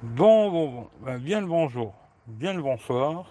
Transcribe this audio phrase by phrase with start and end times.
[0.00, 0.88] Bon, bon, bon.
[1.00, 1.92] Ben, bien le bonjour,
[2.28, 3.24] bien le bonsoir.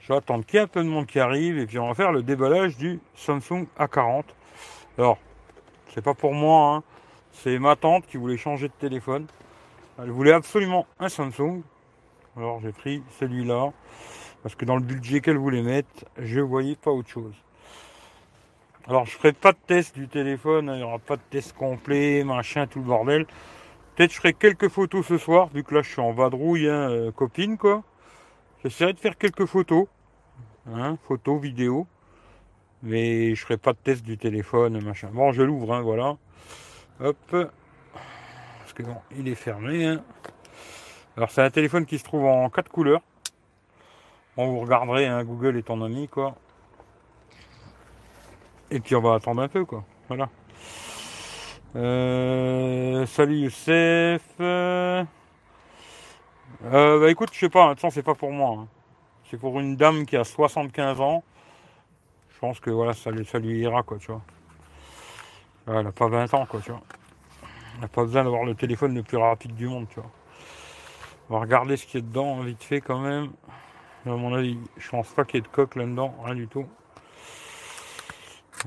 [0.00, 1.86] Je vais attendre qu'il y ait un peu de monde qui arrive et puis on
[1.86, 4.24] va faire le déballage du Samsung A40.
[4.98, 5.18] Alors,
[5.94, 6.82] c'est pas pour moi, hein.
[7.30, 9.28] c'est ma tante qui voulait changer de téléphone.
[10.00, 11.62] Elle voulait absolument un Samsung.
[12.36, 13.72] Alors j'ai pris celui-là
[14.42, 17.36] parce que dans le budget qu'elle voulait mettre, je voyais pas autre chose.
[18.88, 22.24] Alors je ferai pas de test du téléphone, il n'y aura pas de test complet,
[22.24, 23.26] machin, tout le bordel.
[24.00, 26.88] Peut-être je ferai quelques photos ce soir, vu que là je suis en vadrouille, hein,
[26.88, 27.82] euh, copine quoi.
[28.62, 29.88] J'essaierai de faire quelques photos.
[30.72, 31.86] Hein, photos, vidéos.
[32.82, 35.10] Mais je ferai pas de test du téléphone, machin.
[35.12, 36.16] Bon, je l'ouvre, hein, voilà.
[36.98, 37.18] Hop.
[37.30, 39.98] Parce que bon, il est fermé.
[41.18, 43.02] Alors c'est un téléphone qui se trouve en quatre couleurs.
[44.34, 46.36] Bon, vous regarderez, hein, Google est ton ami, quoi.
[48.70, 49.84] Et puis on va attendre un peu, quoi.
[50.08, 50.30] Voilà.
[51.76, 54.22] Euh, salut Youssef.
[54.40, 55.04] Euh,
[56.64, 58.56] bah écoute, je sais pas, de toute façon, c'est pas pour moi.
[58.60, 58.68] hein.
[59.30, 61.22] C'est pour une dame qui a 75 ans.
[62.34, 64.22] Je pense que voilà, ça, lui- ira, quoi, tu vois.
[65.66, 66.80] Ouais, Elle a pas 20 ans, quoi, tu vois.
[67.74, 70.10] Elle n'a pas besoin d'avoir le téléphone le plus rapide du monde, tu vois.
[71.30, 73.30] On va regarder ce qu'il y a dedans, hein, vite fait, quand même.
[74.06, 76.66] À mon avis, je pense pas qu'il y ait de coque là-dedans, rien du tout.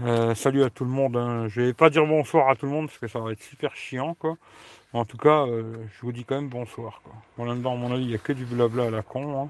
[0.02, 1.16] Euh, salut à tout le monde.
[1.18, 1.48] hein.
[1.50, 3.76] Je vais pas dire bonsoir à tout le monde parce que ça va être super
[3.76, 4.38] chiant, quoi.
[4.92, 7.14] En tout cas, euh, je vous dis quand même bonsoir, quoi.
[7.38, 9.44] Bon, là-dedans, à mon avis, il n'y a que du blabla à la con.
[9.44, 9.50] hein.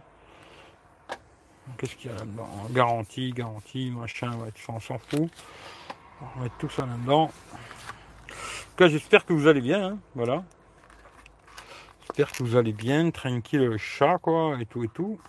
[1.77, 2.49] Qu'est-ce qu'il y a là-dedans?
[2.71, 5.29] Garantie, garantie, machin, ouais, on s'en fout.
[6.21, 7.23] On va mettre tout ça là-dedans.
[7.23, 10.43] En tout cas, j'espère que vous allez bien, hein, voilà.
[12.01, 15.19] J'espère que vous allez bien, tranquille le chat, quoi, et tout et tout.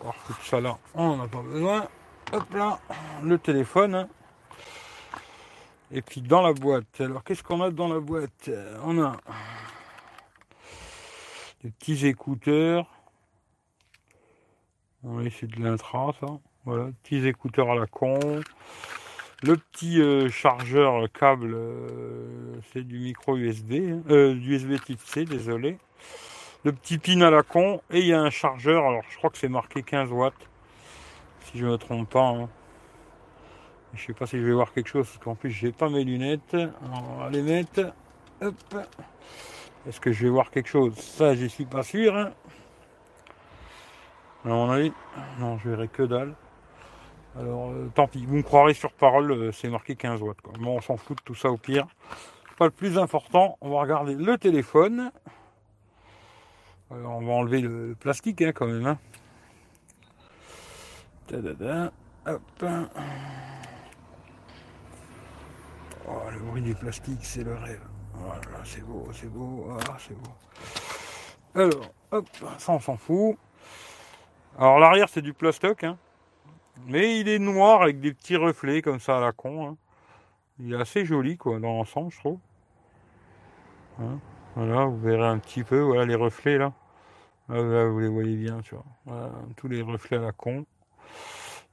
[0.00, 1.88] Alors, tout ça là, on n'en a pas besoin.
[2.32, 2.78] Hop là,
[3.22, 4.08] le téléphone.
[5.92, 8.48] Et puis dans la boîte, alors qu'est-ce qu'on a dans la boîte?
[8.48, 9.16] Euh, On a
[11.62, 12.86] des petits écouteurs.
[15.02, 16.26] Oui, c'est de l'intra, ça.
[16.64, 18.18] Voilà, petits écouteurs à la con.
[19.42, 24.02] Le petit euh, chargeur câble, euh, c'est du micro USB, hein.
[24.08, 25.76] euh, USB type C, désolé.
[26.64, 29.28] Le petit pin à la con, et il y a un chargeur, alors je crois
[29.28, 30.48] que c'est marqué 15 watts,
[31.44, 32.26] si je ne me trompe pas.
[32.26, 32.48] hein.
[33.94, 36.04] Je sais pas si je vais voir quelque chose, parce qu'en plus j'ai pas mes
[36.04, 36.56] lunettes.
[36.92, 37.92] On va les mettre.
[38.40, 38.54] Hop.
[39.86, 40.94] Est-ce que je vais voir quelque chose?
[40.96, 42.16] Ça, j'y suis pas sûr.
[42.16, 42.32] hein.
[44.44, 44.92] À mon avis,
[45.38, 46.34] non, je verrai que dalle.
[47.38, 50.40] Alors, euh, tant pis, vous me croirez sur parole, euh, c'est marqué 15 watts.
[50.40, 50.52] Quoi.
[50.58, 51.86] Bon, on s'en fout de tout ça au pire.
[52.58, 55.10] Pas le plus important, on va regarder le téléphone.
[56.90, 58.86] Alors, on va enlever le, le plastique hein, quand même.
[58.86, 58.98] Hein.
[61.26, 61.92] Tadada.
[62.26, 62.64] Hop.
[66.34, 67.80] Le bruit du plastique, c'est le rêve.
[68.14, 70.30] Voilà, c'est beau, c'est beau, ah, c'est beau.
[71.54, 72.26] Alors, hop,
[72.58, 73.36] ça on s'en fout.
[74.58, 75.96] Alors l'arrière c'est du plastoc, hein.
[76.86, 79.68] mais il est noir avec des petits reflets comme ça à la con.
[79.68, 79.76] hein.
[80.58, 82.38] Il est assez joli quoi dans l'ensemble, je trouve.
[84.00, 84.18] Hein,
[84.56, 86.72] Voilà, vous verrez un petit peu, voilà les reflets là.
[87.48, 89.30] Ah, là, vous les voyez bien, tu vois.
[89.56, 90.64] Tous les reflets à la con.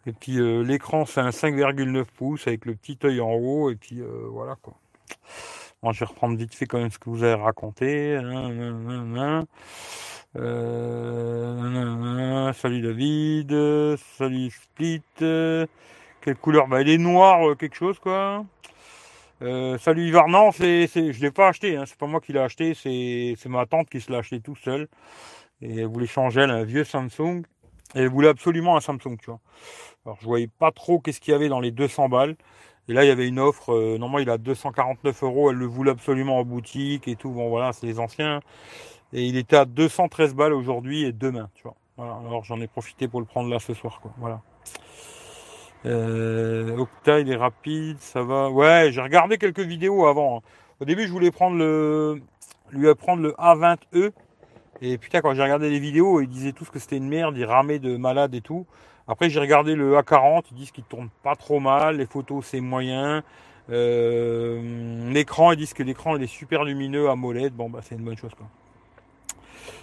[0.07, 3.75] Et puis euh, l'écran c'est un 5,9 pouces avec le petit œil en haut et
[3.75, 4.73] puis euh, voilà quoi.
[5.84, 8.19] Bon, je vais reprendre vite fait quand même ce que vous avez raconté.
[8.22, 9.45] Nan, nan, nan.
[10.38, 11.34] Euh,
[12.53, 13.51] salut David,
[14.17, 15.03] salut Split.
[15.17, 16.67] quelle couleur?
[16.67, 18.45] Bah il est noir euh, quelque chose quoi.
[19.79, 22.75] Salut Ivar, non, c'est, je l'ai pas acheté, hein, c'est pas moi qui l'ai acheté,
[22.75, 24.88] c'est, ma tante qui se l'a acheté tout seul.
[25.61, 27.44] Et elle voulait changer, elle un vieux Samsung.
[27.95, 29.40] Et elle voulait absolument un Samsung, tu vois.
[30.06, 32.35] Alors je voyais pas trop qu'est-ce qu'il y avait dans les 200 balles.
[32.88, 35.66] Et là il y avait une offre, euh, normalement il a 249 euros, elle le
[35.66, 37.29] voulait absolument en boutique et tout.
[37.29, 38.41] Bon voilà, c'est les anciens.
[39.13, 41.75] Et il était à 213 balles aujourd'hui et demain, tu vois.
[41.97, 44.11] Alors j'en ai profité pour le prendre là ce soir, quoi.
[44.17, 44.41] Voilà.
[45.85, 48.50] Euh, Octa, il est rapide, ça va.
[48.50, 50.38] Ouais, j'ai regardé quelques vidéos avant.
[50.38, 50.41] hein.
[50.79, 52.22] Au début, je voulais prendre le,
[52.72, 54.11] lui apprendre le A20e.
[54.81, 57.46] Et putain, quand j'ai regardé les vidéos, ils disaient tous que c'était une merde, ils
[57.46, 58.66] ramaient de malade et tout.
[59.08, 62.62] Après, j'ai regardé le A40, ils disent qu'il tourne pas trop mal, les photos c'est
[62.62, 63.24] moyen.
[63.70, 67.53] Euh, l'écran, ils disent que l'écran il est super lumineux AMOLED.
[67.53, 68.48] Bon, bah c'est une bonne chose quoi.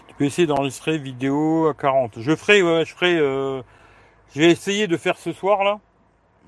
[0.08, 2.20] Tu peux essayer d'enregistrer vidéo A40.
[2.20, 3.16] Je ferai, ouais, je ferai.
[3.18, 3.62] euh,
[4.34, 5.80] je vais essayer de faire ce soir là.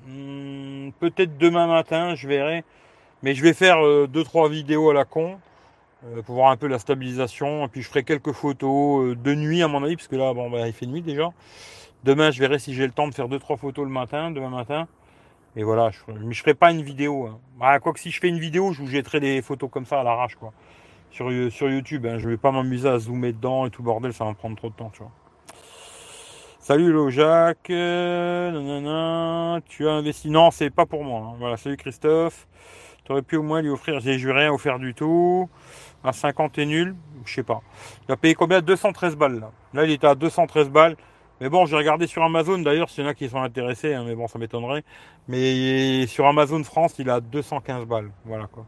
[0.07, 2.63] Hmm, Peut-être demain matin, je verrai.
[3.23, 3.77] Mais je vais faire
[4.07, 5.39] 2-3 vidéos à la con
[6.05, 7.65] euh, pour voir un peu la stabilisation.
[7.65, 10.33] Et puis je ferai quelques photos euh, de nuit à mon avis, parce que là,
[10.33, 11.31] bon, bah, il fait nuit déjà.
[12.03, 14.87] Demain, je verrai si j'ai le temps de faire 2-3 photos le matin, demain matin.
[15.55, 15.99] Et voilà, je,
[16.29, 17.27] je ferai pas une vidéo.
[17.27, 17.39] Hein.
[17.59, 19.99] Bah, quoi que si je fais une vidéo, je vous jetterai des photos comme ça
[19.99, 20.53] à l'arrache, quoi.
[21.11, 22.05] sur, sur YouTube.
[22.05, 22.17] Hein.
[22.17, 24.69] Je vais pas m'amuser à zoomer dedans et tout bordel, ça va me prendre trop
[24.69, 25.11] de temps, tu vois.
[26.59, 30.29] Salut Lojac, euh, tu as investi.
[30.29, 31.31] Non, c'est pas pour moi.
[31.31, 31.35] Hein.
[31.39, 32.47] Voilà, salut Christophe.
[33.03, 35.49] Tu aurais pu au moins lui offrir, j'ai rien offert du tout.
[36.03, 36.95] À 50 et nul,
[37.25, 37.61] je sais pas.
[38.07, 38.61] Il a payé combien?
[38.61, 39.51] 213 balles là.
[39.73, 40.95] Là, il était à 213 balles.
[41.41, 44.03] Mais bon, j'ai regardé sur Amazon d'ailleurs, s'il y en a qui sont intéressés, hein,
[44.05, 44.83] mais bon, ça m'étonnerait.
[45.27, 48.11] Mais sur Amazon France, il a 215 balles.
[48.25, 48.67] Voilà quoi.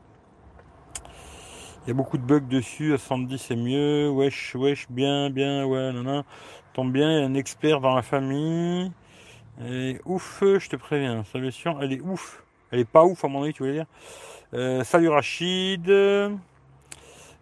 [1.85, 4.09] Il y a beaucoup de bugs dessus, à 110 c'est mieux.
[4.09, 6.23] Wesh, wesh, bien, bien, ouais, non.
[6.73, 8.91] Tombe bien, il y a un expert dans la famille.
[9.63, 12.43] Et ouf, je te préviens, sa version, elle est ouf.
[12.71, 13.85] Elle est pas ouf à mon avis, tu veux dire.
[14.55, 15.87] Euh, salut Rachid.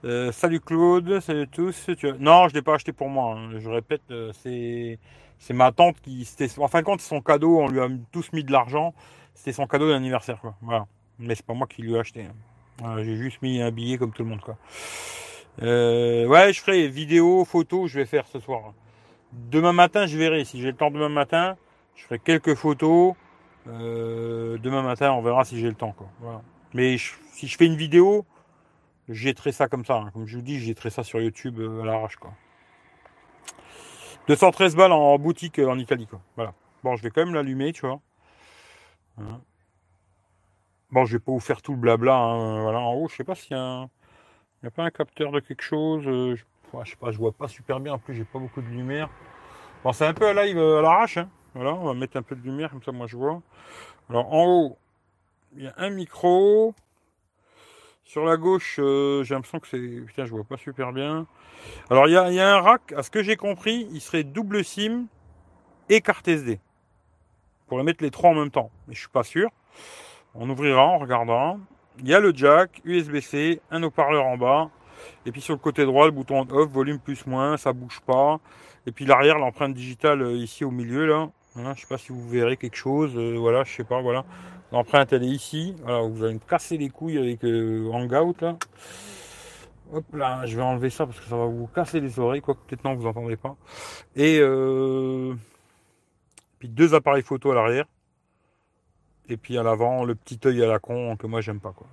[0.03, 1.87] Euh, salut Claude, salut tous.
[2.19, 3.35] Non, je l'ai pas acheté pour moi.
[3.35, 3.59] Hein.
[3.59, 6.27] Je répète, euh, c'est ma tante qui
[6.57, 7.59] en fin de compte c'est son cadeau.
[7.59, 8.95] On lui a tous mis de l'argent.
[9.35, 10.41] C'était son cadeau d'anniversaire.
[10.61, 10.87] Voilà.
[11.19, 12.25] Mais c'est pas moi qui lui ai acheté.
[12.83, 12.95] Hein.
[13.03, 14.41] J'ai juste mis un billet comme tout le monde.
[15.61, 18.73] Euh, ouais, je ferai vidéo, photo, je vais faire ce soir.
[19.31, 20.45] Demain matin, je verrai.
[20.45, 21.57] Si j'ai le temps demain matin,
[21.95, 23.13] je ferai quelques photos.
[23.67, 25.95] demain matin, on verra si j'ai le temps.
[26.73, 28.25] Mais si je fais une vidéo,
[29.13, 29.95] jetterai ça comme ça.
[29.95, 30.11] Hein.
[30.13, 32.15] Comme je vous dis, je jetterai ça sur YouTube euh, à l'arrache.
[32.17, 32.33] Quoi.
[34.27, 36.07] 213 balles en boutique euh, en Italie.
[36.07, 36.21] Quoi.
[36.35, 36.53] Voilà.
[36.83, 37.99] Bon, je vais quand même l'allumer, tu vois.
[39.17, 39.41] Hein.
[40.91, 42.15] Bon, je vais pas vous faire tout le blabla.
[42.15, 42.61] Hein.
[42.61, 43.89] Voilà, en haut, je sais pas s'il y a un...
[44.63, 46.03] N'y a pas un capteur de quelque chose.
[46.07, 46.89] Euh, je...
[46.89, 47.93] sais pas, je vois pas super bien.
[47.93, 49.09] En plus, j'ai pas beaucoup de lumière.
[49.83, 51.17] Bon, c'est un peu à live à l'arrache.
[51.55, 53.41] Voilà, on va mettre un peu de lumière, comme ça, moi, je vois.
[54.09, 54.77] Alors, en haut,
[55.55, 56.75] il y a un micro.
[58.11, 59.79] Sur la gauche, euh, j'ai l'impression que c'est.
[59.79, 61.25] Putain, je vois pas super bien.
[61.89, 65.05] Alors, il y a, un rack, à ce que j'ai compris, il serait double SIM
[65.87, 66.59] et carte SD.
[66.59, 69.49] On pourrait mettre les trois en même temps, mais je suis pas sûr.
[70.35, 71.61] On ouvrira, en regardant.
[71.99, 74.69] Il y a le jack, USB-C, un haut-parleur en bas.
[75.25, 78.41] Et puis sur le côté droit, le bouton off, volume plus moins, ça bouge pas.
[78.87, 81.29] Et puis l'arrière, l'empreinte digitale euh, ici au milieu là.
[81.55, 83.13] Je sais pas si vous verrez quelque chose.
[83.15, 84.25] Euh, voilà, je sais pas, voilà.
[84.71, 85.75] L'empreinte, elle est ici.
[85.83, 88.57] Vous allez me casser les couilles avec euh, Hangout, là.
[89.93, 92.55] Hop là, je vais enlever ça parce que ça va vous casser les oreilles, quoi
[92.55, 93.57] peut-être non, vous entendez pas.
[94.15, 95.35] Et euh,
[96.59, 97.85] puis deux appareils photo à l'arrière.
[99.27, 101.87] Et puis à l'avant, le petit œil à la con que moi j'aime pas, quoi.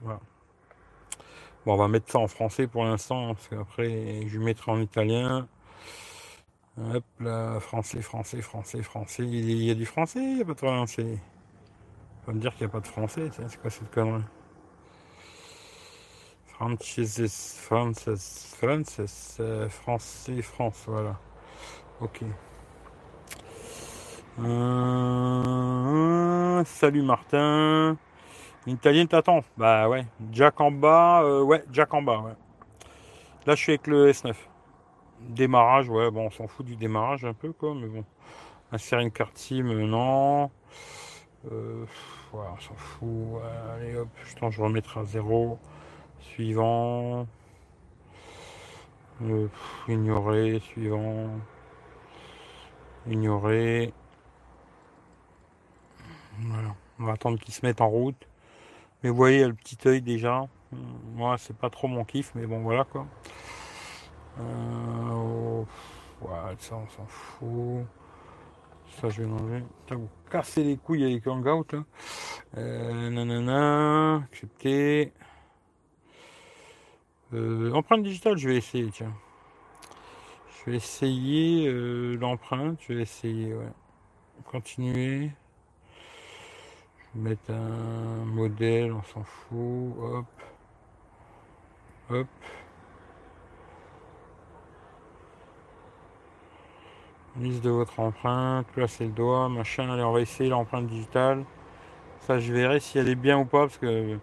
[1.67, 4.81] Bon, on va mettre ça en français pour l'instant, hein, parce qu'après, je mettrai en
[4.81, 5.49] italien.
[6.79, 9.25] Hop là, français, français, français, français.
[9.25, 11.19] Il y a du français, il n'y a pas de français
[12.33, 14.23] me dire qu'il n'y a pas de français, c'est quoi cette connerie?
[16.47, 19.41] Francis, Francis, Francis,
[19.71, 21.17] français, France, voilà.
[22.01, 22.23] Ok.
[24.41, 25.45] Euh,
[26.65, 27.97] salut Martin.
[28.67, 29.41] Italien t'attend?
[29.57, 30.05] Bah ouais.
[30.33, 32.35] Jack en bas, euh, ouais, Jack en bas, ouais.
[33.47, 34.35] Là je suis avec le S9.
[35.21, 38.05] Démarrage, ouais, bon on s'en fout du démarrage un peu quoi, mais bon.
[38.71, 40.51] Insérer une carte SIM, non.
[41.51, 41.85] Euh,
[42.35, 43.41] on s'en fout.
[43.75, 45.59] Allez hop, je, je remettrai à zéro.
[46.21, 47.27] Suivant.
[49.23, 49.49] Euh,
[49.89, 51.31] ignorer, suivant.
[53.07, 53.93] Ignorer.
[56.41, 56.75] Voilà.
[57.01, 58.29] On va attendre qu'il se mette en route.
[59.03, 60.47] Mais vous voyez, le petit œil déjà.
[61.15, 63.07] Moi, c'est pas trop mon kiff, mais bon, voilà quoi.
[64.41, 65.65] Euh,
[66.21, 67.87] voilà, ça, on s'en fout.
[69.01, 69.63] Ça, je vais l'enlever.
[69.91, 71.73] Vous cassez les couilles avec Hangout.
[71.73, 71.85] Là.
[72.57, 75.13] Euh, nanana, accepter.
[77.35, 79.13] Euh, empreinte digitale, je vais essayer, tiens.
[80.51, 83.73] Je vais essayer euh, l'empreinte, je vais essayer, ouais.
[84.45, 85.31] Continuer.
[86.99, 89.95] Je vais mettre un modèle, on s'en fout.
[89.99, 90.27] Hop.
[92.11, 92.29] Hop.
[97.41, 99.89] Liste de votre empreinte, placez le doigt, machin.
[99.91, 101.45] Allez, on va essayer l'empreinte digitale.
[102.21, 104.19] Ça, je verrai si elle est bien ou pas, parce que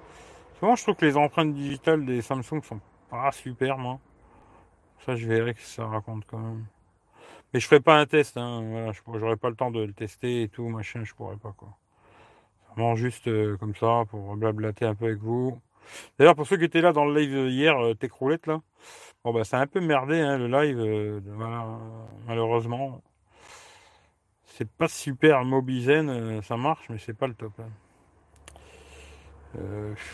[0.59, 3.99] souvent, je trouve que les empreintes digitales des Samsung sont pas super, moi.
[5.05, 6.65] Ça, je verrai que ça raconte quand même.
[7.53, 8.91] Mais je ferai pas un test, hein.
[9.13, 11.69] J'aurai pas le temps de le tester et tout, machin, je pourrais pas, quoi.
[12.71, 15.57] Vraiment juste euh, comme ça, pour blablater un peu avec vous.
[16.17, 18.61] D'ailleurs, pour ceux qui étaient là dans le live hier, euh, Techroulette, là,
[19.23, 21.19] bon, bah, c'est un peu merdé, hein, le live, euh,
[22.27, 23.01] malheureusement.
[24.45, 27.53] C'est pas super Mobizen, euh, ça marche, mais c'est pas le top.
[27.59, 27.69] Hein.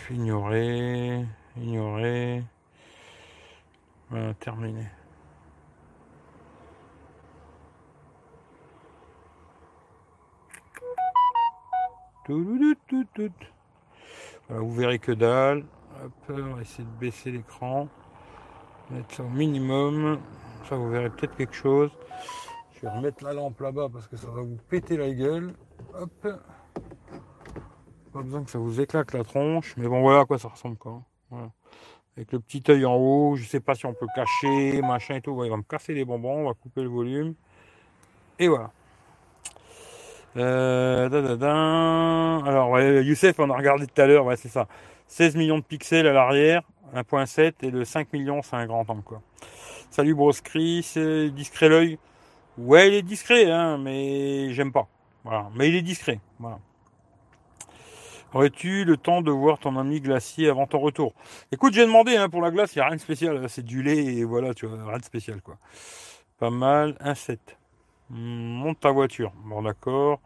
[0.09, 1.25] ignorer,
[1.57, 2.43] ignorer.
[4.09, 4.85] Voilà, terminé.
[12.25, 13.31] Tout, tout, tout,
[14.59, 15.63] vous verrez que dalle.
[16.29, 17.87] on va essayer de baisser l'écran.
[18.89, 20.19] Mettre ça au minimum.
[20.67, 21.91] Ça, vous verrez peut-être quelque chose.
[22.75, 25.53] Je vais remettre la lampe là-bas parce que ça va vous péter la gueule.
[25.93, 26.27] Hop.
[28.11, 29.75] Pas besoin que ça vous éclate la tronche.
[29.77, 31.01] Mais bon, voilà à quoi ça ressemble quoi.
[32.17, 33.35] Avec le petit œil en haut.
[33.35, 35.41] Je sais pas si on peut cacher, machin et tout.
[35.45, 36.43] il va me casser les bonbons.
[36.43, 37.35] On va couper le volume.
[38.37, 38.71] Et voilà.
[40.37, 41.09] Euh,
[42.45, 44.25] Alors, Youssef, on a regardé tout à l'heure.
[44.25, 44.67] Ouais, c'est ça.
[45.07, 46.63] 16 millions de pixels à l'arrière.
[46.95, 49.21] 1.7 et le 5 millions, c'est un grand angle quoi.
[49.89, 50.93] Salut Broscris,
[51.33, 51.97] discret l'œil.
[52.57, 54.87] Ouais, il est discret, hein, mais j'aime pas.
[55.23, 55.49] Voilà.
[55.55, 56.19] Mais il est discret.
[56.39, 56.59] Voilà.
[58.33, 61.13] Aurais-tu le temps de voir ton ami glacier avant ton retour?
[61.51, 63.49] Écoute, j'ai demandé hein, pour la glace, il n'y a rien de spécial.
[63.49, 65.57] C'est du lait et voilà, tu vois, rien de spécial quoi.
[66.39, 67.57] Pas mal, un 7.
[68.13, 69.31] Monte ta voiture.
[69.45, 70.19] Bon, d'accord.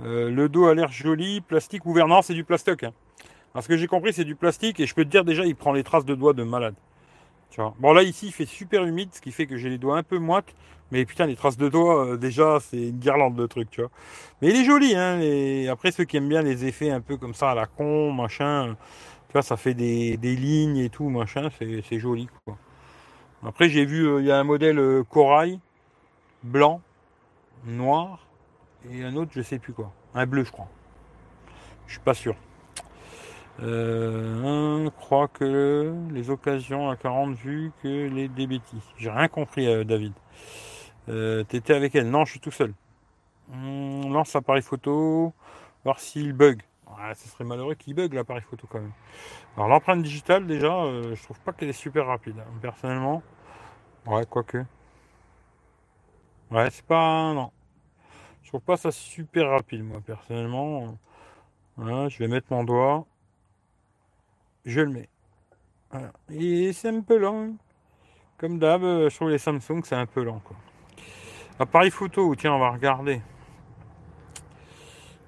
[0.00, 2.06] Euh, le dos a l'air joli, plastique ouvert.
[2.06, 2.84] Non, c'est du plastoc.
[2.84, 2.92] Hein.
[3.54, 5.72] Parce que j'ai compris, c'est du plastique et je peux te dire déjà, il prend
[5.72, 6.74] les traces de doigts de malade.
[7.50, 7.74] Tu vois.
[7.78, 10.02] Bon, là, ici, il fait super humide, ce qui fait que j'ai les doigts un
[10.02, 10.54] peu moites.
[10.90, 13.90] Mais putain, les traces de doigts, euh, déjà, c'est une guirlande de trucs, tu vois.
[14.42, 15.18] Mais il est joli, hein.
[15.70, 18.76] Après, ceux qui aiment bien les effets un peu comme ça à la con, machin,
[19.28, 22.58] tu vois, ça fait des, lignes et tout, machin, c'est joli, quoi.
[23.46, 25.58] Après, j'ai vu, euh, il y a un modèle corail,
[26.42, 26.80] blanc,
[27.64, 28.26] noir,
[28.90, 29.92] et un autre, je sais plus quoi.
[30.14, 30.68] Un bleu, je crois.
[31.86, 32.34] Je suis pas sûr.
[33.62, 38.82] Euh, croit que les occasions à 40 vues que les débétis.
[38.96, 40.12] J'ai rien compris, David.
[41.08, 42.72] Euh, T'étais avec elle Non, je suis tout seul.
[43.52, 45.32] On lance l'appareil photo,
[45.84, 46.62] voir s'il bug.
[47.14, 48.92] Ce serait malheureux qu'il bug l'appareil photo quand même.
[49.56, 52.36] Alors l'empreinte digitale déjà, euh, je trouve pas qu'elle est super rapide.
[52.38, 52.50] Hein.
[52.62, 53.22] Personnellement,
[54.06, 54.64] ouais, quoique.
[56.54, 57.34] Ouais, c'est pas...
[57.34, 57.50] Non.
[58.44, 60.96] Je trouve pas ça super rapide, moi, personnellement.
[61.76, 63.06] Voilà, je vais mettre mon doigt.
[64.64, 65.08] Je le mets.
[66.30, 67.56] Et c'est un peu lent.
[68.38, 70.56] Comme d'hab, euh, sur les Samsung, c'est un peu lent, quoi.
[71.58, 73.20] Appareil photo, tiens, on va regarder.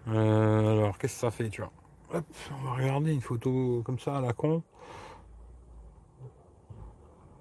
[0.06, 1.73] Euh, alors, qu'est-ce que ça fait, tu vois?
[2.12, 4.62] On va regarder une photo comme ça à la con.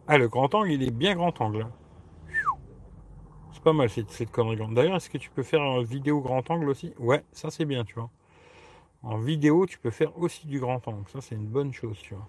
[0.08, 1.68] Ah, le grand angle, il est bien grand angle.
[3.66, 4.60] Pas mal cette, cette connerie.
[4.76, 6.94] D'ailleurs, est-ce que tu peux faire une vidéo grand angle aussi?
[7.00, 8.12] Ouais, ça c'est bien, tu vois.
[9.02, 11.04] En vidéo, tu peux faire aussi du grand angle.
[11.12, 12.28] Ça, c'est une bonne chose, tu vois.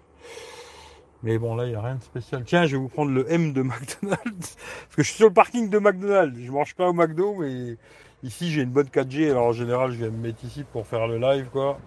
[1.21, 2.43] Mais bon, là, il n'y a rien de spécial.
[2.43, 4.55] Tiens, je vais vous prendre le M de McDonald's.
[4.55, 6.39] Parce que je suis sur le parking de McDonald's.
[6.39, 7.77] Je mange pas au McDo, mais
[8.23, 9.29] ici, j'ai une bonne 4G.
[9.29, 11.77] Alors, en général, je viens me mettre ici pour faire le live, quoi.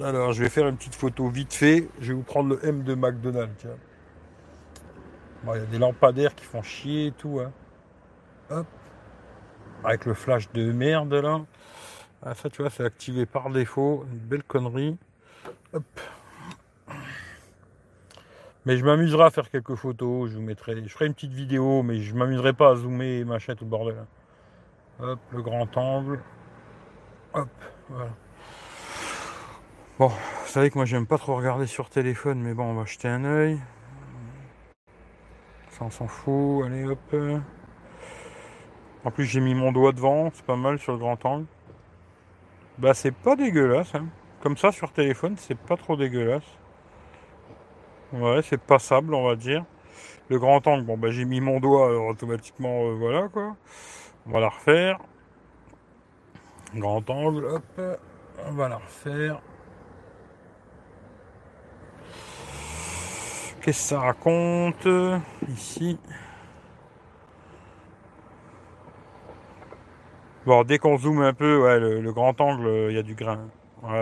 [0.00, 1.88] Alors, je vais faire une petite photo vite fait.
[2.00, 3.66] Je vais vous prendre le M de McDonald's,
[5.46, 7.52] il y a des lampadaires qui font chier et tout, hein.
[8.50, 8.66] Hop.
[9.84, 11.40] Avec le flash de merde, là.
[12.22, 14.04] Ah, ça, tu vois, c'est activé par défaut.
[14.10, 14.96] Une belle connerie.
[15.72, 15.84] Hop.
[18.66, 21.82] Mais je m'amuserai à faire quelques photos, je vous mettrai, je ferai une petite vidéo,
[21.82, 24.06] mais je m'amuserai pas à zoomer machin tout le bordel.
[25.00, 26.20] Hop, le grand angle.
[27.34, 27.48] Hop,
[27.90, 28.10] voilà.
[29.98, 32.86] Bon, vous savez que moi j'aime pas trop regarder sur téléphone, mais bon, on va
[32.86, 33.60] jeter un oeil.
[35.68, 37.14] Ça on s'en fout, allez hop.
[39.04, 41.46] En plus j'ai mis mon doigt devant, c'est pas mal sur le grand angle.
[42.78, 44.06] Bah c'est pas dégueulasse, hein.
[44.40, 46.44] Comme ça sur téléphone, c'est pas trop dégueulasse.
[48.12, 49.64] Ouais, c'est passable, on va dire.
[50.28, 53.56] Le grand angle, bon, bah, j'ai mis mon doigt, alors automatiquement, euh, voilà, quoi.
[54.26, 54.98] On va la refaire.
[56.74, 57.80] Grand angle, hop.
[58.46, 59.40] On va la refaire.
[63.62, 64.86] Qu'est-ce que ça raconte?
[65.48, 65.98] Ici
[70.46, 73.48] Bon, dès qu'on zoome un peu, ouais, le, grand angle, il y a du grain.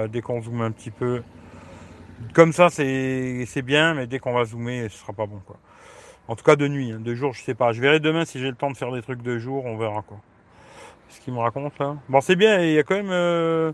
[0.09, 1.23] dès qu'on zoome un petit peu,
[2.35, 5.41] comme ça, c'est bien, mais dès qu'on va zoomer, ce sera pas bon.
[6.29, 6.93] En tout cas, de nuit.
[6.93, 7.01] Hein.
[7.01, 7.73] De jour, je sais pas.
[7.73, 9.65] Je verrai demain si j'ai le temps de faire des trucs de jour.
[9.67, 10.19] On verra quoi.
[11.09, 11.97] Ce qu'il me raconte là.
[12.09, 12.61] Bon, c'est bien.
[12.61, 13.73] Il y a quand même, euh,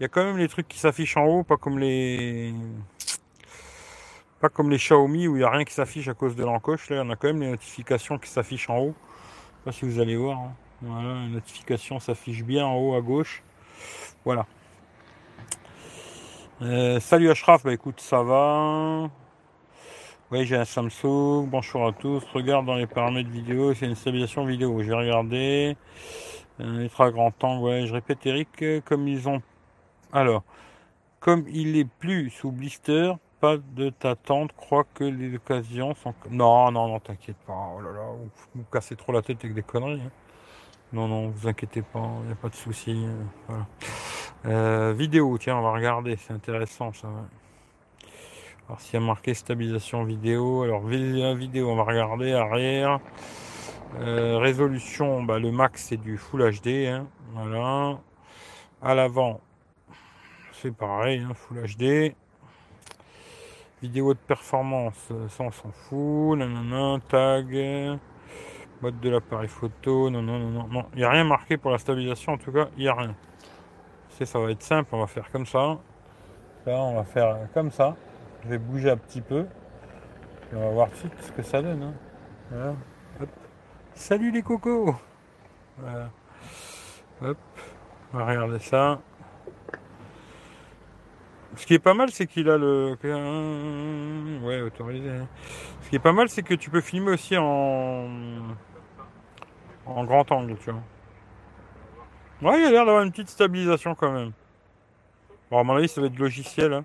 [0.00, 2.52] il y a quand même les trucs qui s'affichent en haut, pas comme les,
[4.40, 6.90] pas comme les Xiaomi où il y a rien qui s'affiche à cause de l'encoche.
[6.90, 8.94] Là, on a quand même les notifications qui s'affichent en haut.
[8.94, 10.38] Je sais pas si vous allez voir.
[10.38, 10.54] Hein.
[10.84, 13.44] Voilà, les notifications s'affichent bien en haut à gauche.
[14.24, 14.46] Voilà.
[16.60, 19.08] Euh, salut Ashraf, bah écoute, ça va.
[20.32, 21.46] Oui, j'ai un Samsung.
[21.48, 22.24] Bonjour à tous.
[22.34, 24.82] Regarde dans les paramètres vidéo, c'est une stabilisation vidéo.
[24.82, 25.76] J'ai regardé.
[26.58, 29.40] Euh, très grand angle, ouais, je répète Eric, comme ils ont.
[30.12, 30.42] Alors,
[31.20, 36.14] comme il est plus sous blister, pas de t'attendre, crois que les occasions sont.
[36.28, 37.72] Non, non, non, t'inquiète pas.
[37.76, 38.02] Oh là là,
[38.54, 40.00] vous me cassez trop la tête avec des conneries.
[40.04, 40.10] Hein.
[40.92, 42.90] Non, non, vous inquiétez pas, il n'y a pas de souci.
[43.06, 43.66] Euh, voilà.
[44.44, 47.08] Euh, vidéo, tiens, on va regarder, c'est intéressant ça.
[48.66, 53.00] Alors s'il y a marqué stabilisation vidéo, alors vidéo, on va regarder arrière.
[54.00, 56.88] Euh, résolution, bah, le max c'est du Full HD.
[56.88, 57.98] Hein, voilà.
[58.82, 59.40] À l'avant,
[60.52, 62.14] c'est pareil, hein, Full HD.
[63.80, 66.38] Vidéo de performance, ça on s'en fout.
[67.08, 67.98] Tag.
[68.82, 70.10] Mode de l'appareil photo.
[70.10, 70.66] Non, non, non, non.
[70.68, 70.84] non.
[70.94, 73.14] Il n'y a rien marqué pour la stabilisation, en tout cas, il n'y a rien.
[74.10, 75.78] C'est, ça va être simple, on va faire comme ça.
[76.66, 77.96] Là, on va faire comme ça.
[78.44, 79.46] Je vais bouger un petit peu.
[80.52, 81.94] Et on va voir tout de suite ce que ça donne.
[82.52, 82.74] Hein.
[83.94, 84.94] Salut les cocos.
[87.22, 87.38] Hop.
[88.12, 89.00] On va regarder ça.
[91.56, 92.96] Ce qui est pas mal, c'est qu'il a le.
[94.42, 95.10] Ouais, autorisé.
[95.82, 98.08] Ce qui est pas mal, c'est que tu peux filmer aussi en.
[99.86, 100.82] En grand angle, tu vois.
[102.42, 104.32] Ouais, il a l'air d'avoir une petite stabilisation quand même.
[105.50, 106.72] Bon, à mon avis, ça va être logiciel.
[106.72, 106.84] Hein.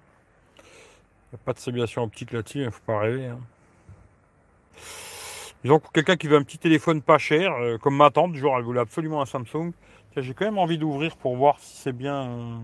[0.57, 3.27] Il n'y a pas de stabilisation optique là-dessus, il hein, faut pas rêver.
[3.27, 3.39] Hein.
[5.63, 8.57] Disons pour quelqu'un qui veut un petit téléphone pas cher, euh, comme ma tante, genre
[8.57, 9.71] elle voulait absolument un Samsung.
[10.15, 12.29] J'ai quand même envie d'ouvrir pour voir si c'est bien.
[12.29, 12.57] Euh,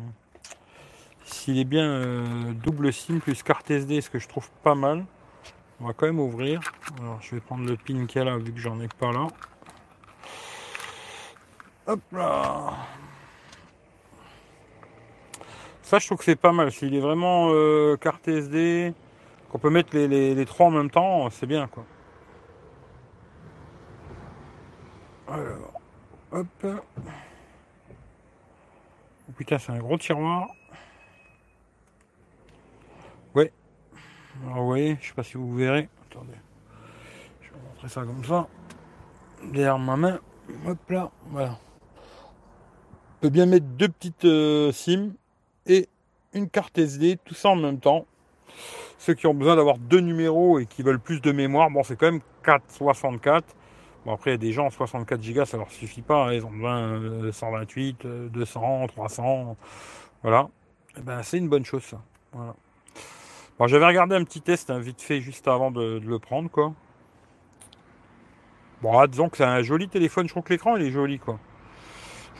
[1.24, 5.06] s'il est bien euh, double SIM plus carte SD, ce que je trouve pas mal.
[5.80, 6.62] On va quand même ouvrir.
[7.00, 9.12] Alors je vais prendre le pin qu'il y a là, vu que j'en ai pas
[9.12, 9.28] là.
[11.86, 12.74] Hop là
[15.82, 16.72] Ça je trouve que c'est pas mal.
[16.72, 18.94] S'il est vraiment euh, carte SD,
[19.50, 21.86] qu'on peut mettre les, trois en même temps, c'est bien quoi.
[25.28, 25.82] Alors,
[26.32, 26.66] hop.
[29.28, 30.48] Oh putain, c'est un gros tiroir.
[33.36, 33.52] Ouais.
[34.44, 35.90] Alors vous voyez, je sais pas si vous verrez.
[36.10, 36.34] Attendez.
[37.42, 38.48] Je vais montrer ça comme ça.
[39.44, 40.20] Derrière ma main.
[40.66, 41.12] Hop là.
[41.28, 41.58] Voilà.
[43.24, 45.14] Peut bien mettre deux petites euh, SIM
[45.66, 45.88] et
[46.34, 48.06] une carte SD, tout ça en même temps.
[48.98, 51.96] Ceux qui ont besoin d'avoir deux numéros et qui veulent plus de mémoire, bon c'est
[51.96, 53.46] quand même 464.
[54.06, 56.34] Bon après il y a des gens 64 Go ça leur suffit pas, hein.
[56.34, 59.56] ils ont besoin 128, 200, 300,
[60.22, 60.50] voilà.
[60.98, 62.02] Et eh ben c'est une bonne chose ça.
[62.34, 62.56] Voilà.
[63.58, 66.74] Bon, j'avais regardé un petit test hein, vite fait juste avant de, le prendre quoi.
[68.82, 71.20] Bon, ah, disons que c'est un joli téléphone, je trouve que l'écran il est joli
[71.20, 71.40] quoi.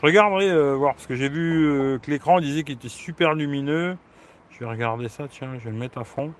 [0.04, 3.96] Regarderai euh, voir parce que j'ai vu euh, que l'écran disait qu'il était super lumineux.
[4.50, 6.34] Je vais regarder ça, tiens, je vais le mettre à fond.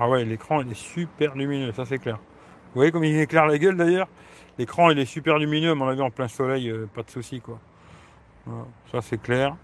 [0.00, 2.16] Ah ouais, l'écran il est super lumineux, ça c'est clair.
[2.16, 4.08] Vous voyez comme il éclaire la gueule d'ailleurs?
[4.56, 7.42] L'écran il est super lumineux, à mon avis en plein soleil, euh, pas de souci
[7.42, 7.58] quoi.
[8.90, 9.54] ça c'est clair.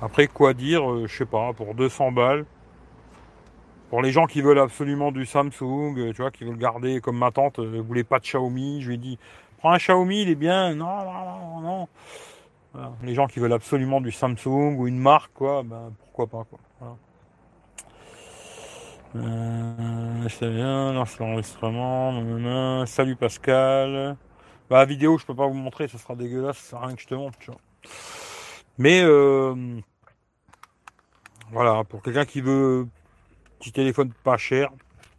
[0.00, 2.44] Après quoi dire, je sais pas, pour 200 balles.
[3.88, 7.16] Pour les gens qui veulent absolument du Samsung, euh, tu vois, qui veulent garder comme
[7.16, 9.18] ma tante, ne euh, voulait pas de Xiaomi, je lui ai dit
[9.58, 10.74] prends un Xiaomi, il est bien.
[10.74, 11.88] Non, non, non, non.
[13.02, 16.58] Les gens qui veulent absolument du Samsung ou une marque, quoi, ben pourquoi pas, quoi.
[16.80, 16.96] Voilà.
[19.16, 22.84] Euh, c'est bien, lance l'enregistrement.
[22.84, 24.16] Salut Pascal.
[24.68, 27.00] Bah, vidéo, je peux pas vous montrer, ça sera dégueulasse, ça sert à rien que
[27.00, 27.60] je te montre, tu vois.
[28.76, 29.02] Mais
[31.50, 32.86] voilà, pour quelqu'un qui veut
[33.58, 34.70] Petit téléphone pas cher,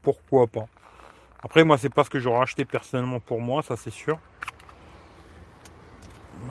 [0.01, 0.67] pourquoi pas.
[1.41, 4.17] Après, moi, c'est pas ce que j'aurais acheté personnellement pour moi, ça c'est sûr.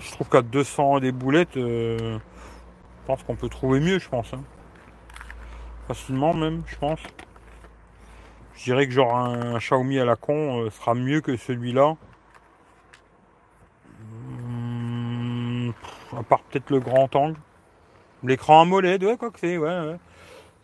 [0.01, 4.33] Je trouve qu'à 200 des boulettes, euh, je pense qu'on peut trouver mieux, je pense.
[4.35, 4.45] Hein.
[5.87, 7.01] Facilement même, je pense.
[8.55, 11.97] Je dirais que genre un, Xiaomi à la con euh, sera mieux que celui-là.
[14.01, 15.71] Hmm,
[16.17, 17.39] à part peut-être le grand angle.
[18.25, 19.97] L'écran AMOLED, ouais, quoi que c'est, ouais, ouais.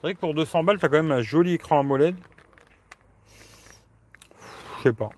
[0.05, 2.15] C'est vrai que pour 200 balles, t'as quand même un joli écran AMOLED.
[4.77, 5.09] Je sais pas.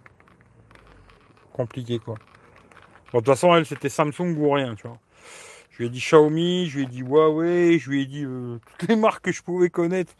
[1.52, 2.14] Compliqué quoi.
[3.12, 4.98] de toute façon, elle, c'était Samsung ou rien, tu vois.
[5.72, 8.60] Je lui ai dit Xiaomi, je lui ai dit Huawei, je lui ai dit euh,
[8.78, 10.14] toutes les marques que je pouvais connaître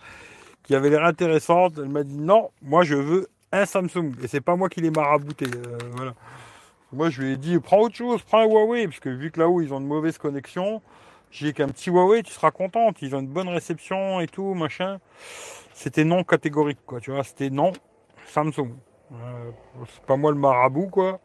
[0.64, 1.74] qui avaient l'air intéressantes.
[1.79, 4.14] Elle m'a dit non, moi je veux un Samsung.
[4.24, 5.46] Et c'est pas moi qui l'ai marabouté.
[5.46, 6.14] Euh, voilà.
[6.92, 9.38] Moi je lui ai dit prends autre chose, prends un Huawei, parce que vu que
[9.38, 10.83] là-haut ils ont de mauvaises connexions,
[11.38, 13.03] j'ai qu'un petit Huawei, tu seras contente.
[13.03, 14.99] Ils ont une bonne réception et tout, machin.
[15.75, 17.01] C'était non catégorique, quoi.
[17.01, 17.72] Tu vois, c'était non
[18.27, 18.75] Samsung.
[19.12, 19.51] Euh,
[19.92, 21.20] c'est pas moi le marabout, quoi.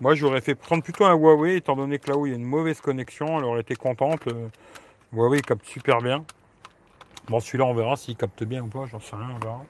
[0.00, 2.44] Moi, j'aurais fait prendre plutôt un Huawei, étant donné que là-haut, il y a une
[2.44, 3.38] mauvaise connexion.
[3.38, 4.26] Elle aurait été contente.
[4.26, 4.48] Euh,
[5.12, 6.24] Huawei capte super bien.
[7.28, 8.86] Bon, celui-là, on verra s'il capte bien ou pas.
[8.86, 9.64] J'en sais rien, on verra.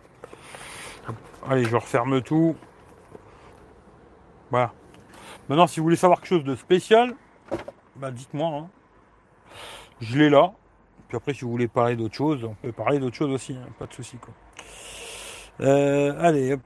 [1.48, 2.56] Allez, je referme tout.
[4.50, 4.72] Voilà.
[5.48, 7.14] Maintenant, si vous voulez savoir quelque chose de spécial,
[7.96, 8.48] bah dites-moi.
[8.48, 8.68] Hein.
[10.00, 10.52] Je l'ai là.
[11.08, 13.68] Puis après, si vous voulez parler d'autre chose, on peut parler d'autre chose aussi, hein,
[13.78, 14.34] pas de souci quoi.
[15.60, 16.60] Euh, allez, hop.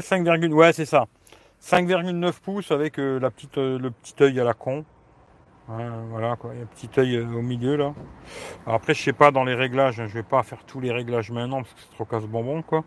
[0.00, 1.06] 5, ouais, c'est ça.
[1.60, 4.84] 5,9 pouces avec euh, la petite, euh, le petit œil à la con.
[5.66, 7.92] voilà quoi, il y a un petit œil au milieu là.
[8.64, 11.32] après je sais pas dans les réglages, hein, je vais pas faire tous les réglages
[11.32, 12.84] maintenant parce que c'est trop casse-bonbon quoi.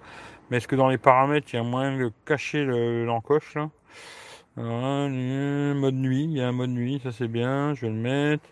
[0.50, 3.70] Mais est-ce que dans les paramètres il y a moyen de cacher l'encoche là?
[4.58, 8.48] Mode nuit, il y a un mode nuit, ça c'est bien, je vais le mettre.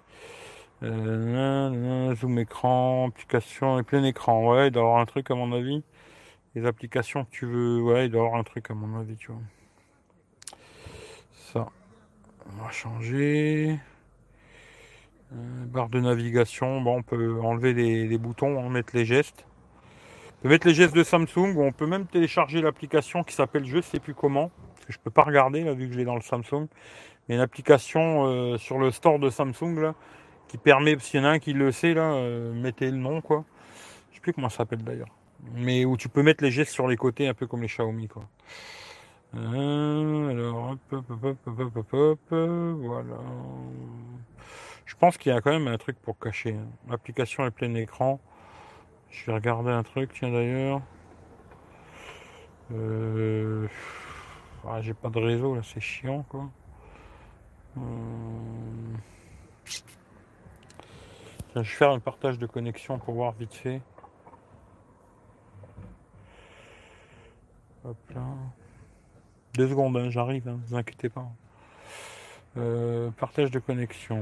[2.15, 5.83] zoom écran, application plein écran, ouais, il doit avoir un truc à mon avis
[6.55, 7.81] les applications que tu veux.
[7.81, 9.41] Ouais, il doit avoir un truc à mon avis, tu vois.
[11.33, 11.67] Ça.
[12.51, 13.79] On va changer.
[15.33, 16.81] Euh, barre de navigation.
[16.81, 19.45] Bon, on peut enlever les, boutons, on hein, mettre les gestes.
[20.39, 21.55] On peut mettre les gestes de Samsung.
[21.57, 24.51] on peut même télécharger l'application qui s'appelle je sais plus comment.
[24.89, 26.67] Je peux pas regarder là vu que je l'ai dans le Samsung.
[27.27, 29.95] Mais une application euh, sur le store de Samsung là
[30.47, 33.21] qui permet, s'il y en a un qui le sait là, euh, mettez le nom
[33.21, 33.45] quoi.
[34.09, 35.09] Je sais plus comment ça s'appelle d'ailleurs
[35.53, 38.07] mais où tu peux mettre les gestes sur les côtés, un peu comme les Xiaomi,
[38.07, 38.23] quoi.
[39.35, 43.17] Euh, alors, hop, hop, hop, hop, hop, voilà.
[44.85, 46.55] Je pense qu'il y a quand même un truc pour cacher.
[46.55, 46.67] Hein.
[46.89, 48.19] L'application est plein écran.
[49.11, 50.81] Je vais regarder un truc, tiens d'ailleurs.
[52.73, 53.67] Euh...
[54.67, 56.49] Ah, j'ai pas de réseau là, c'est chiant quoi.
[57.77, 57.81] Euh...
[61.55, 63.81] je vais faire un partage de connexion pour voir vite fait.
[67.85, 68.21] Hop là.
[69.55, 71.27] Deux secondes, hein, j'arrive, ne hein, vous inquiétez pas.
[72.57, 74.21] Euh, partage de connexion,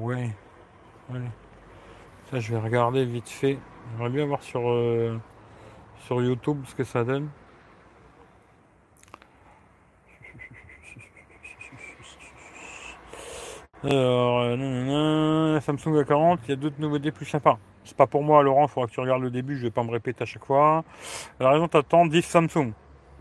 [0.00, 0.30] ouais.
[2.30, 3.58] Ça, je vais regarder vite fait.
[3.90, 5.18] J'aimerais bien voir sur, euh,
[6.06, 7.28] sur YouTube ce que ça donne.
[13.82, 17.58] Alors, euh, Samsung A40, il y a d'autres nouveautés plus sympas.
[17.84, 19.82] C'est pas pour moi, Laurent, il faudra que tu regardes le début, je vais pas
[19.82, 20.84] me répéter à chaque fois.
[21.38, 22.72] La raison t'attends, dit Samsung.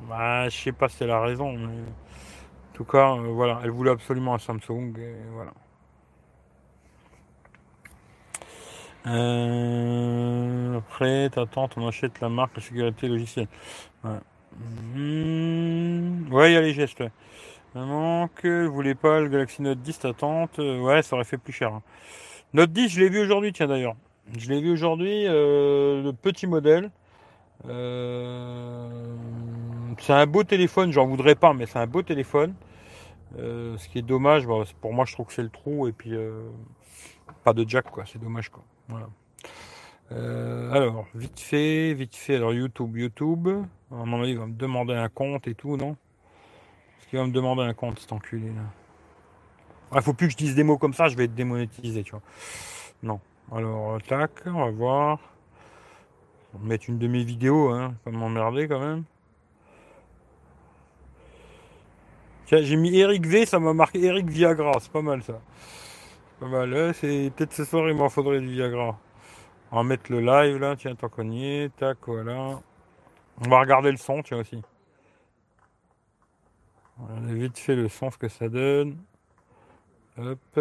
[0.09, 3.71] Bah, je sais pas si elle a raison, mais en tout cas, euh, voilà, elle
[3.71, 5.51] voulait absolument un Samsung, et voilà.
[9.07, 13.47] Euh, après, t'attends, on achète la marque, la sécurité logicielle.
[14.03, 14.11] Ouais,
[14.95, 17.03] hmm, ouais il y a les gestes.
[17.75, 20.49] Donc, vous voulez pas le Galaxy Note 10, t'attends.
[20.57, 21.73] Ouais, ça aurait fait plus cher.
[21.73, 21.83] Hein.
[22.53, 23.95] Note 10, je l'ai vu aujourd'hui, tiens d'ailleurs.
[24.37, 26.91] Je l'ai vu aujourd'hui, euh, le petit modèle.
[27.67, 28.89] Euh,
[29.99, 32.53] c'est un beau téléphone, j'en voudrais pas, mais c'est un beau téléphone.
[33.37, 34.47] Euh, ce qui est dommage,
[34.81, 36.13] pour moi je trouve que c'est le trou et puis
[37.43, 38.63] pas de jack quoi, c'est dommage quoi.
[40.11, 43.47] alors, vite fait, vite fait, alors YouTube, YouTube,
[43.91, 45.95] à mon avis il va me demander un compte et tout, non?
[47.09, 48.61] Qu'il va me demander un compte cet enculé là
[49.95, 52.11] Il faut plus que je dise des mots comme ça, je vais être démonétisé, tu
[52.11, 52.21] vois.
[53.01, 53.19] Non.
[53.51, 55.19] Alors, tac, on va voir.
[56.53, 59.03] On va mettre une de mes vidéos, hein, pas m'emmerder quand même.
[62.45, 65.39] Tiens, j'ai mis Eric V, ça m'a marqué Eric Viagra, c'est pas mal ça.
[66.39, 68.97] Pas mal, hein, c'est peut-être ce soir il m'en faudrait du Viagra.
[69.71, 71.31] On va mettre le live là, tiens, tant qu'on
[71.77, 72.59] tac, voilà.
[73.41, 74.61] On va regarder le son, tiens aussi.
[77.01, 78.97] On a vite fait le son, ce que ça donne.
[80.17, 80.59] Hop.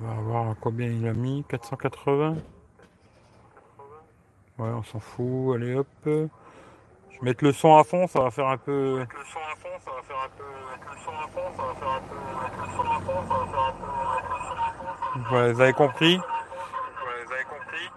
[0.00, 1.44] On va voir combien il a mis.
[1.48, 2.36] 480
[4.56, 5.56] Ouais, on s'en fout.
[5.56, 5.86] Allez hop.
[6.04, 6.28] Je vais
[7.20, 8.98] mettre le son à fond, ça va faire un peu.
[8.98, 10.44] le son à fond, ça va faire un peu.
[10.44, 12.14] le son à fond, ça va faire un peu.
[12.60, 15.34] le son à fond, ça va faire un peu.
[15.34, 16.16] Ouais, vous avez compris.
[16.16, 17.88] Ouais, vous avez compris.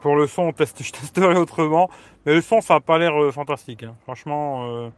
[0.00, 1.90] Pour le son, on teste, je testerai autrement.
[2.26, 3.82] Mais le son, ça n'a pas l'air euh, fantastique.
[3.82, 3.96] Hein.
[4.04, 4.90] Franchement, euh,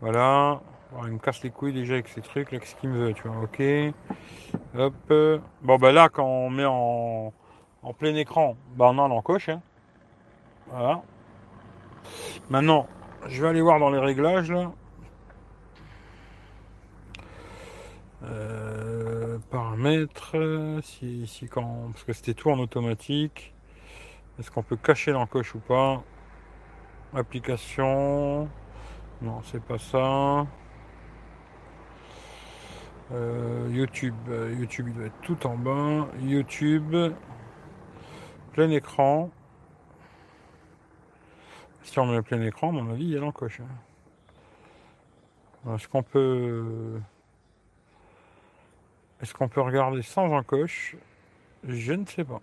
[0.00, 0.60] voilà
[1.02, 3.26] il me casse les couilles déjà avec ces trucs là, qu'est-ce qu'il me veut, tu
[3.28, 3.62] vois, ok.
[4.76, 5.40] Hop.
[5.62, 7.32] Bon bah là quand on met en,
[7.98, 9.48] plein écran, bah on a l'encoche.
[9.48, 9.60] Hein.
[10.70, 11.02] Voilà.
[12.50, 12.86] Maintenant,
[13.26, 14.72] je vais aller voir dans les réglages là.
[18.22, 20.36] Euh, paramètres,
[20.82, 23.53] si, si quand, parce que c'était tout en automatique.
[24.38, 26.02] Est-ce qu'on peut cacher l'encoche ou pas?
[27.14, 28.48] Application.
[29.22, 30.46] Non, c'est pas ça.
[33.12, 36.08] Euh, YouTube, euh, YouTube il doit être tout en bas.
[36.20, 36.96] YouTube,
[38.52, 39.30] plein écran.
[41.82, 43.60] Si on met plein écran, à mon avis, il y a l'encoche.
[43.60, 45.74] Hein.
[45.74, 47.00] Est-ce qu'on peut.
[49.20, 50.96] Est-ce qu'on peut regarder sans encoche?
[51.62, 52.40] Je ne sais pas.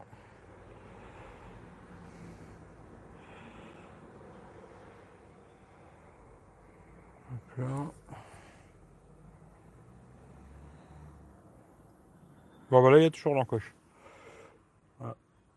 [12.69, 13.73] Bon, voilà, il y a toujours l'encoche.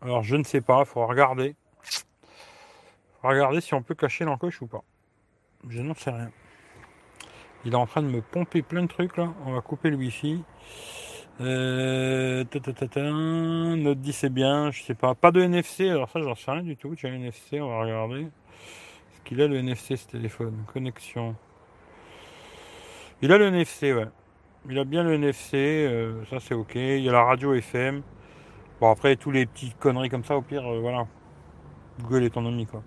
[0.01, 1.55] Alors, je ne sais pas, il faut regarder.
[3.23, 4.83] Regarder si on peut cacher l'encoche ou pas.
[5.67, 6.31] Je n'en sais rien.
[7.63, 9.33] Il est en train de me pomper plein de trucs là.
[9.45, 10.43] On va couper le wifi.
[11.41, 12.43] Euh,
[13.75, 15.15] Note 10 c'est bien, je sais pas.
[15.15, 16.93] Pas de NFC, alors ça j'en sais rien du tout.
[16.95, 18.21] J'ai un NFC, on va regarder.
[18.21, 20.63] Est-ce qu'il a le NFC ce téléphone?
[20.71, 21.35] Connexion.
[23.25, 24.05] Il a le NFC, ouais.
[24.69, 26.75] Il a bien le NFC, euh, ça c'est ok.
[26.75, 28.03] Il y a la radio FM.
[28.79, 31.07] Bon après tous les petites conneries comme ça, au pire, euh, voilà.
[32.03, 32.83] Google ami quoi.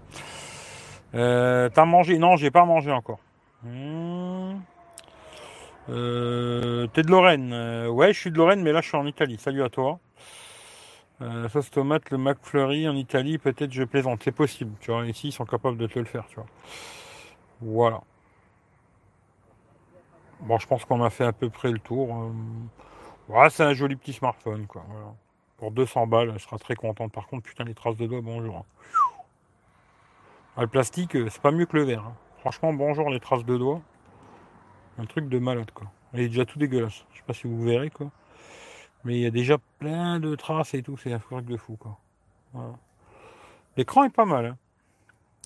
[1.17, 2.19] Euh, T'as mangé?
[2.19, 3.19] Non, j'ai pas mangé encore.
[3.65, 4.61] Hmm.
[5.89, 5.93] T'es
[7.03, 9.39] de Lorraine Ouais, je suis de Lorraine, mais là je suis en Italie.
[9.41, 9.99] Salut à toi.
[11.49, 14.21] Sauce tomate, le McFlurry en Italie, peut-être je plaisante.
[14.23, 15.05] C'est possible, tu vois.
[15.05, 16.47] Ici, ils sont capables de te le faire, tu vois.
[17.61, 18.03] Voilà.
[20.41, 22.31] Bon, je pense qu'on a fait à peu près le tour.
[23.29, 24.85] Ouais, c'est un joli petit smartphone, quoi.
[25.59, 27.09] Pour 200 balles, je serai très content.
[27.09, 28.65] Par contre, putain, les traces de doigts, bonjour.
[30.57, 32.05] Ah, le plastique, c'est pas mieux que le verre.
[32.05, 32.15] hein.
[32.39, 33.81] Franchement, bonjour les traces de doigts.
[34.99, 35.89] Un truc de malade, quoi.
[36.15, 37.05] Il est déjà tout dégueulasse.
[37.13, 38.11] Je sais pas si vous verrez, quoi.
[39.05, 40.97] Mais il y a déjà plein de traces et tout.
[40.97, 41.99] C'est un truc de fou, quoi.
[43.77, 44.47] L'écran est pas mal.
[44.47, 44.57] hein.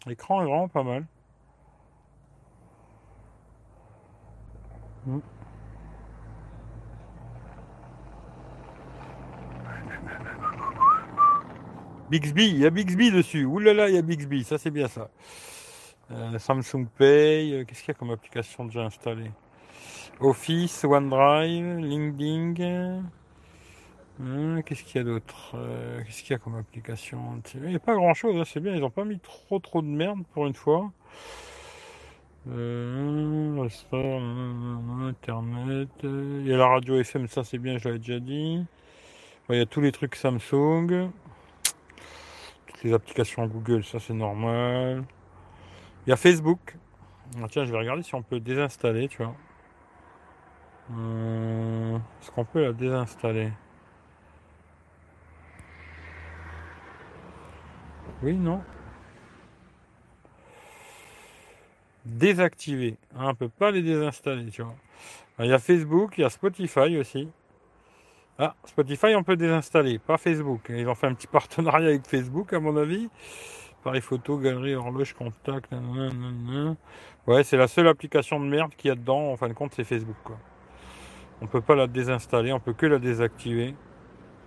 [0.07, 1.05] L'écran est vraiment pas mal.
[5.07, 5.19] Mm.
[12.11, 13.45] Bixby, il y a Bixby dessus.
[13.45, 15.09] Ouh là là, il y a Bixby, ça c'est bien ça.
[16.11, 19.31] Euh, Samsung Pay, euh, qu'est-ce qu'il y a comme application déjà installée?
[20.21, 23.03] Office, OneDrive, LinkedIn.
[24.21, 25.53] Hum, qu'est-ce qu'il y a d'autre?
[25.55, 27.41] Euh, Qu'est-ce qu'il y a comme application?
[27.55, 29.87] Il n'y a pas grand chose, c'est bien, ils n'ont pas mis trop trop de
[29.87, 30.93] merde pour une fois.
[32.49, 33.69] Euh,
[35.09, 38.65] Internet, il y a la radio FM, ça c'est bien, je l'avais déjà dit.
[39.51, 41.11] Il y a tous les trucs Samsung.
[42.67, 45.05] Toutes les applications Google, ça c'est normal.
[46.07, 46.77] Il y a Facebook.
[47.43, 49.35] Ah, tiens, je vais regarder si on peut désinstaller, tu vois.
[50.93, 53.53] Euh, Est-ce qu'on peut la désinstaller?
[58.23, 58.63] Oui, non
[62.05, 62.97] Désactiver.
[63.17, 64.75] Ah, on peut pas les désinstaller, tu vois.
[65.39, 67.29] Il y a Facebook, il y a Spotify aussi.
[68.39, 70.67] Ah, Spotify, on peut désinstaller, pas Facebook.
[70.71, 73.09] Ils ont fait un petit partenariat avec Facebook, à mon avis.
[73.85, 75.71] Pareil photo, galerie, horloge, contact.
[75.73, 76.77] nanana.
[77.27, 79.33] Ouais, c'est la seule application de merde qu'il y a dedans.
[79.33, 80.17] En fin de compte, c'est Facebook.
[80.25, 80.39] Quoi.
[81.41, 83.75] On peut pas la désinstaller, on peut que la désactiver.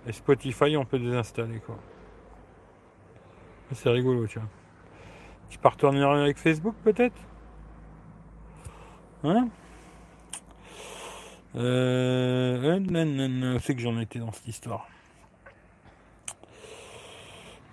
[0.06, 1.60] Et Spotify, on peut désinstaller.
[1.60, 1.76] quoi.
[3.72, 4.48] C'est rigolo, tu vois.
[5.48, 7.16] Petit partenariat avec Facebook, peut-être?
[9.26, 9.40] Euh,
[11.56, 14.86] euh, c'est que j'en étais dans cette histoire.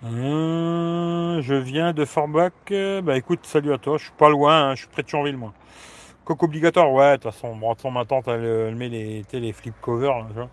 [0.04, 2.52] Euh, je viens de Forbach.
[2.72, 3.98] euh, Bah écoute, salut à toi.
[3.98, 5.52] Je suis pas loin, hein, je suis près de Thionville, moi.
[6.24, 10.48] Coque obligatoire, ouais, de toute façon, ma tante, elle, met les, les flip covers, là.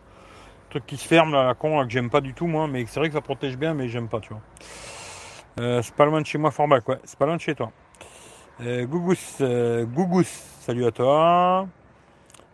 [0.70, 3.00] Truc qui se ferme, là, la con, que j'aime pas du tout, moi, mais c'est
[3.00, 4.42] vrai que ça protège bien, mais j'aime pas, tu vois.
[5.60, 7.72] Euh, c'est pas loin de chez moi, Forbach, ouais, c'est pas loin de chez toi.
[8.62, 10.26] Euh, Gougous, euh, Gougous,
[10.72, 11.68] salut à toi.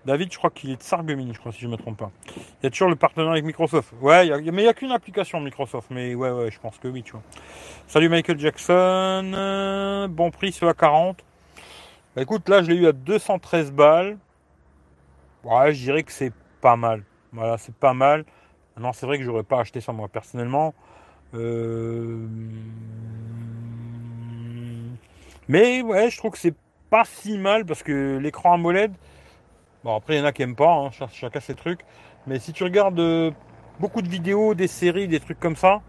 [0.03, 2.09] David, je crois qu'il est de Sarreguemines, je crois, si je me trompe pas.
[2.25, 3.93] Il y a toujours le partenariat avec Microsoft.
[4.01, 7.03] Ouais, mais il n'y a qu'une application Microsoft, mais ouais, ouais, je pense que oui,
[7.03, 7.21] tu vois.
[7.85, 11.23] Salut Michael Jackson, euh, bon prix sur la 40.
[12.15, 14.17] Bah, écoute, là, je l'ai eu à 213 balles.
[15.43, 17.03] Ouais, je dirais que c'est pas mal.
[17.33, 18.25] Voilà, c'est pas mal.
[18.79, 20.73] Non, c'est vrai que j'aurais pas acheté ça moi personnellement.
[21.35, 22.25] Euh,
[25.47, 26.55] Mais ouais, je trouve que c'est
[26.89, 28.93] pas si mal parce que l'écran AMOLED,
[29.83, 31.81] bon après il y en a qui aiment pas, hein, ch- chacun ses trucs.
[32.27, 33.31] Mais si tu regardes euh,
[33.79, 35.81] beaucoup de vidéos, des séries, des trucs comme ça,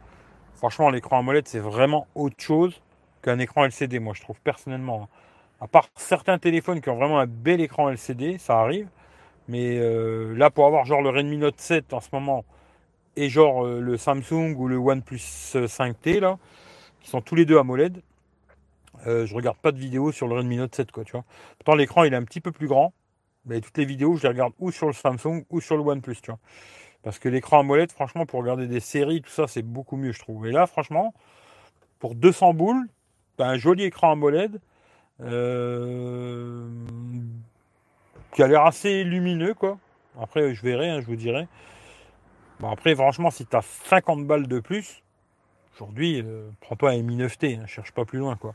[0.57, 2.81] franchement l'écran AMOLED c'est vraiment autre chose
[3.23, 5.05] qu'un écran LCD, moi je trouve personnellement.
[5.05, 5.09] hein.
[5.61, 8.89] À part certains téléphones qui ont vraiment un bel écran LCD, ça arrive.
[9.49, 12.45] Mais euh, là pour avoir genre le Redmi Note 7 en ce moment
[13.17, 15.19] et genre euh, le Samsung ou le OnePlus
[15.55, 16.39] 5T là,
[17.01, 18.03] qui sont tous les deux AMOLED,
[19.07, 21.25] euh, je regarde pas de vidéos sur le Redmi Note 7 quoi, tu vois.
[21.59, 22.93] Pourtant l'écran il est un petit peu plus grand,
[23.45, 26.17] mais toutes les vidéos je les regarde ou sur le Samsung ou sur le OnePlus,
[26.23, 26.41] tu vois.
[27.03, 30.19] Parce que l'écran AMOLED, franchement, pour regarder des séries, tout ça, c'est beaucoup mieux, je
[30.19, 30.47] trouve.
[30.47, 31.15] Et là, franchement,
[32.01, 32.89] pour 200 boules,
[33.39, 34.61] un joli écran AMOLED
[35.21, 36.69] euh,
[38.33, 39.79] qui a l'air assez lumineux, quoi.
[40.21, 41.47] Après, je verrai, hein, je vous dirai.
[42.59, 45.03] Bon, après, franchement, si t'as 50 balles de plus,
[45.79, 48.53] aujourd'hui, euh, prends-toi un Mi 9T, hein, cherche pas plus loin, quoi.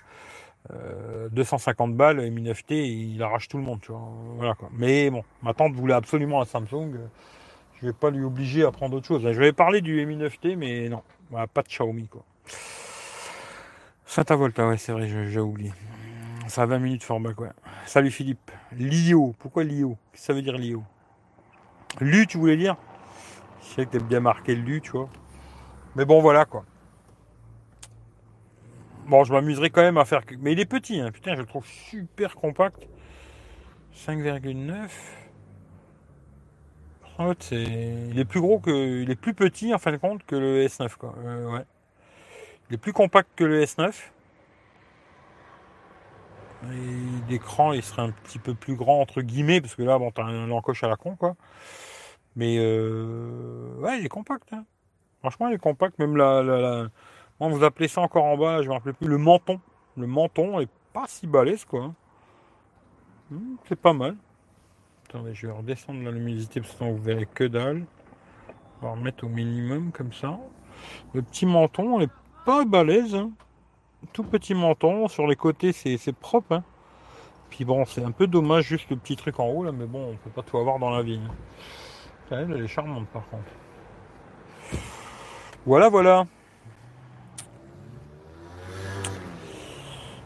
[0.71, 4.01] Euh, 250 balles, un Mi 9T, il arrache tout le monde, tu vois.
[4.35, 4.69] Voilà, quoi.
[4.73, 6.95] Mais bon, ma tante voulait absolument un Samsung.
[6.95, 7.07] euh,
[7.81, 9.21] Je vais pas lui obliger à prendre autre chose.
[9.23, 11.01] Je vais parler du Mi 9T, mais non,
[11.53, 12.23] pas de Xiaomi, quoi.
[14.05, 15.71] Saint-Avolta, ouais, c'est vrai, j'ai oublié.
[16.47, 17.49] Ça a 20 minutes format, quoi.
[17.85, 18.51] Salut Philippe.
[18.73, 19.97] Lio, pourquoi Lio?
[20.11, 20.83] Qu'est-ce que ça veut dire Lio?
[22.01, 22.75] Lu, tu voulais dire?
[23.61, 25.09] Je sais que t'aimes bien marqué Lu, tu vois.
[25.95, 26.65] Mais bon, voilà, quoi.
[29.07, 30.21] Bon, je m'amuserai quand même à faire.
[30.39, 31.11] Mais il est petit, hein.
[31.11, 32.87] putain, je le trouve super compact.
[33.95, 34.89] 5,9.
[37.39, 37.63] C'est...
[37.63, 39.01] Il est plus gros que.
[39.01, 41.13] Il est plus petit en fin de compte que le S9 quoi.
[41.23, 41.65] Euh, ouais.
[42.69, 43.93] Il est plus compact que le S9.
[47.29, 50.23] l'écran il serait un petit peu plus grand entre guillemets parce que là bon t'as
[50.23, 51.35] un encoche à la con quoi.
[52.35, 54.51] Mais euh, ouais il est compact.
[54.53, 54.65] Hein.
[55.19, 55.99] Franchement il est compact.
[55.99, 56.89] Même la,
[57.43, 59.07] on vous appelez ça encore en bas, je me rappelle plus.
[59.07, 59.59] Le menton.
[59.97, 61.93] Le menton est pas si balèze quoi.
[63.29, 64.15] Hmm, c'est pas mal.
[65.09, 67.85] Attendez, je vais redescendre la luminosité parce que vous verrez que dalle.
[68.81, 70.39] On va remettre au minimum comme ça.
[71.13, 72.11] Le petit menton est
[72.45, 73.13] pas balèze.
[73.13, 73.31] Hein.
[74.13, 75.07] Tout petit menton.
[75.09, 76.53] Sur les côtés, c'est propre.
[76.53, 76.63] Hein.
[77.49, 80.13] Puis bon, c'est un peu dommage juste le petit truc en haut là, mais bon,
[80.13, 81.19] on peut pas tout avoir dans la vie.
[81.23, 81.33] Hein.
[82.31, 83.43] Elle, est charmante par contre.
[85.65, 86.25] Voilà, voilà.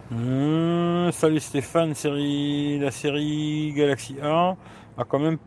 [0.09, 4.55] Hum, salut Stéphane, série, la série Galaxy 1
[4.97, 5.37] a quand même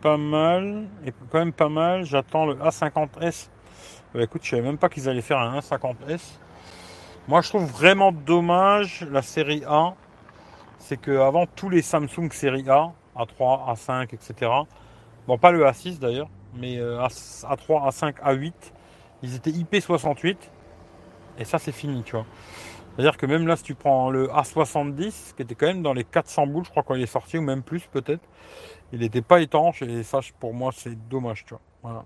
[0.00, 2.04] pas mal, et quand même pas mal.
[2.04, 3.50] J'attends le A50S.
[4.12, 6.40] Bah, écoute, je savais même pas qu'ils allaient faire un A50S.
[7.28, 9.94] Moi, je trouve vraiment dommage la série A.
[10.78, 14.50] C'est que avant tous les Samsung série A, A3, A5, etc.
[15.28, 18.52] Bon, pas le A6 d'ailleurs, mais A3, A5, A8,
[19.22, 20.36] ils étaient IP68.
[21.38, 22.26] Et ça, c'est fini, tu vois.
[22.94, 26.04] C'est-à-dire que même là, si tu prends le A70, qui était quand même dans les
[26.04, 28.22] 400 boules, je crois, quand il est sorti, ou même plus peut-être,
[28.92, 32.04] il n'était pas étanche, et ça, pour moi, c'est dommage, tu vois.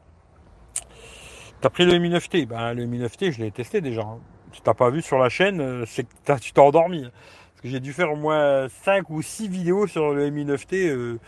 [1.60, 4.02] T'as pris le Mi 9T ben, Le Mi 9T, je l'ai testé déjà.
[4.02, 4.20] Hein.
[4.52, 7.04] Si t'as pas vu sur la chaîne, euh, c'est que tu t'es endormi.
[7.04, 7.10] Hein.
[7.50, 10.88] Parce que j'ai dû faire au moins 5 ou 6 vidéos sur le Mi 9T.
[10.88, 11.18] Euh,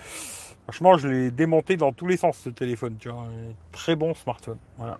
[0.62, 3.26] franchement, je l'ai démonté dans tous les sens, ce téléphone, tu vois.
[3.72, 4.58] Très bon smartphone.
[4.78, 4.98] Voilà.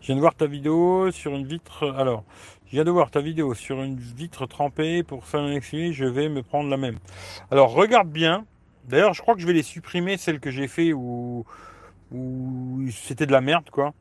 [0.00, 1.92] Je viens de voir ta vidéo sur une vitre.
[1.98, 2.22] Alors,
[2.68, 6.42] je viens de voir ta vidéo sur une vitre trempée pour Samsung je vais me
[6.42, 6.98] prendre la même.
[7.50, 8.44] Alors regarde bien.
[8.84, 11.46] D'ailleurs, je crois que je vais les supprimer, celles que j'ai fait où,
[12.12, 13.94] où c'était de la merde, quoi.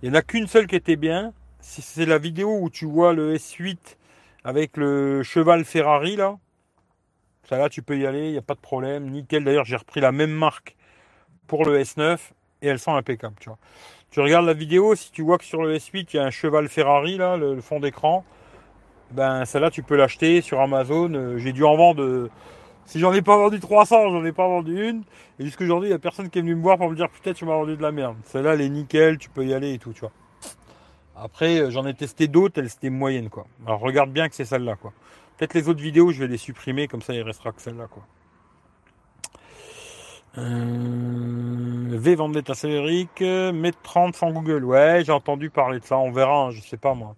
[0.00, 1.34] Il n'y en a qu'une seule qui était bien.
[1.60, 3.76] C'est la vidéo où tu vois le S8
[4.42, 6.38] avec le cheval Ferrari, là.
[7.46, 9.10] Ça là, tu peux y aller, il n'y a pas de problème.
[9.10, 9.44] Nickel.
[9.44, 10.76] D'ailleurs, j'ai repris la même marque
[11.46, 12.18] pour le S9
[12.62, 13.58] et elles sont impeccables, tu vois.
[14.10, 16.30] Tu regardes la vidéo, si tu vois que sur le S8, il y a un
[16.30, 18.24] cheval Ferrari, là, le, fond d'écran,
[19.10, 21.12] ben celle-là, tu peux l'acheter sur Amazon.
[21.12, 22.02] Euh, j'ai dû en vendre.
[22.02, 22.30] Euh,
[22.86, 25.02] si j'en ai pas vendu 300, j'en ai pas vendu une.
[25.38, 27.36] Et jusqu'aujourd'hui, il n'y a personne qui est venu me voir pour me dire peut-être
[27.36, 28.16] tu m'as vendu de la merde.
[28.24, 30.12] Celle-là, elle est nickel, tu peux y aller et tout, tu vois.
[31.14, 33.46] Après, euh, j'en ai testé d'autres, elles étaient moyennes, quoi.
[33.66, 34.94] Alors regarde bien que c'est celle-là, quoi.
[35.36, 38.04] Peut-être les autres vidéos, je vais les supprimer, comme ça il restera que celle-là, quoi.
[40.38, 44.64] Euh, v Vendetta Célérique, mettre 30 sans Google.
[44.64, 47.16] Ouais, j'ai entendu parler de ça, on verra, hein, je sais pas moi.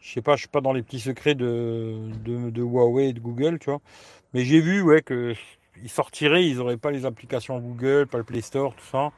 [0.00, 3.20] Je sais pas, je suis pas dans les petits secrets de, de, Huawei et de
[3.20, 3.80] Google, tu vois.
[4.32, 5.34] Mais j'ai vu, ouais, que
[5.82, 8.98] ils sortiraient, ils auraient pas les applications Google, pas le Play Store, tout ça.
[8.98, 9.12] À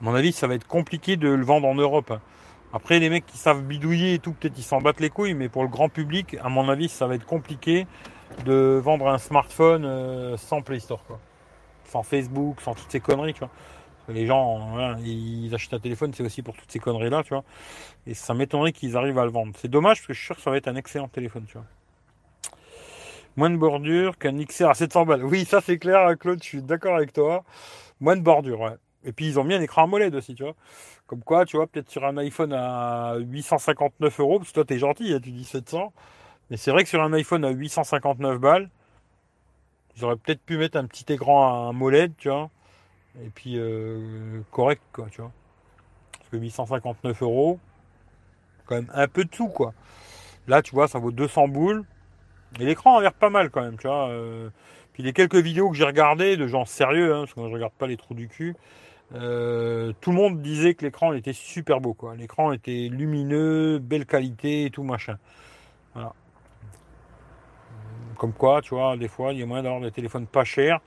[0.00, 2.10] mon avis, ça va être compliqué de le vendre en Europe.
[2.12, 2.20] Hein.
[2.72, 5.48] Après, les mecs qui savent bidouiller et tout, peut-être ils s'en battent les couilles, mais
[5.48, 7.86] pour le grand public, à mon avis, ça va être compliqué
[8.44, 11.18] de vendre un smartphone euh, sans Play Store, quoi
[11.96, 13.50] sans Facebook, sans toutes ces conneries, tu vois.
[14.08, 17.42] Les gens, ils achètent un téléphone, c'est aussi pour toutes ces conneries-là, tu vois.
[18.06, 19.52] Et ça m'étonnerait qu'ils arrivent à le vendre.
[19.56, 21.54] C'est dommage parce que je suis sûr que ça va être un excellent téléphone, tu
[21.54, 21.66] vois.
[23.36, 25.24] Moins de bordure qu'un XR à 700 balles.
[25.24, 27.44] Oui, ça c'est clair, Claude, je suis d'accord avec toi.
[28.00, 28.76] Moins de bordure, ouais.
[29.04, 30.54] Et puis ils ont mis un écran AMOLED aussi, tu vois.
[31.06, 34.78] Comme quoi, tu vois, peut-être sur un iPhone à 859 euros, parce que toi t'es
[34.78, 35.92] gentil, hein, tu dis 700.
[36.50, 38.70] Mais c'est vrai que sur un iPhone à 859 balles,
[39.96, 42.50] J'aurais peut-être pu mettre un petit écran à un tu vois.
[43.24, 45.32] Et puis euh, correct, quoi, tu vois.
[46.18, 47.58] Parce que 859 euros,
[48.66, 49.72] quand même un peu de tout, quoi.
[50.48, 51.84] Là, tu vois, ça vaut 200 boules.
[52.60, 54.08] Et l'écran a l'air pas mal quand même, tu vois.
[54.08, 54.50] Euh.
[54.92, 57.54] puis les quelques vidéos que j'ai regardées de gens sérieux, hein, parce que moi je
[57.54, 58.54] regarde pas les trous du cul,
[59.14, 62.16] euh, tout le monde disait que l'écran était super beau, quoi.
[62.16, 65.18] L'écran était lumineux, belle qualité et tout machin.
[65.94, 66.12] Voilà.
[68.16, 70.80] Comme quoi, tu vois, des fois, il y a moyen d'avoir des téléphones pas chers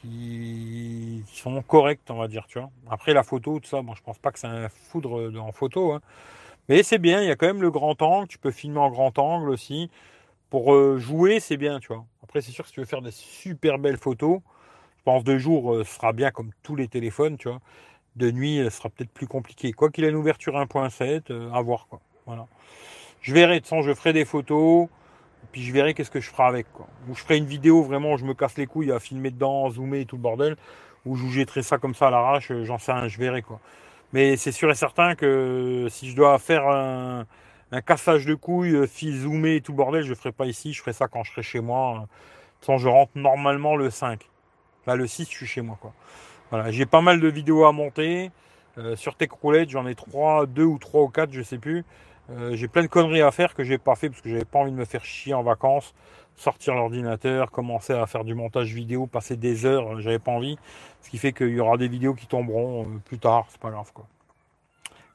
[0.00, 2.70] qui, sont corrects, on va dire, tu vois.
[2.90, 5.92] Après, la photo, tout ça, bon, je pense pas que c'est un foudre en photo,
[5.92, 6.00] hein.
[6.68, 8.90] mais c'est bien, il y a quand même le grand angle, tu peux filmer en
[8.90, 9.90] grand angle aussi.
[10.50, 12.04] Pour euh, jouer, c'est bien, tu vois.
[12.22, 14.40] Après, c'est sûr que si tu veux faire des super belles photos,
[14.98, 17.60] je pense de jour, euh, ce sera bien comme tous les téléphones, tu vois.
[18.16, 19.72] De nuit, ce sera peut-être plus compliqué.
[19.72, 22.00] Quoi qu'il ait une ouverture 1.7, euh, à voir, quoi.
[22.26, 22.46] Voilà.
[23.20, 24.88] Je verrai, de toute façon, je ferai des photos,
[25.54, 26.66] puis je verrai qu'est-ce que je ferai avec.
[26.72, 26.88] Quoi.
[27.08, 29.70] Ou je ferai une vidéo vraiment où je me casse les couilles à filmer dedans,
[29.70, 30.56] zoomer et tout le bordel,
[31.06, 33.60] ou je vous jetterai ça comme ça à l'arrache, j'en sais rien, je verrai quoi.
[34.12, 37.24] Mais c'est sûr et certain que si je dois faire un,
[37.86, 40.92] cassage de couilles, fil zoomé et tout le bordel, je ferai pas ici, je ferai
[40.92, 42.08] ça quand je serai chez moi.
[42.60, 44.28] Sans je rentre normalement le 5.
[44.88, 45.78] Là, le 6, je suis chez moi.
[45.80, 45.92] Quoi.
[46.50, 48.32] Voilà, j'ai pas mal de vidéos à monter.
[48.78, 51.84] Euh, sur TechRoulette, j'en ai 3, 2 ou 3 ou 4, je sais plus.
[52.30, 54.58] Euh, j'ai plein de conneries à faire que j'ai pas fait parce que j'avais pas
[54.58, 55.94] envie de me faire chier en vacances,
[56.36, 60.58] sortir l'ordinateur, commencer à faire du montage vidéo, passer des heures, j'avais pas envie.
[61.02, 63.70] Ce qui fait qu'il y aura des vidéos qui tomberont euh, plus tard, c'est pas
[63.70, 64.06] grave quoi.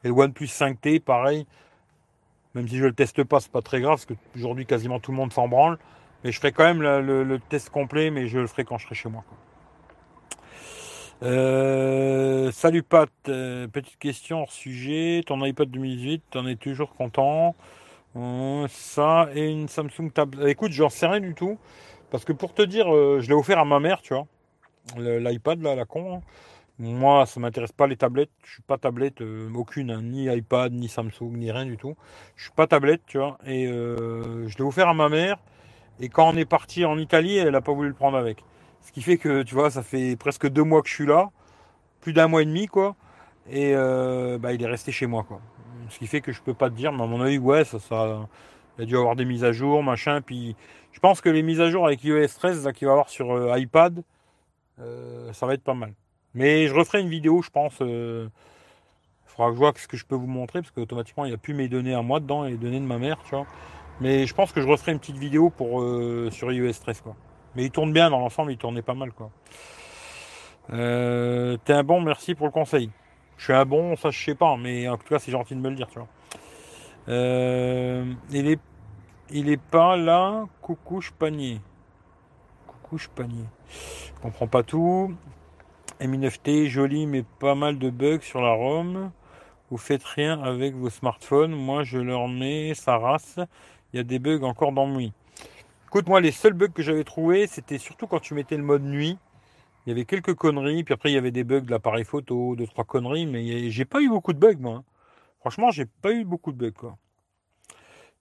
[0.03, 1.45] Et le OnePlus 5T, pareil,
[2.55, 5.17] même si je le teste pas, c'est pas très grave, parce qu'aujourd'hui quasiment tout le
[5.17, 5.77] monde s'en branle.
[6.23, 8.95] Mais je ferai quand même le, test complet, mais je le ferai quand je serai
[8.95, 9.23] chez moi.
[11.21, 15.21] Euh, salut Pat, euh, petite question hors sujet.
[15.25, 17.55] Ton iPad 2018, t'en es toujours content?
[18.15, 20.35] Euh, Ça et une Samsung Tab.
[20.47, 21.57] Écoute, j'en sais rien du tout.
[22.09, 24.27] Parce que pour te dire, je l'ai offert à ma mère, tu vois.
[24.97, 26.15] L'iPad, là, la con.
[26.15, 26.21] Hein.
[26.79, 28.31] Moi, ça m'intéresse pas les tablettes.
[28.45, 29.21] Je suis pas tablette,
[29.53, 30.01] aucune, hein.
[30.01, 31.95] ni iPad, ni Samsung, ni rien du tout.
[32.35, 33.37] Je suis pas tablette, tu vois.
[33.45, 35.37] Et je l'ai offert à ma mère.
[35.99, 38.43] Et quand on est parti en Italie, elle n'a pas voulu le prendre avec.
[38.81, 41.29] Ce qui fait que, tu vois, ça fait presque deux mois que je suis là,
[42.01, 42.95] plus d'un mois et demi, quoi.
[43.49, 45.41] Et euh, bah, il est resté chez moi, quoi.
[45.89, 47.79] Ce qui fait que je peux pas te dire, mais à mon avis, ouais, ça,
[47.79, 48.27] ça,
[48.77, 50.21] il a dû avoir des mises à jour, machin.
[50.21, 50.55] Puis
[50.91, 53.57] je pense que les mises à jour avec iOS 13 qu'il va avoir sur euh,
[53.57, 54.03] iPad,
[54.79, 55.93] euh, ça va être pas mal.
[56.35, 57.73] Mais je referai une vidéo, je pense.
[57.79, 58.29] Il
[59.25, 61.39] faudra que je vois ce que je peux vous montrer, parce qu'automatiquement, il n'y a
[61.39, 63.47] plus mes données à moi dedans et les données de ma mère, tu vois.
[63.99, 65.83] Mais je pense que je referai une petite vidéo pour,
[66.31, 67.01] sur iOS 13.
[67.01, 67.15] Quoi.
[67.55, 69.11] Mais il tourne bien dans l'ensemble, il tournait pas mal.
[69.11, 69.31] quoi.
[70.71, 72.89] Euh, T'es un bon, merci pour le conseil.
[73.37, 75.61] Je suis un bon, ça je sais pas, mais en tout cas c'est gentil de
[75.61, 75.87] me le dire.
[75.87, 76.07] Tu vois.
[77.07, 78.59] Euh, il, est,
[79.29, 81.61] il est pas là, coucou panier.
[82.67, 83.45] Coucou panier.
[83.69, 85.15] Je comprends pas tout.
[86.01, 89.11] Mi9T, joli mais pas mal de bugs sur la ROM.
[89.71, 91.51] Vous faites rien avec vos smartphones.
[91.51, 93.39] Moi je leur mets sa race
[93.93, 95.13] il y a des bugs encore dans nuit.
[95.89, 98.83] Écoute, moi, les seuls bugs que j'avais trouvés, c'était surtout quand tu mettais le mode
[98.83, 99.17] nuit.
[99.83, 102.55] Il y avait quelques conneries, puis après, il y avait des bugs de l'appareil photo,
[102.55, 104.75] deux, trois conneries, mais j'ai pas eu beaucoup de bugs, moi.
[104.75, 104.83] Hein.
[105.39, 106.95] Franchement, j'ai pas eu beaucoup de bugs, quoi.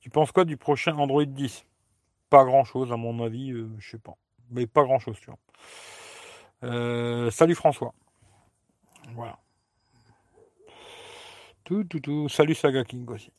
[0.01, 1.67] Tu penses quoi du prochain Android 10
[2.31, 4.17] Pas grand chose, à mon avis, euh, je sais pas.
[4.51, 5.39] Mais pas grand chose, tu vois.
[6.63, 7.93] Euh, salut François.
[9.13, 9.39] Voilà.
[11.65, 12.31] Tout, tout, tout.
[12.31, 13.31] Salut Saga King aussi.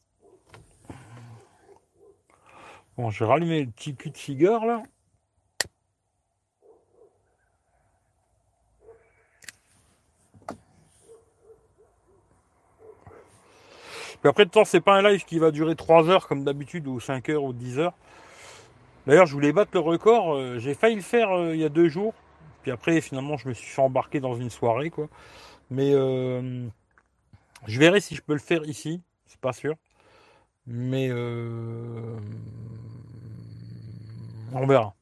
[2.99, 4.83] Bon, je vais rallumer le petit cul de figure là.
[14.25, 16.99] Après, de temps, c'est pas un live qui va durer 3 heures comme d'habitude, ou
[16.99, 17.93] 5 heures, ou 10 heures.
[19.07, 20.35] D'ailleurs, je voulais battre le record.
[20.35, 22.13] Euh, j'ai failli le faire euh, il y a deux jours.
[22.63, 25.07] Puis après, finalement, je me suis fait embarquer dans une soirée, quoi.
[25.71, 26.67] Mais euh,
[27.65, 29.01] je verrai si je peux le faire ici.
[29.25, 29.75] C'est pas sûr.
[30.67, 31.09] Mais
[34.53, 34.95] on verra.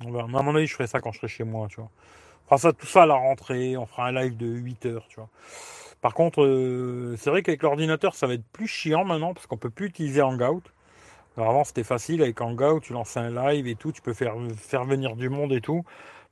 [0.00, 1.90] À mon avis, je ferai ça quand je serai chez moi, tu vois.
[2.50, 5.16] On ça, tout ça à la rentrée, on fera un live de 8 heures, tu
[5.16, 5.30] vois.
[6.00, 9.56] Par contre, euh, c'est vrai qu'avec l'ordinateur, ça va être plus chiant maintenant, parce qu'on
[9.56, 10.62] peut plus utiliser Hangout.
[11.36, 14.36] Alors avant, c'était facile, avec Hangout, tu lançais un live et tout, tu peux faire,
[14.84, 15.84] venir du monde et tout.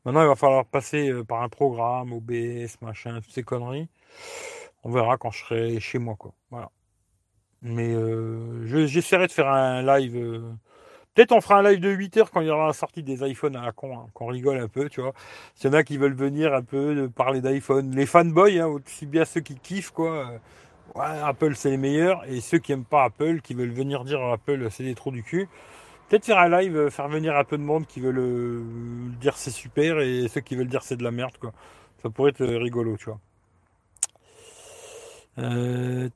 [0.05, 3.89] Maintenant, il va falloir passer euh, par un programme, OBS, machin, toutes ces conneries.
[4.85, 6.17] On verra quand je serai chez moi.
[7.63, 10.43] Mais euh, j'essaierai de faire un live.
[11.15, 13.23] Peut-être on fera un live de 8 heures quand il y aura la sortie des
[13.29, 15.13] iPhones à la con, hein, qu'on rigole un peu, tu vois.
[15.55, 19.07] S'il y en a qui veulent venir un peu parler d'iPhone, les fanboys, hein, aussi
[19.07, 20.31] bien ceux qui kiffent, quoi.
[20.31, 20.39] Euh,
[20.95, 24.69] Apple c'est les meilleurs, et ceux qui aiment pas Apple, qui veulent venir dire Apple
[24.71, 25.49] c'est des trous du cul.
[26.09, 28.63] Peut-être faire un live, faire venir un peu de monde qui veulent
[29.21, 31.53] dire c'est super, et ceux qui veulent dire c'est de la merde, quoi.
[32.03, 33.21] Ça pourrait être rigolo, tu vois.
[35.39, 36.09] Euh,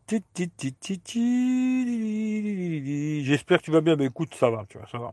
[3.24, 3.96] J'espère que tu vas bien.
[3.96, 5.12] Mais écoute, ça va, tu vois, ça va.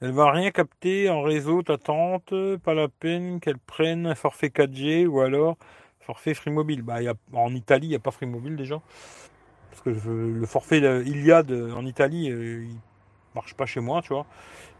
[0.00, 2.34] Elle va rien capter en réseau, ta tante.
[2.62, 5.56] Pas la peine qu'elle prenne un forfait 4G ou alors
[6.00, 6.82] forfait Free Mobile.
[6.82, 6.98] Bah,
[7.32, 8.80] en Italie, il n'y a pas Free Mobile déjà.
[9.70, 12.76] Parce que le forfait Iliad en Italie, euh, il
[13.34, 14.26] marche pas chez moi, tu vois.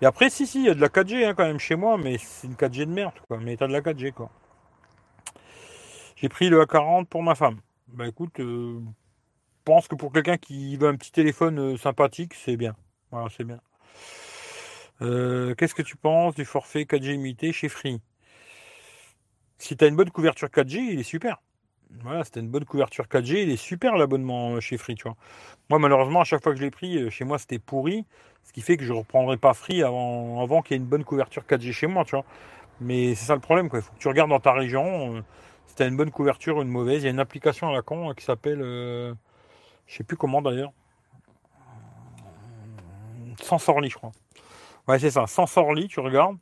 [0.03, 1.99] Et après, si, si, il y a de la 4G hein, quand même chez moi,
[1.99, 3.39] mais c'est une 4G de merde, quoi.
[3.41, 4.31] Mais t'as de la 4G, quoi.
[6.17, 7.59] J'ai pris le A40 pour ma femme.
[7.89, 12.35] Bah écoute, euh, je pense que pour quelqu'un qui veut un petit téléphone euh, sympathique,
[12.35, 12.75] c'est bien.
[13.11, 13.61] Voilà, c'est bien.
[15.03, 18.01] Euh, qu'est-ce que tu penses du forfait 4G limité chez Free?
[19.59, 21.43] Si tu as une bonne couverture 4G, il est super.
[22.03, 23.43] Voilà, c'était une bonne couverture 4G.
[23.43, 25.17] Il est super l'abonnement chez Free, tu vois.
[25.71, 28.05] Moi, malheureusement, à chaque fois que je l'ai pris, chez moi, c'était pourri.
[28.43, 31.05] Ce qui fait que je ne reprendrai pas Free avant, qu'il y ait une bonne
[31.05, 32.25] couverture 4G chez moi, tu vois.
[32.81, 33.79] Mais c'est ça le problème, quoi.
[33.79, 35.23] Il faut que tu regardes dans ta région
[35.79, 37.03] as une bonne couverture ou une mauvaise.
[37.03, 38.59] Il y a une application à la con hein, qui s'appelle.
[38.61, 39.15] je
[39.87, 40.73] je sais plus comment d'ailleurs.
[43.41, 44.13] Sensorly, je crois.
[44.89, 45.27] Ouais, c'est ça.
[45.27, 46.37] Sensorly, tu regardes.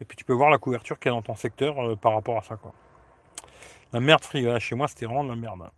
[0.00, 2.14] Et puis tu peux voir la couverture qu'il y a dans ton secteur euh, par
[2.14, 2.56] rapport à ça.
[2.56, 2.72] Quoi.
[3.92, 5.70] La merde free, chez moi c'était vraiment de la merde.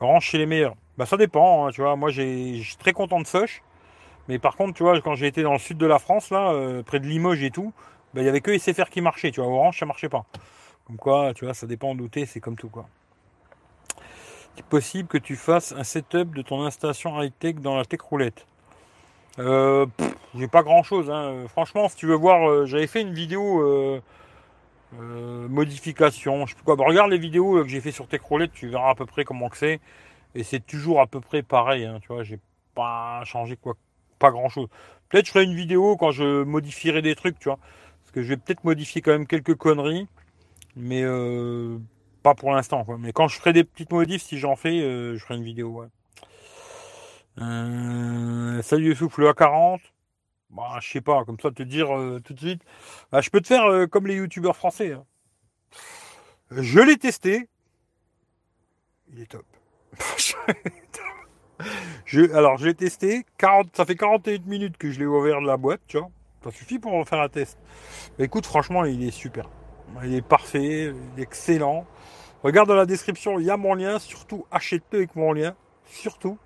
[0.00, 0.74] Orange chez les meilleurs.
[0.98, 1.96] Bah ça dépend, hein, tu vois.
[1.96, 3.62] Moi j'ai, suis très content de Soch.
[4.28, 6.50] Mais par contre, tu vois, quand j'ai été dans le sud de la France, là,
[6.50, 7.72] euh, près de Limoges et tout,
[8.12, 9.48] bah, il n'y avait que SFR qui marchait, tu vois.
[9.48, 10.24] Orange, ça marchait pas.
[10.86, 12.86] Comme quoi, tu vois, ça dépend d'où t'es, c'est comme tout, quoi.
[14.56, 18.00] Il est possible que tu fasses un setup de ton installation high-tech dans la tech
[18.00, 18.46] roulette.
[19.38, 19.86] Euh,
[20.34, 21.10] j'ai pas grand chose.
[21.10, 21.44] Hein.
[21.48, 24.00] Franchement, si tu veux voir, euh, j'avais fait une vidéo euh,
[25.48, 26.46] modification.
[26.46, 26.76] Je sais plus quoi.
[26.78, 29.58] Regarde les vidéos que j'ai fait sur Techroulette, tu verras à peu près comment que
[29.58, 29.80] c'est.
[30.34, 31.84] Et c'est toujours à peu près pareil.
[31.84, 32.38] Hein, tu vois, j'ai
[32.74, 33.74] pas changé quoi,
[34.18, 34.68] pas grand chose.
[35.08, 37.58] Peut-être je ferai une vidéo quand je modifierai des trucs, tu vois.
[38.02, 40.08] Parce que je vais peut-être modifier quand même quelques conneries.
[40.76, 41.02] Mais
[42.22, 42.84] pas pour l'instant.
[42.98, 45.80] Mais quand je ferai des petites modifs, si j'en fais, je ferai une vidéo.
[45.80, 45.88] Ouais.
[47.40, 49.80] Euh, salut souffle le A40.
[50.50, 52.62] Bah, je sais pas, comme ça te dire euh, tout de suite.
[53.12, 54.92] Bah, je peux te faire euh, comme les youtubeurs français.
[54.92, 55.04] Hein.
[56.50, 57.48] Je l'ai testé.
[59.12, 59.44] Il est top.
[62.06, 63.26] je, alors, je l'ai testé.
[63.38, 66.10] 40, ça fait 41 minutes que je l'ai ouvert de la boîte, tu vois.
[66.44, 67.58] Ça suffit pour faire un test.
[68.18, 69.48] écoute, franchement, il est super.
[70.04, 71.86] Il est parfait, il est excellent.
[72.42, 73.98] Regarde dans la description, il y a mon lien.
[73.98, 75.54] Surtout, achète-le avec mon lien.
[75.86, 76.38] Surtout.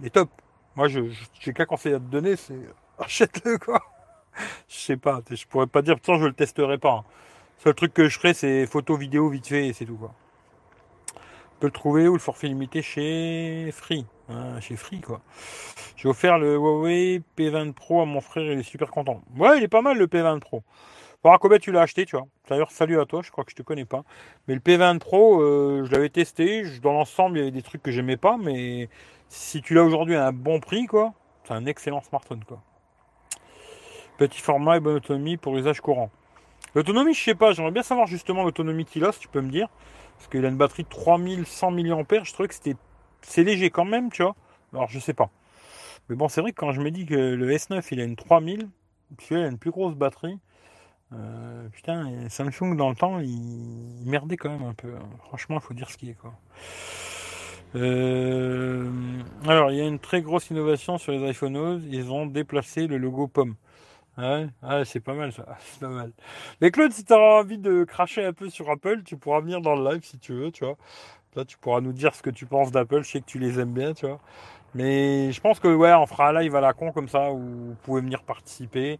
[0.00, 0.30] Il est top.
[0.76, 1.00] Moi, je
[1.40, 2.58] j'ai qu'un conseil à te donner, c'est
[2.98, 3.82] achète-le quoi.
[4.68, 6.92] Je sais pas, je pourrais pas dire, pourtant je le testerai pas.
[6.92, 7.04] Hein.
[7.58, 10.14] Seul truc que je ferai, c'est photo, vidéo, vite fait, et c'est tout quoi.
[11.14, 12.82] On peut le trouver ou le forfait limité?
[12.82, 14.04] Chez Free.
[14.28, 15.22] Hein, chez Free quoi.
[15.96, 19.22] J'ai offert le Huawei P20 Pro à mon frère, il est super content.
[19.36, 20.62] Ouais, il est pas mal le P20 Pro.
[21.26, 22.28] Voir combien tu l'as acheté, tu vois.
[22.48, 24.04] D'ailleurs, salut à toi, je crois que je te connais pas.
[24.46, 26.62] Mais le P20 Pro, euh, je l'avais testé.
[26.84, 28.88] Dans l'ensemble, il y avait des trucs que j'aimais pas, mais
[29.28, 32.62] si tu l'as aujourd'hui à un bon prix, quoi, c'est un excellent smartphone, quoi.
[34.18, 36.12] Petit format et bonne autonomie pour usage courant.
[36.76, 39.50] L'autonomie, je sais pas, j'aimerais bien savoir justement l'autonomie qu'il a, si tu peux me
[39.50, 39.66] dire.
[40.18, 42.76] Parce qu'il a une batterie de 3100 mAh, je trouvais que c'était
[43.22, 44.36] c'est léger quand même, tu vois.
[44.72, 45.30] Alors je sais pas.
[46.08, 48.14] Mais bon, c'est vrai que quand je me dis que le S9 il a une
[48.14, 48.68] 3000,
[49.18, 50.38] celui-là il a une plus grosse batterie.
[51.12, 54.92] Euh, putain, Samsung dans le temps, il, merdait quand même un peu.
[55.28, 56.34] Franchement, il faut dire ce qui est quoi.
[57.74, 58.90] Euh,
[59.46, 61.82] alors, il y a une très grosse innovation sur les iPhone 11.
[61.90, 63.54] Ils ont déplacé le logo pomme.
[64.18, 64.48] Ouais,
[64.84, 65.44] c'est pas mal ça.
[65.60, 66.12] C'est pas mal.
[66.60, 69.60] Mais Claude, si tu as envie de cracher un peu sur Apple, tu pourras venir
[69.60, 70.76] dans le live si tu veux, tu vois.
[71.36, 73.02] Là, tu pourras nous dire ce que tu penses d'Apple.
[73.02, 74.20] Je sais que tu les aimes bien, tu vois.
[74.74, 77.38] Mais je pense que ouais, on fera un live à la con comme ça où
[77.38, 78.98] vous pouvez venir participer,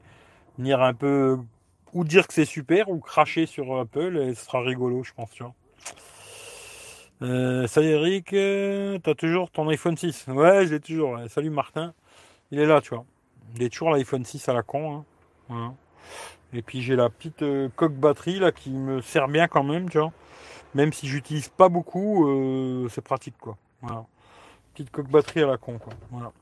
[0.59, 1.39] venir un peu
[1.93, 5.31] ou dire que c'est super ou cracher sur Apple et ce sera rigolo, je pense,
[5.31, 5.55] tu vois.
[7.23, 11.19] Euh, salut Eric, euh, t'as toujours ton iPhone 6 Ouais, j'ai toujours.
[11.31, 11.95] Salut Martin.
[12.51, 13.05] Il est là, tu vois.
[13.55, 15.05] Il est toujours l'iPhone 6 à la con.
[15.49, 15.75] Hein.
[16.53, 19.89] Et puis j'ai la petite euh, coque batterie là qui me sert bien quand même,
[19.89, 20.13] tu vois.
[20.75, 22.29] Même si j'utilise pas beaucoup,
[22.91, 23.57] c'est pratique quoi.
[23.81, 24.05] Voilà.
[24.75, 25.95] Petite coque batterie à la con quoi.
[26.11, 26.33] Voilà.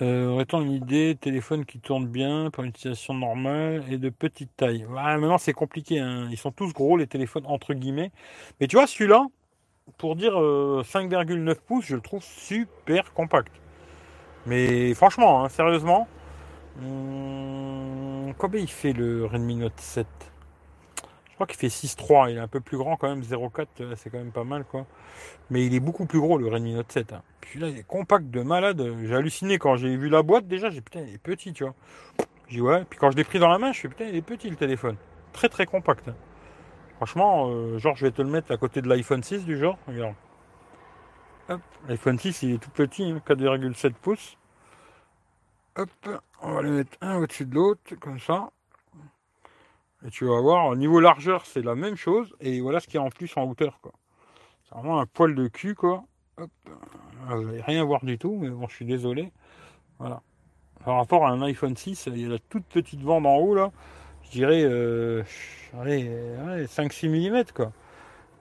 [0.00, 4.50] Euh, aurait-on une idée téléphone qui tourne bien pour une utilisation normale et de petite
[4.56, 5.98] taille Maintenant, c'est compliqué.
[5.98, 6.28] Hein.
[6.30, 8.12] Ils sont tous gros, les téléphones, entre guillemets.
[8.60, 9.26] Mais tu vois, celui-là,
[9.98, 13.52] pour dire 5,9 euh, pouces, je le trouve super compact.
[14.46, 16.08] Mais franchement, hein, sérieusement,
[16.80, 20.37] hum, combien il fait le Redmi Note 7 je
[21.38, 24.10] crois qu'il fait 6.3, il est un peu plus grand quand même, 0.4, euh, c'est
[24.10, 24.86] quand même pas mal quoi.
[25.50, 27.12] Mais il est beaucoup plus gros le Redmi Note 7.
[27.12, 27.22] Hein.
[27.40, 28.84] Puis là, il est compact de malade.
[29.04, 31.74] J'ai halluciné quand j'ai vu la boîte déjà, j'ai putain, il est petit, tu vois.
[32.48, 34.22] J'ai ouais, puis quand je l'ai pris dans la main, je fais putain, il est
[34.22, 34.96] petit le téléphone.
[35.32, 36.08] Très très compact.
[36.08, 36.16] Hein.
[36.96, 39.78] Franchement, euh, genre je vais te le mettre à côté de l'iPhone 6 du genre,
[39.86, 40.14] regarde.
[41.48, 44.36] Hop, l'iPhone 6 il est tout petit, 4,7 hein, pouces.
[45.76, 45.90] Hop,
[46.42, 48.50] on va le mettre un au-dessus de l'autre, comme ça.
[50.06, 52.34] Et tu vas voir, au niveau largeur, c'est la même chose.
[52.40, 53.92] Et voilà ce qu'il y a en plus en hauteur, quoi.
[54.64, 56.04] C'est vraiment un poil de cul, quoi.
[56.36, 56.50] Hop.
[57.28, 59.32] Ah, vous n'allez rien voir du tout, mais bon, je suis désolé.
[59.98, 60.22] Voilà.
[60.84, 63.54] Par rapport à un iPhone 6, il y a la toute petite bande en haut,
[63.54, 63.72] là.
[64.22, 65.24] Je dirais, euh,
[65.80, 66.08] allez,
[66.66, 67.72] 5-6 mm, quoi.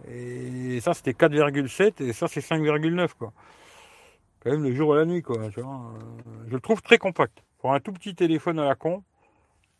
[0.07, 3.33] Et ça, c'était 4,7 et ça, c'est 5,9, quoi.
[4.41, 5.49] Quand même le jour et la nuit, quoi.
[5.49, 5.93] Tu vois.
[6.47, 7.43] Je le trouve très compact.
[7.57, 9.03] Pour un tout petit téléphone à la con,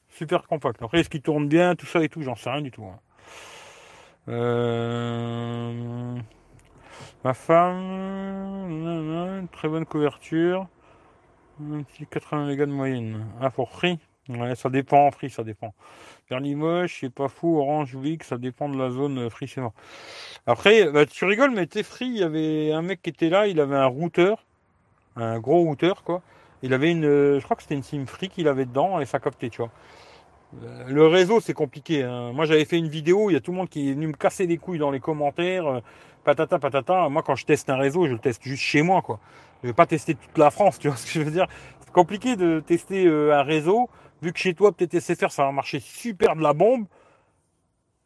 [0.10, 0.82] super compact.
[0.82, 2.86] Après, est-ce qu'il tourne bien, tout ça et tout, j'en sais rien du tout.
[2.86, 3.00] Hein.
[4.30, 6.18] Euh,
[7.24, 8.68] ma femme,
[9.52, 10.68] très bonne couverture.
[11.62, 13.26] Un petit 80 mégas de moyenne.
[13.42, 14.00] Ah, pour Free
[14.30, 15.74] Ouais, ça dépend, Free, ça dépend.
[16.30, 19.62] Vers Limoges, c'est pas fou, Orange, Wix, ça dépend de la zone euh, Free, c'est
[19.62, 19.72] bon.
[20.46, 23.48] Après, bah, tu rigoles, mais t'es Free, il y avait un mec qui était là,
[23.48, 24.46] il avait un routeur,
[25.16, 26.22] un gros routeur, quoi.
[26.64, 29.06] Il avait une, euh, je crois que c'était une SIM Free qu'il avait dedans et
[29.06, 29.72] ça captait, tu vois.
[30.64, 32.04] Euh, le réseau, c'est compliqué.
[32.04, 32.32] Hein.
[32.34, 34.14] Moi, j'avais fait une vidéo, il y a tout le monde qui est venu me
[34.14, 35.82] casser les couilles dans les commentaires.
[36.24, 37.10] patata, patata.
[37.10, 39.20] Moi, quand je teste un réseau, je le teste juste chez moi, quoi.
[39.64, 41.48] Je vais pas tester toute la France, tu vois ce que je veux dire.
[41.82, 43.90] C'est compliqué de tester un réseau
[44.22, 46.86] vu que chez toi, peut-être SFR, ça va marcher super de la bombe.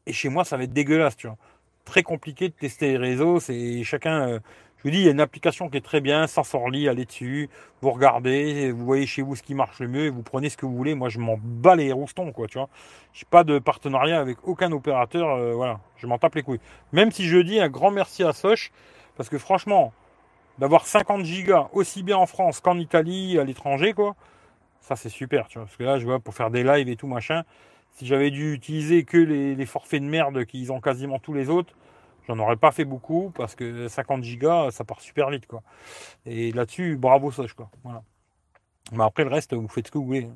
[0.05, 1.37] Et chez moi, ça va être dégueulasse, tu vois.
[1.85, 3.39] Très compliqué de tester les réseaux.
[3.39, 4.39] C'est chacun.
[4.81, 7.49] Je vous dis, il y a une application qui est très bien, Sensorly, allez dessus,
[7.83, 10.57] vous regardez, vous voyez chez vous ce qui marche le mieux et vous prenez ce
[10.57, 10.95] que vous voulez.
[10.95, 12.67] Moi, je m'en bats les roustons, quoi, tu vois.
[13.13, 15.79] J'ai pas de partenariat avec aucun opérateur, euh, voilà.
[15.97, 16.59] Je m'en tape les couilles.
[16.93, 18.71] Même si je dis un grand merci à Soch,
[19.17, 19.93] parce que franchement,
[20.57, 24.15] d'avoir 50 gigas aussi bien en France qu'en Italie, à l'étranger, quoi,
[24.79, 25.67] ça, c'est super, tu vois.
[25.67, 27.43] Parce que là, je vois, pour faire des lives et tout, machin,
[27.91, 31.73] si j'avais dû utiliser que les, forfaits de merde qu'ils ont quasiment tous les autres,
[32.31, 35.61] j'en aurais pas fait beaucoup parce que 50 gigas, ça part super vite, quoi.
[36.25, 37.69] Et là-dessus, bravo Soch, quoi.
[37.83, 38.03] Voilà.
[38.93, 40.29] Mais après, le reste, vous faites ce que vous voulez.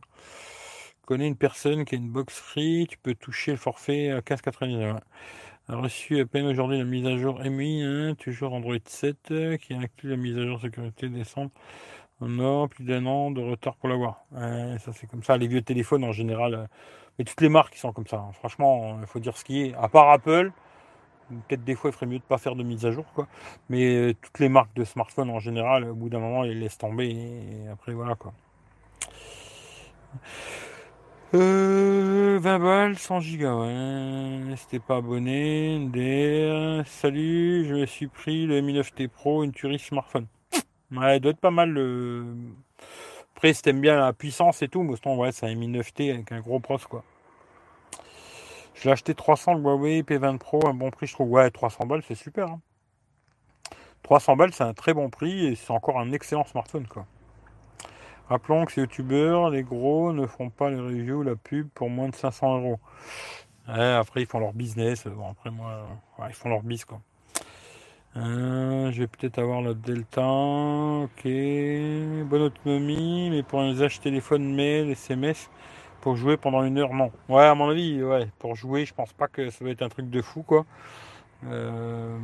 [1.02, 4.20] Je connais une personne qui a une box free, tu peux toucher le forfait à
[4.20, 5.00] 15,99.
[5.68, 9.74] A reçu à peine aujourd'hui la mise à jour MI, hein, toujours Android 7, qui
[9.74, 11.52] inclut la mise à jour sécurité décembre.
[12.22, 14.26] Non, plus d'un an de retard pour l'avoir.
[14.32, 15.38] ça, c'est comme ça.
[15.38, 16.66] Les vieux téléphones, en général, euh,
[17.18, 18.18] mais toutes les marques, sont comme ça.
[18.18, 18.32] Hein.
[18.34, 19.74] Franchement, il faut dire ce qui est.
[19.76, 20.52] À part Apple,
[21.30, 23.28] peut-être des fois, il ferait mieux de pas faire de mise à jour, quoi.
[23.70, 26.78] Mais euh, toutes les marques de smartphones, en général, au bout d'un moment, ils laissent
[26.78, 27.10] tomber.
[27.10, 28.34] Et après, voilà, quoi.
[31.34, 34.56] 20 euh, balles, 100 gigas, ouais.
[34.58, 35.80] C'était pas abonné.
[35.80, 36.86] NDR.
[36.88, 40.28] Salut, je me suis pris le Mi 9T Pro, une tuerie smartphone.
[40.92, 41.70] Ouais, doit être pas mal.
[41.70, 42.26] Le...
[43.36, 46.32] Après, si t'aimes bien la puissance et tout, Boston, ouais, c'est un Mi 9T avec
[46.32, 47.04] un gros pros, quoi.
[48.76, 51.32] Je l'ai acheté 300 le Huawei P20 Pro, un bon prix, je trouve.
[51.32, 52.48] Ouais, 300 balles, c'est super.
[54.04, 54.36] 300 hein.
[54.36, 57.06] balles, c'est un très bon prix et c'est encore un excellent smartphone, quoi.
[58.28, 62.10] Rappelons que ces youtubeurs, les gros, ne font pas les reviews, la pub pour moins
[62.10, 62.80] de 500 euros.
[63.68, 65.06] après, ils font leur business.
[65.08, 65.88] Bon, après, moi,
[66.28, 67.02] ils font leur bis, quoi.
[68.18, 70.26] Euh, je vais peut-être avoir la Delta.
[70.26, 71.24] Ok.
[71.24, 75.50] Bonne autonomie, mais pour un usage téléphone, mail, SMS,
[76.06, 77.12] pour jouer pendant une heure, non.
[77.30, 78.28] Ouais, à mon avis, ouais.
[78.38, 80.64] Pour jouer, je pense pas que ça va être un truc de fou, quoi.
[81.48, 82.16] Euh,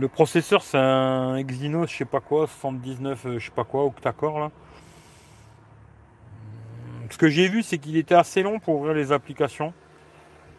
[0.00, 3.84] le processeur, c'est un Exynos, je sais pas quoi, 79, euh, je sais pas quoi,
[3.84, 4.50] octa-core, là.
[7.10, 9.74] Ce que j'ai vu, c'est qu'il était assez long pour ouvrir les applications.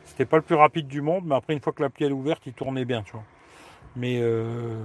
[0.05, 2.43] C'était pas le plus rapide du monde, mais après, une fois que l'appli est ouverte,
[2.45, 3.25] il tournait bien, tu vois.
[3.95, 4.75] Mais euh,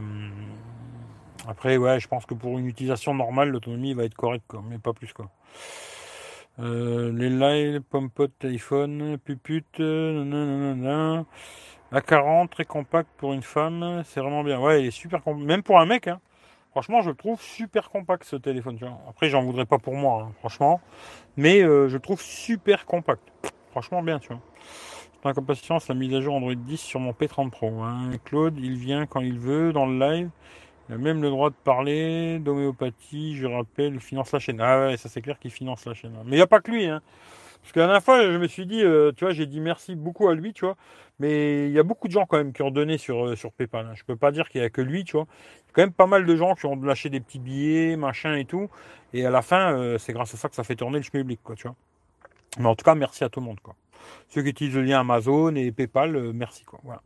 [1.46, 4.94] après, ouais, je pense que pour une utilisation normale, l'autonomie va être correcte, mais pas
[4.94, 5.12] plus.
[5.12, 5.28] Quoi.
[6.60, 11.24] Euh, les live, pompot, iPhone, puput, nanana,
[11.92, 14.60] A40, très compact pour une femme, c'est vraiment bien.
[14.60, 16.06] Ouais, il est super compact, même pour un mec.
[16.08, 16.20] Hein.
[16.70, 18.76] Franchement, je le trouve super compact ce téléphone.
[18.76, 18.98] Tu vois.
[19.08, 20.80] Après, j'en voudrais pas pour moi, hein, franchement.
[21.36, 23.22] Mais euh, je trouve super compact.
[23.70, 24.40] Franchement, bien, tu vois
[25.32, 27.82] patience la mise à jour Android 10 sur mon P30 Pro.
[27.82, 28.10] Hein.
[28.24, 30.30] Claude, il vient quand il veut dans le live.
[30.88, 34.60] Il a même le droit de parler d'homéopathie, je rappelle, finance la chaîne.
[34.60, 36.12] Ah ouais, ça c'est clair qu'il finance la chaîne.
[36.24, 36.86] Mais il n'y a pas que lui.
[36.86, 37.00] Hein.
[37.62, 39.94] Parce que la dernière fois, je me suis dit, euh, tu vois, j'ai dit merci
[39.94, 40.76] beaucoup à lui, tu vois.
[41.18, 43.86] Mais il y a beaucoup de gens quand même qui ont donné sur, euh, PayPal.
[43.86, 43.94] Hein.
[43.94, 45.26] Je peux pas dire qu'il y a que lui, tu vois.
[45.56, 47.96] Il y a quand même pas mal de gens qui ont lâché des petits billets,
[47.96, 48.68] machin et tout.
[49.14, 51.42] Et à la fin, euh, c'est grâce à ça que ça fait tourner le schmilblick,
[51.42, 51.76] quoi, tu vois.
[52.58, 53.74] Mais en tout cas, merci à tout le monde, quoi.
[54.28, 56.64] Ceux qui utilisent le lien Amazon et PayPal, merci.
[56.64, 56.80] Quoi.
[56.84, 57.00] Voilà.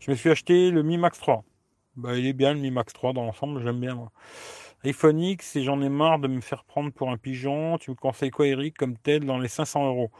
[0.00, 1.44] Je me suis acheté le Mi Max 3.
[1.98, 4.08] Bah, il est bien le Mi Max 3 dans l'ensemble, j'aime bien.
[4.84, 7.76] IPhone X et j'en ai marre de me faire prendre pour un pigeon.
[7.78, 10.12] Tu me conseilles quoi, Eric, comme tel dans les 500 euros?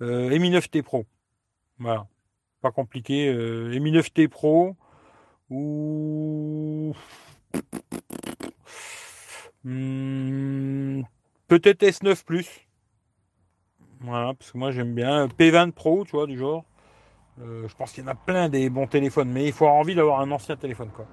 [0.00, 1.04] Euh, Mi 9T Pro.
[1.78, 2.06] Voilà.
[2.62, 3.28] Pas compliqué.
[3.28, 4.74] Euh, Mi 9T Pro
[5.50, 6.94] ou.
[9.64, 11.02] Hmm,
[11.48, 12.48] peut-être S9 Plus.
[14.00, 15.26] Voilà, parce que moi j'aime bien.
[15.28, 16.64] P20 Pro, tu vois, du genre.
[17.40, 19.80] Euh, je pense qu'il y en a plein des bons téléphones, mais il faut avoir
[19.80, 21.06] envie d'avoir un ancien téléphone, quoi.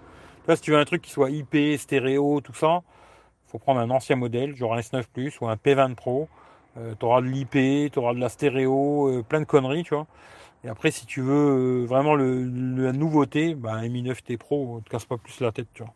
[0.48, 2.82] Là, si tu veux un truc qui soit IP, stéréo, tout ça,
[3.48, 6.28] il faut prendre un ancien modèle, genre un S9 Plus ou un P20 Pro.
[6.78, 9.94] Euh, tu auras de l'IP, tu auras de la stéréo, euh, plein de conneries, tu
[9.94, 10.08] vois.
[10.64, 14.90] Et après, si tu veux vraiment la nouveauté, bah, un Mi 9T Pro, ne te
[14.90, 15.94] casse pas plus la tête, tu vois.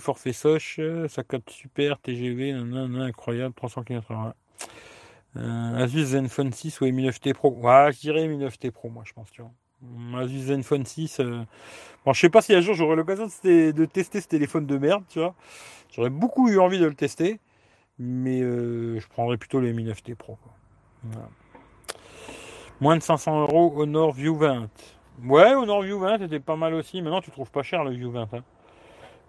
[0.00, 4.34] forfait Soch, ça capte super, TGV, incroyable, 300 km
[5.34, 9.12] Asus Zenfone 6 ou Mi 9T Pro Ouais, je dirais Mi 9T Pro, moi, je
[9.12, 9.52] pense, tu vois.
[10.20, 11.20] Asus Zenfone 6.
[11.20, 11.44] Euh...
[12.04, 15.04] Bon, je sais pas si un jour j'aurai l'occasion de, tester ce téléphone de merde,
[15.08, 15.34] tu vois.
[15.94, 17.38] J'aurais beaucoup eu envie de le tester,
[17.98, 20.36] mais euh, je prendrais plutôt les Mi 9T Pro.
[22.80, 24.68] Moins de 500 euros Honor View 20.
[25.24, 27.00] Ouais, Honor View 20 était pas mal aussi.
[27.00, 28.34] Maintenant, tu trouves pas cher le View 20.
[28.34, 28.44] Hein.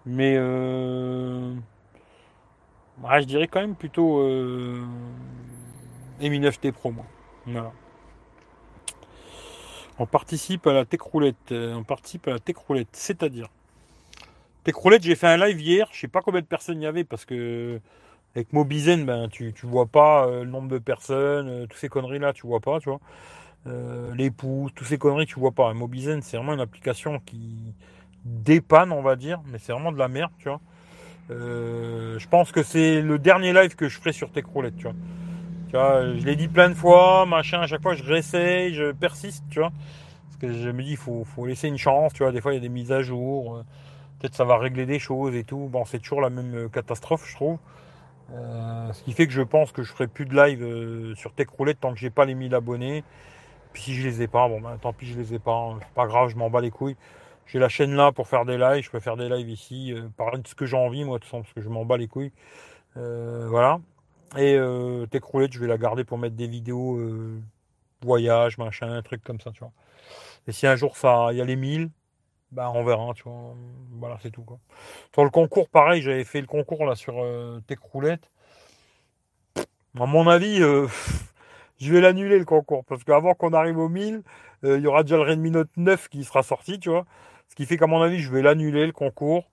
[0.06, 1.54] Mais euh...
[3.02, 4.20] je dirais quand même plutôt
[6.22, 6.30] euh...
[6.30, 7.04] Mi 9T Pro, moi.
[7.46, 7.72] Voilà.
[9.98, 11.52] On participe à la tech roulette.
[11.52, 13.48] Euh, on participe à la tech roulette, c'est-à-dire.
[14.64, 15.88] Tech roulette, j'ai fait un live hier.
[15.92, 17.80] Je sais pas combien de personnes il y avait parce que
[18.34, 21.88] avec Mobizen, ben tu, tu vois pas euh, le nombre de personnes, euh, toutes ces
[21.88, 23.00] conneries là, tu vois pas, tu vois.
[24.14, 25.72] les pouces, toutes ces conneries, tu vois pas.
[25.74, 27.74] Mobizen, c'est vraiment une application qui
[28.24, 30.60] dépanne, on va dire, mais c'est vraiment de la merde, tu vois.
[31.28, 34.94] je pense que c'est le dernier live que je ferai sur Tech Roulette, tu vois
[35.74, 39.58] je l'ai dit plein de fois, machin, à chaque fois je réessaye, je persiste, tu
[39.58, 39.72] vois.
[40.34, 42.32] Parce que je me dis, il faut, laisser une chance, tu vois.
[42.32, 43.56] Des fois, il y a des mises à jour.
[43.56, 43.62] Euh,
[44.18, 45.68] peut-être ça va régler des choses et tout.
[45.70, 47.58] Bon, c'est toujours la même euh, catastrophe, je trouve.
[48.32, 51.48] Euh, ce qui fait que je pense que je ferai plus de live sur Tech
[51.56, 53.04] Roulette tant que j'ai pas les 1000 abonnés.
[53.72, 55.56] Puis si je les ai pas, bon ben tant pis je les ai pas.
[55.56, 55.78] Hein.
[55.94, 56.96] Pas grave, je m'en bats les couilles.
[57.46, 60.38] J'ai la chaîne là pour faire des lives, je peux faire des lives ici, parler
[60.40, 62.08] de ce que j'ai envie moi de toute façon, parce que je m'en bats les
[62.08, 62.32] couilles.
[62.96, 63.78] voilà.
[64.36, 67.40] Et euh, je vais la garder pour mettre des vidéos euh,
[68.02, 69.72] voyage, machin, un truc comme ça, tu vois.
[70.48, 71.90] Et si un jour ça, il y a les 1000,
[72.52, 73.54] bah on verra, tu vois.
[73.92, 74.58] Voilà, c'est tout quoi.
[75.12, 78.30] Sur le concours, pareil, j'avais fait le concours là sur euh, Techroulette.
[79.98, 80.88] À mon avis, euh,
[81.80, 84.22] je vais l'annuler le concours parce qu'avant qu'on arrive aux 1000,
[84.64, 87.04] il y aura déjà le Redmi Note 9 qui sera sorti, tu vois.
[87.48, 89.50] Ce qui fait qu'à mon avis, je vais l'annuler le concours.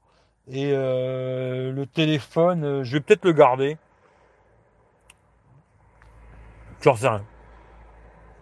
[0.48, 3.78] Et le téléphone, je vais peut-être le garder.
[6.82, 7.24] J'en sais rien.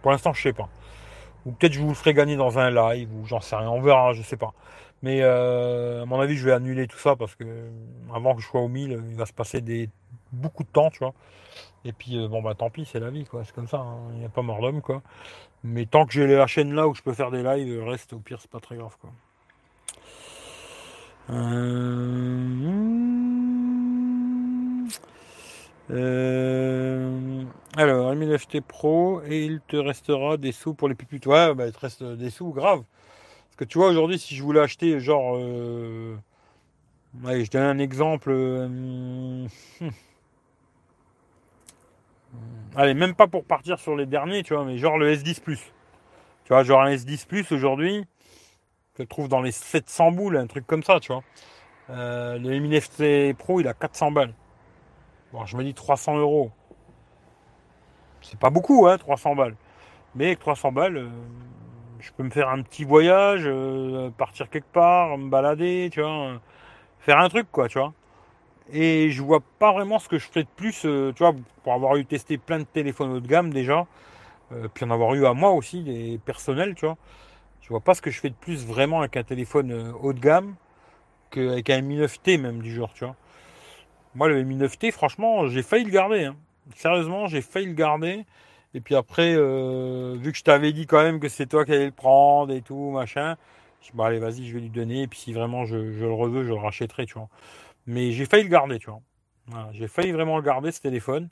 [0.02, 0.68] Pour l'instant, je sais pas.
[1.46, 3.68] Ou peut-être je vous le ferai gagner dans un live, ou j'en sais rien.
[3.68, 4.52] On verra, je sais pas.
[5.02, 7.44] Mais euh, à mon avis, je vais annuler tout ça parce que
[8.14, 9.88] avant que je sois au 1000, il va se passer des,
[10.32, 11.14] beaucoup de temps, tu vois.
[11.84, 13.42] Et puis, euh, bon, bah tant pis, c'est la vie, quoi.
[13.44, 13.78] C'est comme ça.
[13.78, 13.98] Hein.
[14.12, 15.02] Il n'y a pas mort d'homme, quoi.
[15.64, 18.18] Mais tant que j'ai la chaîne là où je peux faire des lives, reste au
[18.18, 19.10] pire, c'est pas très grave, quoi.
[21.30, 22.89] Euh...
[25.90, 27.44] Euh,
[27.76, 31.26] alors, alors, FT Pro, et il te restera des sous pour les puputes.
[31.26, 32.82] Ouais, bah, il te reste des sous, grave.
[33.48, 35.36] Parce que tu vois, aujourd'hui, si je voulais acheter, genre.
[35.36, 36.16] Euh...
[37.24, 38.30] Je donne un exemple.
[38.30, 39.46] Euh,
[42.76, 45.58] allez, même pas pour partir sur les derniers, tu vois, mais genre le S10 Tu
[46.48, 48.04] vois, genre un S10 Plus aujourd'hui,
[48.94, 51.22] tu le trouves dans les 700 boules, un truc comme ça, tu vois.
[51.90, 54.34] Euh, le Mi FT Pro, il a 400 balles.
[55.32, 56.50] Bon, je me dis 300 euros.
[58.22, 59.56] C'est pas beaucoup, hein, 300 balles.
[60.14, 61.08] Mais avec 300 balles, euh,
[62.00, 66.40] je peux me faire un petit voyage, euh, partir quelque part, me balader, tu vois,
[67.00, 67.92] faire un truc, quoi, tu vois.
[68.72, 71.74] Et je vois pas vraiment ce que je ferais de plus, euh, tu vois, pour
[71.74, 73.86] avoir eu testé plein de téléphones haut de gamme déjà,
[74.74, 76.96] puis en avoir eu à moi aussi, des personnels, tu vois.
[77.62, 80.20] Je vois pas ce que je fais de plus vraiment avec un téléphone haut de
[80.20, 80.56] gamme
[81.30, 83.16] qu'avec un Mi 9T même du genre, tu vois.
[84.14, 86.24] Moi, le Mi 9T, franchement, j'ai failli le garder.
[86.24, 86.36] Hein.
[86.74, 88.24] Sérieusement, j'ai failli le garder.
[88.74, 91.72] Et puis après, euh, vu que je t'avais dit quand même que c'est toi qui
[91.72, 93.36] allais le prendre et tout, machin,
[93.80, 95.02] je dis, bon, allez, vas-y, je vais lui donner.
[95.02, 97.28] Et puis si vraiment je, le reveux, je le rachèterai, tu vois.
[97.86, 99.00] Mais j'ai failli le garder, tu vois.
[99.72, 101.28] j'ai failli vraiment le garder, ce téléphone.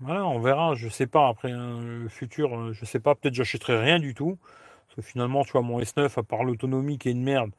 [0.00, 3.34] Voilà, on verra, je sais pas, après hein, le futur, euh, je sais pas, peut-être
[3.34, 4.38] j'achèterai rien du tout.
[4.86, 7.50] Parce que finalement, tu vois, mon S9, à part l'autonomie qui est une merde,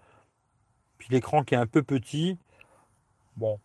[0.98, 2.38] puis l'écran qui est un peu petit,
[3.40, 3.58] Bon.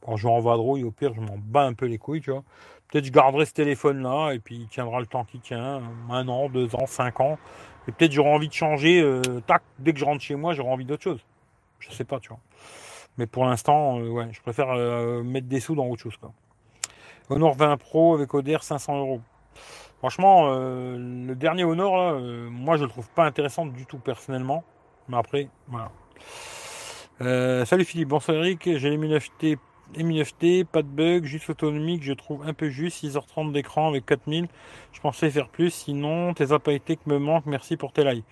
[0.00, 2.30] Quand je vais en vadrouille, au pire, je m'en bats un peu les couilles, tu
[2.30, 2.42] vois.
[2.88, 6.48] Peut-être je garderai ce téléphone-là et puis il tiendra le temps qu'il tient, un an,
[6.48, 7.38] deux ans, cinq ans.
[7.86, 10.70] Et peut-être j'aurai envie de changer, euh, tac, dès que je rentre chez moi, j'aurai
[10.70, 11.20] envie d'autre chose.
[11.78, 12.38] Je sais pas, tu vois.
[13.18, 16.32] Mais pour l'instant, euh, ouais, je préfère euh, mettre des sous dans autre chose, quoi.
[17.28, 19.20] Honor 20 Pro avec ODR 500 euros.
[19.98, 24.62] Franchement, le dernier Honor, moi je le trouve pas intéressant du tout personnellement.
[25.08, 25.90] Mais après, voilà.
[27.20, 29.56] Euh, salut Philippe, bonsoir Eric, j'ai les Mi 9T,
[29.94, 34.48] les pas de bug, juste autonomique, je trouve un peu juste, 6h30 d'écran avec 4000,
[34.90, 36.46] je pensais faire plus, sinon tes
[36.96, 38.24] que me manquent, merci pour tes likes.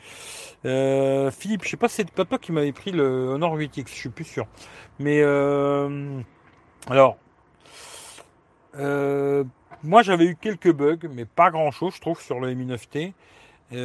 [0.65, 3.85] Euh, Philippe, je sais pas si c'est pas toi qui m'avait pris le Honor 8X,
[3.87, 4.49] je suis plus sûr.
[4.99, 6.21] Mais euh,
[6.91, 7.19] alors,
[9.85, 13.13] moi j'avais eu quelques bugs, mais pas grand chose je trouve sur le Mi 9T.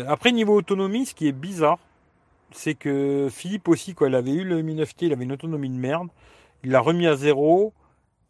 [0.07, 1.77] après niveau autonomie, ce qui est bizarre,
[2.51, 5.69] c'est que Philippe aussi, quoi, il avait eu le Mi 9T, il avait une autonomie
[5.69, 6.09] de merde.
[6.63, 7.73] Il l'a remis à zéro.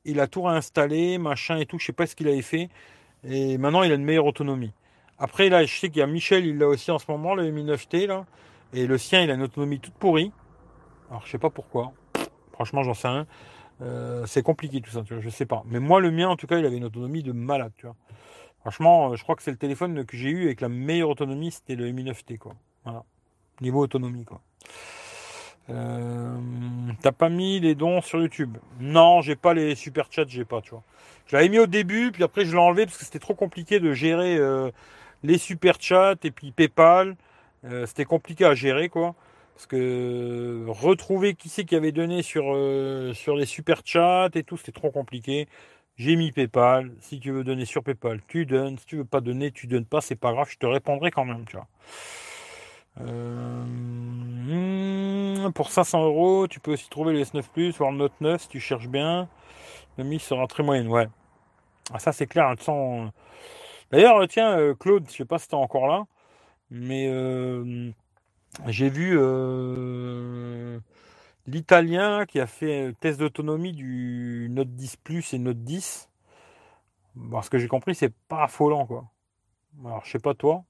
[0.05, 2.70] il a tout réinstallé, machin et tout, je sais pas ce qu'il avait fait.
[3.24, 4.74] Et maintenant, il a une meilleure autonomie.
[5.20, 7.49] Après, là, je sais qu'il y a Michel, il l'a aussi en ce moment, le
[7.51, 8.26] Mi 9T, là.
[8.74, 10.32] Et le sien, il a une autonomie toute pourrie.
[11.09, 11.93] Alors, je sais pas pourquoi.
[12.53, 13.28] Franchement, j'en sais rien.
[13.82, 15.63] Euh, c'est compliqué tout ça, tu vois, je sais pas.
[15.65, 17.95] Mais moi, le mien, en tout cas, il avait une autonomie de malade, tu vois.
[18.61, 21.76] Franchement, je crois que c'est le téléphone que j'ai eu avec la meilleure autonomie, c'était
[21.76, 22.53] le Mi 9T, quoi.
[22.84, 23.03] Voilà.
[23.62, 24.41] Niveau autonomie, quoi.
[25.70, 26.38] Euh,
[27.01, 30.62] T'as pas mis les dons sur YouTube Non, j'ai pas les super chats, j'ai pas,
[30.62, 30.84] tu vois.
[31.28, 33.80] Je l'avais mis au début, puis après je l'ai enlevé parce que c'était trop compliqué
[33.80, 34.72] de gérer euh,
[35.24, 37.18] les super chats et puis PayPal.
[37.66, 39.16] Euh, c'était compliqué à gérer, quoi.
[39.55, 44.43] Parce que retrouver qui c'est qui avait donné sur, euh, sur les super chats et
[44.43, 45.47] tout, c'était trop compliqué.
[45.97, 46.91] J'ai mis PayPal.
[47.01, 48.78] Si tu veux donner sur PayPal, tu donnes.
[48.78, 49.99] Si tu veux pas donner, tu donnes pas.
[49.99, 51.68] C'est pas grave, je te répondrai quand même, tu vois.
[53.01, 53.65] Euh,
[55.51, 58.47] pour 500 euros, tu peux aussi trouver le S9 Plus, voire le Note 9 si
[58.49, 59.29] tu cherches bien.
[59.97, 61.07] La mise sera très moyenne, ouais.
[61.93, 62.47] Ah, ça c'est clair.
[62.47, 62.55] Hein,
[63.91, 66.05] D'ailleurs, tiens, euh, Claude, je sais pas si tu es encore là,
[66.71, 67.91] mais euh,
[68.67, 69.17] j'ai vu
[71.47, 76.09] l'italien qui a fait test d'autonomie du Note 10 Plus et Note 10.
[77.31, 79.05] Parce que j'ai compris, c'est pas affolant, quoi.
[79.85, 80.63] Alors, je sais pas toi.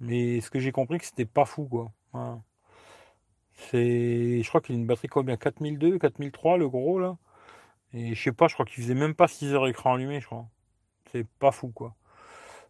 [0.00, 1.92] Mais ce que j'ai compris, que c'était pas fou, quoi.
[3.52, 5.36] C'est, je crois qu'il a une batterie combien?
[5.36, 7.16] 4002, 4003, le gros, là.
[7.92, 10.26] Et je sais pas, je crois qu'il faisait même pas 6 heures écran allumé, je
[10.26, 10.46] crois.
[11.12, 11.94] C'est pas fou, quoi.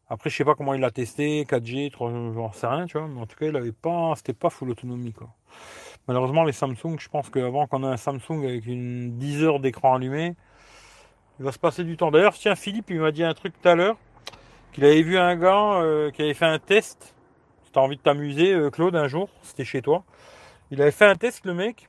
[0.08, 3.08] Après, je sais pas comment il l'a testé, 4G, 3, j'en sais rien, tu vois.
[3.08, 5.34] Mais en tout cas, il avait pas, c'était pas full autonomie, quoi.
[6.06, 9.96] Malheureusement, les Samsung, je pense qu'avant qu'on ait un Samsung avec une 10 heures d'écran
[9.96, 10.36] allumé,
[11.40, 12.12] il va se passer du temps.
[12.12, 13.96] D'ailleurs, tiens, Philippe, il m'a dit un truc tout à l'heure,
[14.72, 17.15] qu'il avait vu un gars euh, qui avait fait un test
[17.80, 20.04] envie de t'amuser, euh, Claude, un jour, c'était chez toi.
[20.70, 21.88] Il avait fait un test, le mec.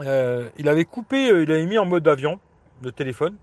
[0.00, 2.38] Euh, il avait coupé, euh, il avait mis en mode avion
[2.82, 3.36] le téléphone.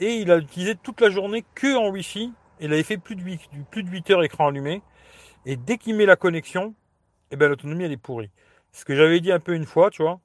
[0.00, 2.32] Et il a utilisé toute la journée que en Wi-Fi.
[2.60, 3.40] Il avait fait plus de 8,
[3.70, 4.82] plus de 8 heures écran allumé.
[5.44, 6.74] Et dès qu'il met la connexion,
[7.30, 8.30] eh ben, l'autonomie, elle est pourrie.
[8.72, 10.20] Ce que j'avais dit un peu une fois, tu vois.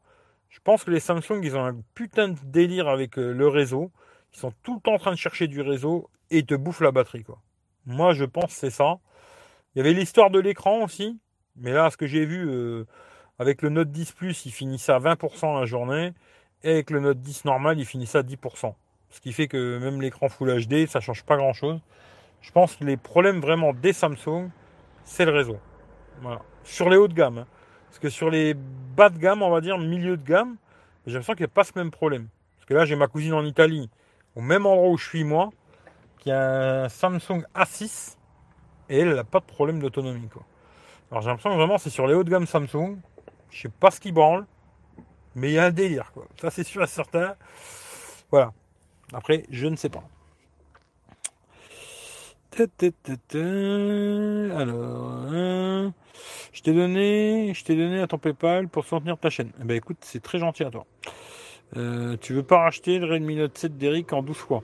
[0.50, 3.92] Je pense que les Samsung, ils ont un putain de délire avec le réseau.
[4.34, 6.92] Ils sont tout le temps en train de chercher du réseau et te bouffent la
[6.92, 7.40] batterie, quoi.
[7.86, 9.00] Moi, je pense c'est ça.
[9.74, 11.20] Il y avait l'histoire de l'écran aussi.
[11.56, 12.86] Mais là, ce que j'ai vu euh,
[13.40, 16.14] avec le Note 10 Plus, il finissait à 20% la journée.
[16.64, 18.74] Et avec le Note 10 normal, il finissait à 10%.
[19.10, 21.80] Ce qui fait que même l'écran Full HD, ça change pas grand chose.
[22.42, 24.50] Je pense que les problèmes vraiment des Samsung,
[25.04, 25.58] c'est le réseau.
[26.22, 26.42] Voilà.
[26.64, 27.40] Sur les hauts de gamme.
[27.40, 27.48] Hein.
[27.88, 30.56] Parce que sur les bas de gamme, on va dire milieu de gamme,
[31.06, 32.28] j'ai l'impression qu'il n'y a pas ce même problème.
[32.58, 33.90] Parce que là, j'ai ma cousine en Italie,
[34.36, 35.50] au même endroit où je suis moi,
[36.20, 38.18] qui a un Samsung A6
[38.92, 40.28] et elle n'a pas de problème d'autonomie.
[41.10, 42.98] Alors j'ai l'impression que vraiment c'est sur les hauts de gamme Samsung.
[43.50, 44.46] Je sais pas ce qui branle,
[45.34, 46.12] mais il y a un délire.
[46.14, 46.28] Quoi.
[46.40, 47.36] Ça c'est sûr et certain.
[48.30, 48.52] Voilà.
[49.14, 50.04] Après, je ne sais pas.
[54.58, 55.94] Alors, hein.
[56.52, 59.52] je t'ai donné, je t'ai donné à ton PayPal pour soutenir ta chaîne.
[59.62, 60.86] Eh ben écoute, c'est très gentil à toi.
[61.78, 64.64] Euh, tu veux pas racheter le Redmi Note 7 d'Eric en 12 fois?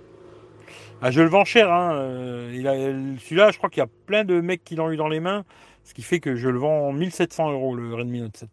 [1.01, 1.71] Ah, je le vends cher.
[1.71, 1.95] Hein.
[1.95, 5.19] Euh, celui-là, je crois qu'il y a plein de mecs qui l'ont eu dans les
[5.19, 5.45] mains.
[5.83, 8.49] Ce qui fait que je le vends 1700 euros, le Redmi Note 7.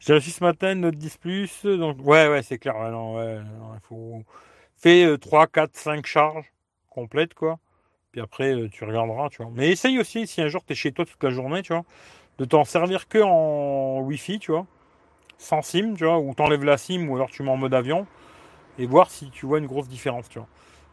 [0.00, 1.64] J'ai reçu ce matin Note 10 Plus.
[1.64, 2.74] Donc, ouais, ouais, c'est clair.
[2.90, 3.38] non, ouais,
[3.74, 4.22] il faut.
[4.76, 6.52] Fais 3, 4, 5 charges
[6.90, 7.58] complètes, quoi.
[8.12, 9.52] Puis après, euh, tu regarderas, tu vois.
[9.54, 11.84] Mais essaye aussi, si un jour tu es chez toi toute la journée, tu vois,
[12.38, 14.66] de t'en servir que en Wi-Fi, tu vois.
[15.38, 18.06] Sans SIM, tu vois, ou t'enlèves la SIM, ou alors tu mets en mode avion
[18.78, 20.48] et voir si tu vois une grosse différence, tu vois.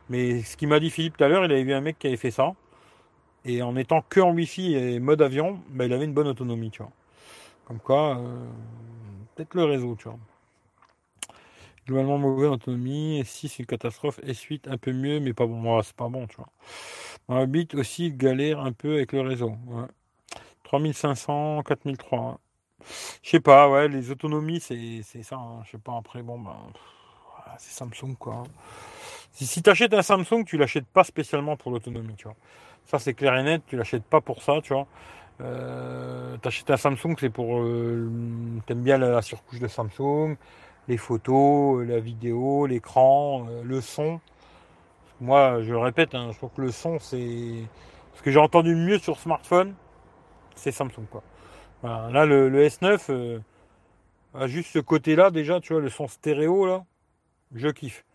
[0.09, 2.07] Mais ce qu'il m'a dit Philippe tout à l'heure, il avait vu un mec qui
[2.07, 2.53] avait fait ça.
[3.45, 6.71] Et en étant que en Wi-Fi et mode avion, bah, il avait une bonne autonomie,
[6.71, 6.91] tu vois.
[7.65, 8.45] Comme quoi, euh,
[9.35, 10.17] peut-être le réseau, tu vois.
[11.85, 15.55] Globalement mauvaise autonomie, S6 c'est une catastrophe, S8 un peu mieux, mais pas bon.
[15.55, 16.49] Moi, c'est pas bon, tu vois.
[17.29, 19.53] Ma bit aussi galère un peu avec le réseau.
[20.63, 22.39] 3500, 4003.
[23.23, 25.37] Je sais pas, ouais, les autonomies, c'est ça.
[25.37, 25.63] Hein.
[25.65, 26.55] Je sais pas, après, bon, ben
[27.59, 28.43] c'est Samsung quoi.
[29.31, 32.35] Si, tu achètes un Samsung, tu l'achètes pas spécialement pour l'autonomie, tu vois.
[32.85, 34.85] Ça c'est clair et net, tu l'achètes pas pour ça, tu vois.
[35.41, 37.59] Euh, tu achètes un Samsung, c'est pour.
[37.59, 38.09] Euh,
[38.67, 40.35] T'aimes bien la, surcouche de Samsung,
[40.87, 44.19] les photos, la vidéo, l'écran, euh, le son.
[45.19, 47.63] Moi, je le répète, hein, je trouve que le son, c'est.
[48.15, 49.73] Ce que j'ai entendu mieux sur smartphone,
[50.55, 51.23] c'est Samsung, quoi.
[51.83, 53.39] Là, le, le S9 euh,
[54.33, 56.85] a juste ce côté-là, déjà, tu vois, le son stéréo, là
[57.55, 58.05] je kiffe.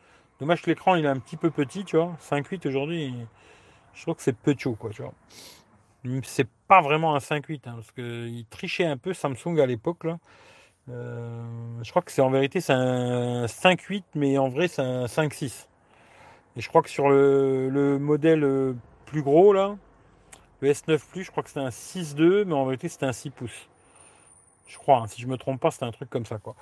[0.41, 2.16] Dommage que l'écran il est un petit peu petit, tu vois.
[2.20, 3.14] 5.8 aujourd'hui,
[3.95, 5.14] je trouve que c'est peu chaud, quoi, tu vois.
[6.22, 10.18] C'est pas vraiment un 5.8, hein, parce qu'il trichait un peu Samsung à l'époque, là.
[10.86, 15.66] je crois que c'est en vérité c'est un 5.8, mais en vrai c'est un 5.6.
[16.57, 18.74] Et je crois que sur le, modèle
[19.07, 19.76] plus gros là,
[20.61, 23.30] le S9 Plus, je crois que c'est un 6.2, mais en vérité c'était un 6
[23.30, 23.68] pouces.
[24.66, 26.55] Je crois, hein, si je me trompe pas, c'était un truc comme ça quoi.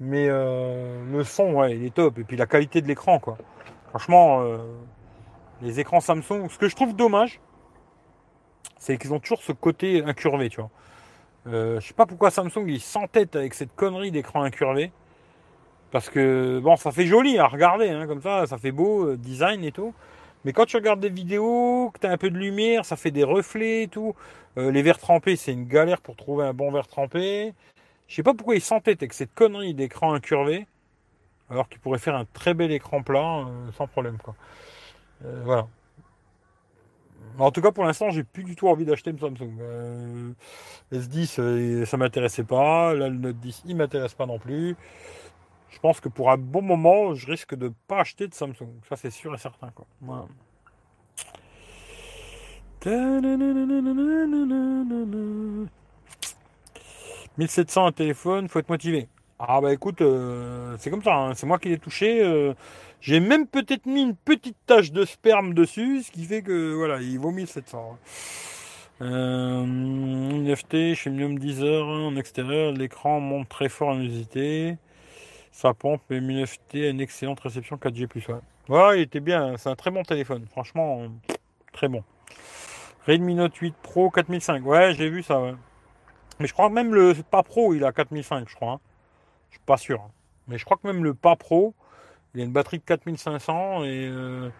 [0.00, 2.18] Mais euh, le son, ouais, il est top.
[2.18, 3.36] Et puis la qualité de l'écran, quoi.
[3.90, 4.58] Franchement, euh,
[5.62, 7.40] les écrans Samsung, ce que je trouve dommage,
[8.78, 10.70] c'est qu'ils ont toujours ce côté incurvé, tu vois.
[11.48, 14.92] Euh, je sais pas pourquoi Samsung il s'entête avec cette connerie d'écran incurvé.
[15.90, 19.64] Parce que bon, ça fait joli à regarder, hein, comme ça, ça fait beau, design
[19.64, 19.94] et tout.
[20.44, 23.10] Mais quand tu regardes des vidéos, que tu as un peu de lumière, ça fait
[23.10, 24.14] des reflets et tout.
[24.56, 27.54] les verres trempés, c'est une galère pour trouver un bon verre trempé.
[28.08, 30.66] Je sais pas pourquoi ils s'entêtent avec cette connerie d'écran incurvé,
[31.50, 34.16] alors qu'ils pourraient faire un très bel écran plat euh, sans problème.
[34.18, 34.34] Quoi.
[35.24, 35.68] Euh, voilà.
[37.38, 39.58] En tout cas, pour l'instant, j'ai plus du tout envie d'acheter une Samsung.
[39.60, 40.32] Euh,
[40.92, 42.94] S10, ça m'intéressait pas.
[42.94, 44.74] Là, le Note 10, il m'intéresse pas non plus.
[45.68, 48.70] Je pense que pour un bon moment, je risque de pas acheter de Samsung.
[48.88, 49.70] Ça, c'est sûr et certain.
[49.70, 49.86] Quoi.
[57.38, 59.08] 1700 un téléphone, faut être motivé.
[59.38, 61.34] Ah bah écoute, euh, c'est comme ça, hein.
[61.34, 62.22] c'est moi qui l'ai touché.
[62.24, 62.54] Euh,
[63.00, 67.00] j'ai même peut-être mis une petite tache de sperme dessus, ce qui fait que voilà,
[67.00, 67.96] il vaut 1700.
[69.00, 74.76] Euh, NFT chez Mium 10 heures en extérieur, l'écran monte très fort en usité.
[75.52, 78.08] Ça pompe et 1000 FT a une excellente réception 4G+.
[78.28, 78.34] Ouais.
[78.68, 81.06] ouais, il était bien, c'est un très bon téléphone, franchement,
[81.72, 82.02] très bon.
[83.06, 85.54] Redmi Note 8 Pro 4005, ouais, j'ai vu ça, ouais.
[86.40, 88.72] Mais je crois que même le pas pro, il a 4005, je crois.
[88.72, 88.80] Hein.
[89.50, 90.00] Je suis pas sûr.
[90.00, 90.10] Hein.
[90.46, 91.74] Mais je crois que même le pas pro,
[92.34, 94.50] il a une batterie de 4500 et euh,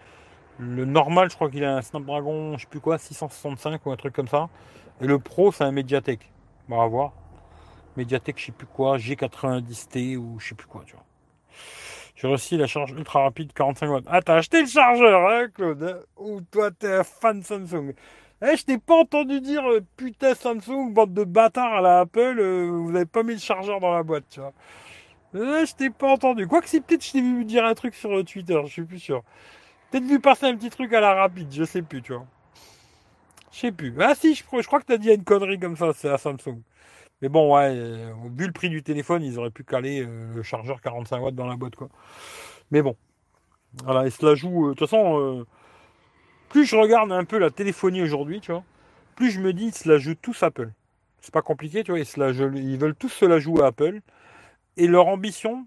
[0.59, 3.97] le normal, je crois qu'il a un Snapdragon, je sais plus quoi, 665 ou un
[3.97, 4.49] truc comme ça.
[5.01, 6.31] Et le pro, c'est un Mediatek.
[6.68, 7.12] On va voir.
[7.97, 11.05] Mediatek, je sais plus quoi, G90T ou je sais plus quoi, tu vois.
[12.16, 14.05] J'ai reçu la charge ultra rapide 45 watts.
[14.09, 17.95] Ah, t'as acheté le chargeur, hein, Claude Ou toi, t'es un fan Samsung?
[18.41, 22.36] Eh, je t'ai pas entendu dire euh, putain Samsung, bande de bâtards à la Apple,
[22.39, 24.53] euh, vous avez pas mis le chargeur dans la boîte, tu vois.
[25.34, 26.47] Eh, je t'ai pas entendu.
[26.47, 29.01] Quoique si peut-être je t'ai vu dire un truc sur euh, Twitter, je suis plus
[29.01, 29.22] sûr.
[29.91, 32.26] Peut-être vu passer un petit truc à la rapide, je sais plus, tu vois.
[33.53, 33.95] Je sais plus.
[34.01, 36.62] Ah si, je, crois que t'as dit une connerie comme ça, c'est à Samsung.
[37.22, 37.74] Mais bon, ouais,
[38.36, 41.57] vu le prix du téléphone, ils auraient pu caler le chargeur 45 watts dans la
[41.57, 41.89] boîte, quoi.
[42.70, 42.97] Mais bon.
[43.84, 44.68] Voilà, et cela joue.
[44.68, 45.45] De toute façon,
[46.49, 48.40] plus je regarde un peu la téléphonie aujourd'hui,
[49.14, 50.70] plus je me dis, ils se la jouent tous Apple.
[51.20, 54.01] C'est pas compliqué, tu vois, ils, ils veulent tous se la jouer à Apple.
[54.76, 55.66] Et leur ambition,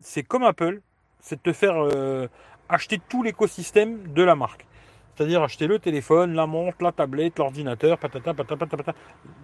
[0.00, 0.80] c'est comme Apple,
[1.20, 2.28] c'est de te faire euh,
[2.68, 4.66] acheter tout l'écosystème de la marque.
[5.16, 8.94] C'est-à-dire acheter le téléphone, la montre, la tablette, l'ordinateur, patata, patata, patata.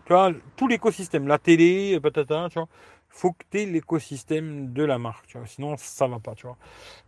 [0.06, 0.14] Tu
[0.56, 2.68] tout l'écosystème, la télé, patata, tu vois.
[3.08, 5.36] Faut que tu aies l'écosystème de la marque.
[5.46, 6.34] Sinon, ça va pas.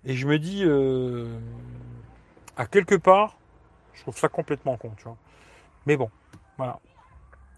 [0.05, 1.39] Et je me dis, euh,
[2.57, 3.39] à quelque part,
[3.97, 5.17] je trouve ça complètement con, tu vois.
[5.87, 6.11] Mais bon,
[6.57, 6.79] voilà.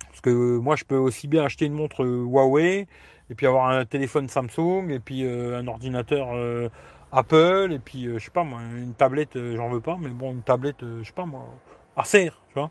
[0.08, 2.86] Parce que moi, je peux aussi bien acheter une montre euh, Huawei,
[3.30, 6.68] et puis avoir un téléphone Samsung, et puis euh, un ordinateur euh,
[7.12, 10.42] Apple, et puis, je sais pas moi, une tablette, j'en veux pas, mais bon, une
[10.42, 11.46] tablette, je sais pas moi,
[11.96, 12.70] Acer, tu vois.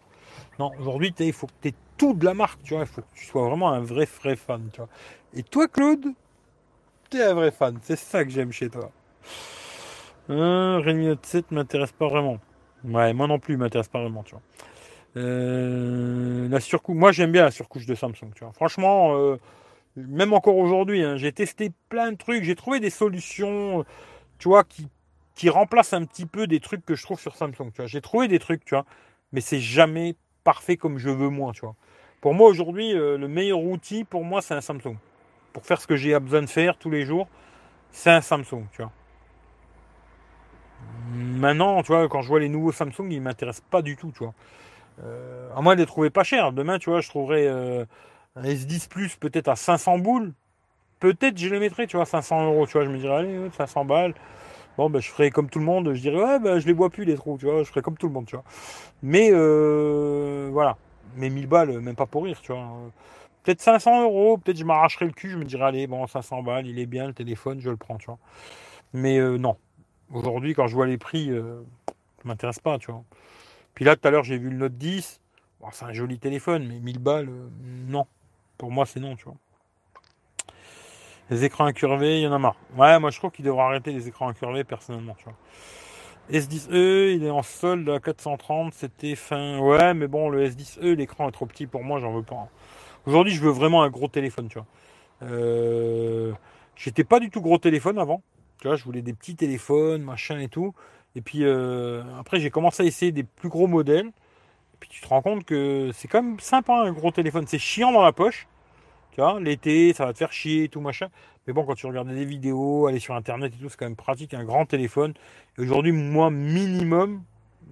[0.60, 2.84] Non, aujourd'hui, il faut que tu aies tout de la marque, tu vois.
[2.84, 4.90] Il faut que tu sois vraiment un vrai, vrai fan, tu vois.
[5.34, 6.06] Et toi, Claude,
[7.10, 7.78] tu es un vrai fan.
[7.82, 8.92] C'est ça que j'aime chez toi.
[10.30, 12.38] Euh, Redmi Note 7 m'intéresse pas vraiment.
[12.84, 14.42] Ouais, moi non plus, m'intéresse pas vraiment, tu vois.
[15.18, 16.60] Euh,
[16.90, 18.54] moi j'aime bien la surcouche de Samsung, tu vois.
[18.54, 19.38] Franchement, euh,
[19.96, 23.84] même encore aujourd'hui, hein, j'ai testé plein de trucs, j'ai trouvé des solutions,
[24.38, 24.88] tu vois, qui,
[25.36, 27.88] qui remplacent un petit peu des trucs que je trouve sur Samsung, tu vois.
[27.88, 28.86] J'ai trouvé des trucs, tu vois,
[29.32, 31.76] mais c'est jamais parfait comme je veux moi, tu vois.
[32.22, 34.98] Pour moi aujourd'hui, euh, le meilleur outil pour moi c'est un Samsung.
[35.54, 37.28] Pour faire ce que j'ai besoin de faire tous les jours,
[37.92, 38.92] c'est un Samsung, tu vois.
[41.14, 44.24] Maintenant, tu vois, quand je vois les nouveaux Samsung, ils m'intéressent pas du tout, tu
[44.24, 44.34] vois.
[45.04, 46.52] Euh, à moins de les trouver pas chers.
[46.52, 47.86] Demain, tu vois, je trouverai euh,
[48.36, 50.34] un S10 Plus peut-être à 500 boules.
[51.00, 52.66] Peut-être je les mettrai, tu vois, 500 euros.
[52.66, 54.14] Tu vois, je me dirais, allez, 500 balles.
[54.78, 55.94] Bon, ben, je ferai comme tout le monde.
[55.94, 57.64] Je dirais, ouais, ben, je les vois plus, les trous, tu vois.
[57.64, 58.46] Je ferai comme tout le monde, tu vois.
[59.04, 60.78] Mais, euh, voilà.
[61.16, 62.68] Mais 1000 balles, même pas pour rire, tu vois.
[63.44, 64.38] Peut-être 500 euros.
[64.38, 65.32] Peut-être je m'arracherai le cul.
[65.32, 67.98] Je me dirais, allez, bon, 500 balles, il est bien, le téléphone, je le prends,
[67.98, 68.20] tu vois.
[68.94, 69.58] Mais non.
[70.14, 73.04] Aujourd'hui, quand je vois les prix, euh, ça m'intéresse pas, tu vois.
[73.74, 75.20] Puis là, tout à l'heure, j'ai vu le Note 10.
[75.72, 77.50] c'est un joli téléphone, mais 1000 balles, euh,
[77.88, 78.08] non.
[78.58, 79.36] Pour moi, c'est non, tu vois.
[81.30, 82.56] Les écrans incurvés, il y en a marre.
[82.78, 85.36] Ouais, moi, je trouve qu'il devrait arrêter les écrans incurvés, personnellement, tu vois.
[86.32, 89.60] S10e, il est en solde à 430, c'était fin.
[89.60, 92.48] Ouais, mais bon, le S10e, l'écran est trop petit pour moi, j'en veux pas.
[93.06, 94.68] Aujourd'hui, je veux vraiment un gros téléphone, tu vois.
[95.24, 96.34] Euh,
[96.76, 98.22] j'étais pas du tout gros téléphone avant.
[98.60, 100.74] Tu je voulais des petits téléphones, machin et tout.
[101.16, 104.08] Et puis euh, après, j'ai commencé à essayer des plus gros modèles.
[104.08, 107.46] Et puis tu te rends compte que c'est quand même sympa un gros téléphone.
[107.48, 108.48] C'est chiant dans la poche.
[109.12, 111.08] Tu vois, l'été, ça va te faire chier et tout machin.
[111.46, 113.96] Mais bon, quand tu regardes des vidéos, aller sur internet et tout, c'est quand même
[113.96, 115.14] pratique un grand téléphone.
[115.58, 117.24] Et aujourd'hui, moi, minimum,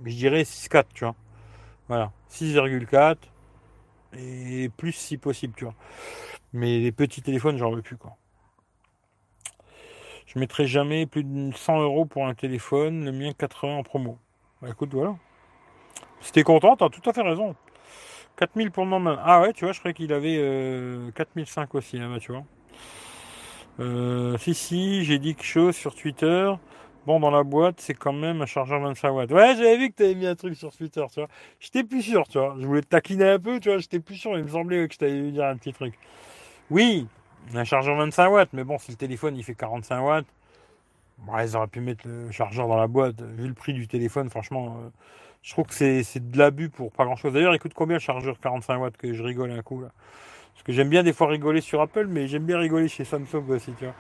[0.06, 1.16] je dirais 6,4, tu vois.
[1.88, 3.18] Voilà, 6,4
[4.18, 5.76] et plus si possible, tu vois.
[6.54, 8.18] Mais les petits téléphones, j'en veux plus, quoi.
[10.36, 14.18] Je mettrai jamais plus de 100 euros pour un téléphone, le mien 80 en promo.
[14.62, 15.16] Bah, écoute, voilà.
[16.20, 17.56] Si t'es content, t'as tout à fait raison.
[18.36, 19.16] 4000 pour le moment.
[19.24, 22.44] Ah ouais, tu vois, je croyais qu'il avait euh, 4005 aussi, hein, bah, tu vois.
[23.80, 26.52] Euh, si, si, j'ai dit quelque chose sur Twitter.
[27.06, 29.32] Bon, dans la boîte, c'est quand même un chargeur 25 watts.
[29.32, 31.30] Ouais, j'avais vu que t'avais mis un truc sur Twitter, tu vois.
[31.62, 32.58] J'étais plus sûr, tu vois.
[32.60, 33.78] Je voulais te taquiner un peu, tu vois.
[33.78, 34.38] J'étais plus sûr.
[34.38, 35.94] Il me semblait que je t'avais dire un petit truc.
[36.70, 37.08] Oui,
[37.54, 40.26] un chargeur 25 watts, mais bon, si le téléphone il fait 45 watts,
[41.20, 43.22] bon, ils auraient pu mettre le chargeur dans la boîte.
[43.22, 44.90] Vu le prix du téléphone, franchement, euh,
[45.42, 47.34] je trouve que c'est de l'abus pour pas grand chose.
[47.34, 49.90] D'ailleurs, écoute combien le chargeur 45 watts que je rigole un coup là?
[50.54, 53.44] Parce que j'aime bien des fois rigoler sur Apple, mais j'aime bien rigoler chez Samsung
[53.50, 53.94] aussi, tu vois.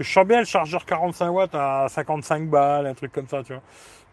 [0.00, 3.52] je sens bien le chargeur 45 watts à 55 balles, un truc comme ça, tu
[3.52, 3.62] vois.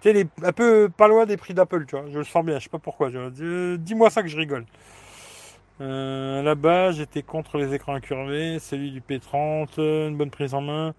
[0.02, 2.06] Tu sais, un peu pas loin des prix d'Apple, tu vois.
[2.12, 3.10] Je le sens bien, je sais pas pourquoi.
[3.10, 4.66] Dis-moi ça que je rigole.
[5.82, 10.94] Euh, Là-bas, j'étais contre les écrans incurvés, celui du P30, une bonne prise en main.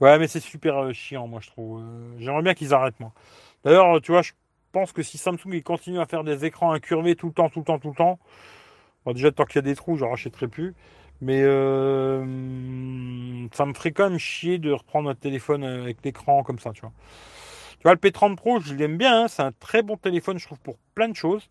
[0.00, 1.80] Ouais, mais c'est super euh, chiant, moi, je trouve.
[1.82, 3.12] Euh, j'aimerais bien qu'ils arrêtent, moi.
[3.64, 4.32] D'ailleurs, tu vois, je
[4.72, 7.64] pense que si Samsung continue à faire des écrans incurvés tout le temps, tout le
[7.64, 8.18] temps, tout le temps,
[9.06, 10.74] bon, déjà, tant qu'il y a des trous, j'en rachèterai plus.
[11.22, 12.24] Mais euh,
[13.52, 16.82] ça me ferait quand même chier de reprendre un téléphone avec l'écran comme ça, tu
[16.82, 16.92] vois.
[17.78, 20.46] Tu vois, le P30 Pro, je l'aime bien, hein, c'est un très bon téléphone, je
[20.46, 21.50] trouve, pour plein de choses.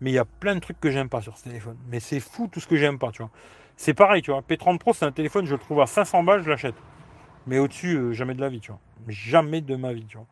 [0.00, 1.76] Mais il y a plein de trucs que j'aime pas sur ce téléphone.
[1.88, 3.30] Mais c'est fou tout ce que j'aime pas, tu vois.
[3.76, 4.42] C'est pareil, tu vois.
[4.42, 6.74] P30 Pro, c'est un téléphone, je le trouve à 500 balles, je l'achète.
[7.46, 8.80] Mais au-dessus, euh, jamais de la vie, tu vois.
[9.08, 10.26] Jamais de ma vie, tu vois.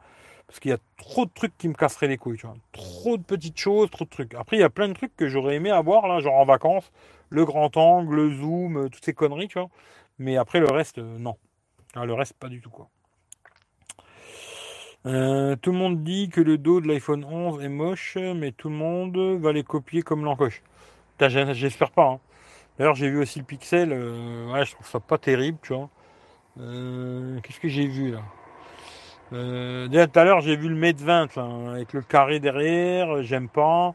[0.47, 2.57] Parce qu'il y a trop de trucs qui me casseraient les couilles, tu vois.
[2.73, 4.35] Trop de petites choses, trop de trucs.
[4.35, 6.93] Après, il y a plein de trucs que j'aurais aimé avoir, là, genre en vacances.
[7.31, 9.69] Le grand angle, le zoom, euh, toutes ces conneries, tu vois.
[10.19, 11.37] Mais après, le reste, euh, non.
[11.95, 12.89] Ah, le reste, pas du tout, quoi.
[15.07, 18.69] Euh, tout le monde dit que le dos de l'iPhone 11 est moche, mais tout
[18.69, 20.63] le monde va les copier comme l'encoche.
[21.21, 22.07] J'espère pas.
[22.07, 22.21] Hein.
[22.77, 23.93] D'ailleurs, j'ai vu aussi le Pixel.
[23.93, 25.89] Euh, je trouve ça pas terrible, tu vois.
[26.59, 28.23] Euh, qu'est-ce que j'ai vu là?
[29.89, 31.37] Déjà tout à l'heure, j'ai vu le Mate 20
[31.73, 33.23] avec le carré derrière.
[33.23, 33.95] J'aime pas.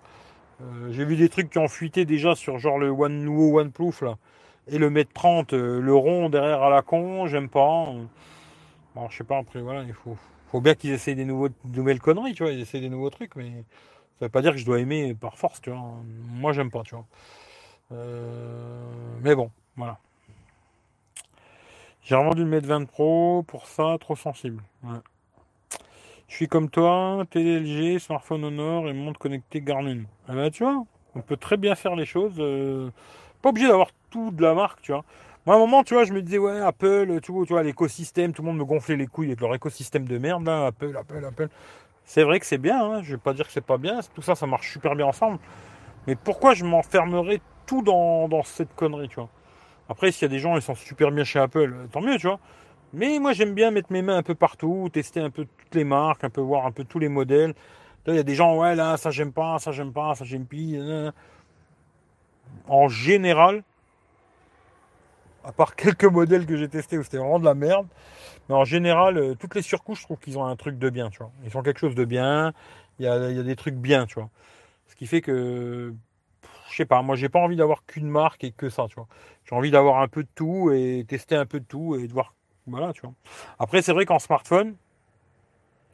[0.91, 4.17] j'ai vu des trucs qui ont fuité déjà sur genre le One nouveau OnePlus là.
[4.67, 7.87] Et le Mate 30, le rond derrière à la con, j'aime pas.
[8.93, 10.17] Bon, je sais pas, après, voilà, il faut,
[10.51, 13.35] faut bien qu'ils essayent des, nouveaux, nouvelles conneries, tu vois, ils essayent des nouveaux trucs,
[13.37, 13.63] mais
[14.19, 15.81] ça veut pas dire que je dois aimer par force, tu vois.
[16.27, 17.05] Moi, j'aime pas, tu vois.
[17.93, 18.83] Euh,
[19.21, 19.97] mais bon, voilà.
[22.03, 24.61] J'ai revendu le Mate 20 Pro pour ça, trop sensible.
[26.27, 30.03] Je suis comme toi, TLG, smartphone Honor et montre connecté Garmin.
[30.27, 30.83] Ah ben, tu vois,
[31.15, 32.35] on peut très bien faire les choses.
[32.39, 32.89] Euh,
[33.41, 35.05] pas obligé d'avoir tout de la marque, tu vois.
[35.47, 37.63] Moi, à un moment, tu vois, je me disais, ouais, Apple, tu vois, tu vois
[37.63, 40.95] l'écosystème, tout le monde me gonflait les couilles avec leur écosystème de merde, là, Apple,
[40.95, 41.47] Apple, Apple.
[42.05, 44.21] C'est vrai que c'est bien, hein, je vais pas dire que c'est pas bien, tout
[44.21, 45.39] ça, ça marche super bien ensemble.
[46.05, 49.29] Mais pourquoi je m'enfermerais tout dans, cette connerie, tu vois?
[49.89, 52.27] Après, s'il y a des gens, ils sont super bien chez Apple, tant mieux, tu
[52.27, 52.39] vois.
[52.93, 55.85] Mais moi, j'aime bien mettre mes mains un peu partout, tester un peu toutes les
[55.85, 57.55] marques, un peu voir un peu tous les modèles.
[58.05, 60.45] Il y a des gens, ouais, là, ça j'aime pas, ça j'aime pas, ça j'aime
[60.45, 60.77] plus.
[62.67, 63.63] En général,
[65.43, 67.87] à part quelques modèles que j'ai testés où c'était vraiment de la merde.
[68.49, 71.09] Mais en général, euh, toutes les surcouches, je trouve qu'ils ont un truc de bien,
[71.09, 71.31] tu vois.
[71.45, 72.53] Ils ont quelque chose de bien,
[72.99, 74.29] il y a, des trucs bien, tu vois.
[74.87, 75.93] Ce qui fait que,
[76.69, 79.07] je sais pas, moi j'ai pas envie d'avoir qu'une marque et que ça, tu vois.
[79.45, 82.13] J'ai envie d'avoir un peu de tout et tester un peu de tout et de
[82.13, 82.33] voir,
[82.67, 83.13] voilà, tu vois.
[83.57, 84.75] Après, c'est vrai qu'en smartphone,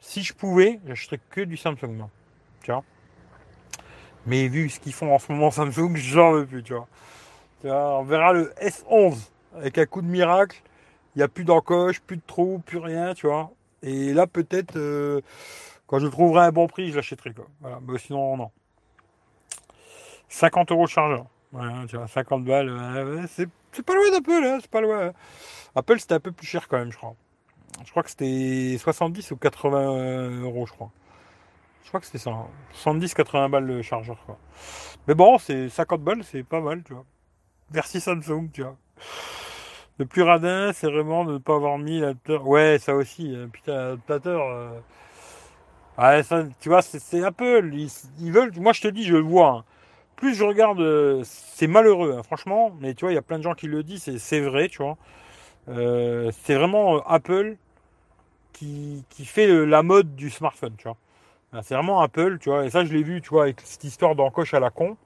[0.00, 2.08] si je pouvais, j'achèterais que du Samsung,
[2.62, 2.84] tu vois.
[4.26, 6.88] Mais vu ce qu'ils font en ce moment Samsung, j'en veux plus, tu vois.
[7.60, 10.62] Tu vois on verra le S11 avec un coup de miracle,
[11.14, 13.50] il n'y a plus d'encoche, plus de trous, plus rien, tu vois.
[13.82, 15.20] Et là, peut-être, euh,
[15.86, 17.32] quand je trouverai un bon prix, je l'achèterai.
[17.32, 17.46] Quoi.
[17.60, 17.78] Voilà.
[17.86, 18.50] Mais sinon, non.
[20.28, 21.26] 50 euros chargeur.
[21.88, 23.26] tu vois, 50 balles.
[23.28, 23.48] c'est,
[23.82, 25.12] pas loin d'Apple, hein, c'est pas loin.
[25.74, 27.14] Apple, c'était un peu plus cher quand même, je crois.
[27.84, 30.90] Je crois que c'était 70 ou 80 euros, je crois.
[31.84, 32.32] Je crois que c'était ça.
[32.84, 33.48] 70-80 hein.
[33.48, 34.36] balles le chargeur, quoi.
[35.06, 37.04] Mais bon, c'est 50 balles, c'est pas mal, tu vois.
[37.72, 38.76] Merci Samsung, tu vois.
[39.98, 42.46] Le plus radin, c'est vraiment de ne pas avoir mis l'adaptateur.
[42.46, 43.34] Ouais, ça aussi.
[43.36, 43.48] Hein.
[43.52, 44.42] Putain, l'adaptateur.
[44.42, 44.78] Euh...
[45.98, 46.22] Ouais,
[46.60, 47.70] tu vois, c'est Apple.
[48.20, 48.52] Ils, veulent.
[48.56, 49.48] Moi, je te dis, je le vois.
[49.48, 49.64] Hein.
[50.16, 53.38] plus je regarde, euh, c'est malheureux, hein, franchement, mais tu vois, il y a plein
[53.38, 54.96] de gens qui le disent, c'est vrai, tu vois.
[55.68, 57.56] Euh, c'est vraiment Apple
[58.52, 60.96] qui, qui, fait la mode du smartphone, tu vois.
[61.62, 64.14] C'est vraiment Apple, tu vois, et ça je l'ai vu, tu vois, avec cette histoire
[64.14, 64.96] d'encoche à la con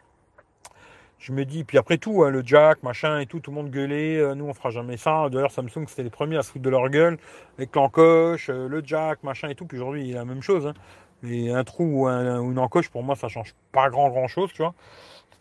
[1.22, 3.70] je me dis, puis après tout, hein, le jack, machin et tout, tout le monde
[3.70, 5.28] gueulait, euh, nous on fera jamais ça.
[5.30, 7.16] D'ailleurs, Samsung c'était les premiers à se foutre de leur gueule
[7.58, 9.64] avec l'encoche, euh, le jack, machin et tout.
[9.64, 10.66] Puis aujourd'hui, il y a la même chose.
[10.66, 10.74] Hein.
[11.22, 14.74] Un trou ou, une encoche, pour moi, ça change pas grand grand chose, tu vois.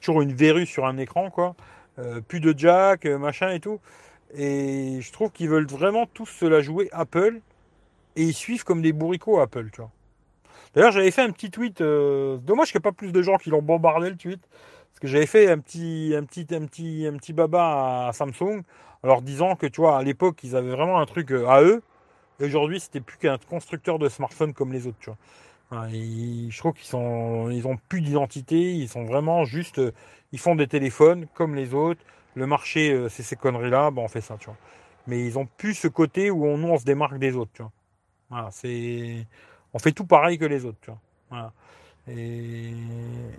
[0.02, 1.56] Toujours une verrue sur un écran, quoi.
[1.98, 3.80] Euh, plus de jack, machin et tout.
[4.36, 7.40] Et je trouve qu'ils veulent vraiment tous se la jouer Apple
[8.16, 9.90] et ils suivent comme des bourricots Apple, tu vois.
[10.76, 11.80] D'ailleurs, j'avais fait un petit tweet.
[11.80, 14.42] dommage qu'il n'y ait pas plus de gens qui l'ont bombardé le tweet.
[15.02, 18.62] Que j'avais fait un petit, un petit, un petit, un petit baba à Samsung,
[19.04, 21.82] leur disant que tu vois, à l'époque, ils avaient vraiment un truc euh, à eux.
[22.40, 25.88] Et aujourd'hui, c'était plus qu'un constructeur de smartphones comme les autres, tu vois.
[25.90, 29.92] je trouve qu'ils sont, ils ont plus d'identité, ils sont vraiment juste, euh,
[30.32, 32.02] ils font des téléphones comme les autres.
[32.36, 34.58] Le marché, euh, c'est ces conneries-là, on fait ça, tu vois.
[35.08, 37.64] Mais ils ont plus ce côté où on, nous, on se démarque des autres, tu
[37.64, 38.50] vois.
[38.52, 39.26] C'est,
[39.74, 41.00] on fait tout pareil que les autres, tu vois.
[41.30, 41.54] Voilà.
[42.08, 42.74] Et,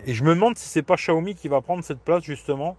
[0.06, 2.76] je me demande si c'est pas Xiaomi qui va prendre cette place justement.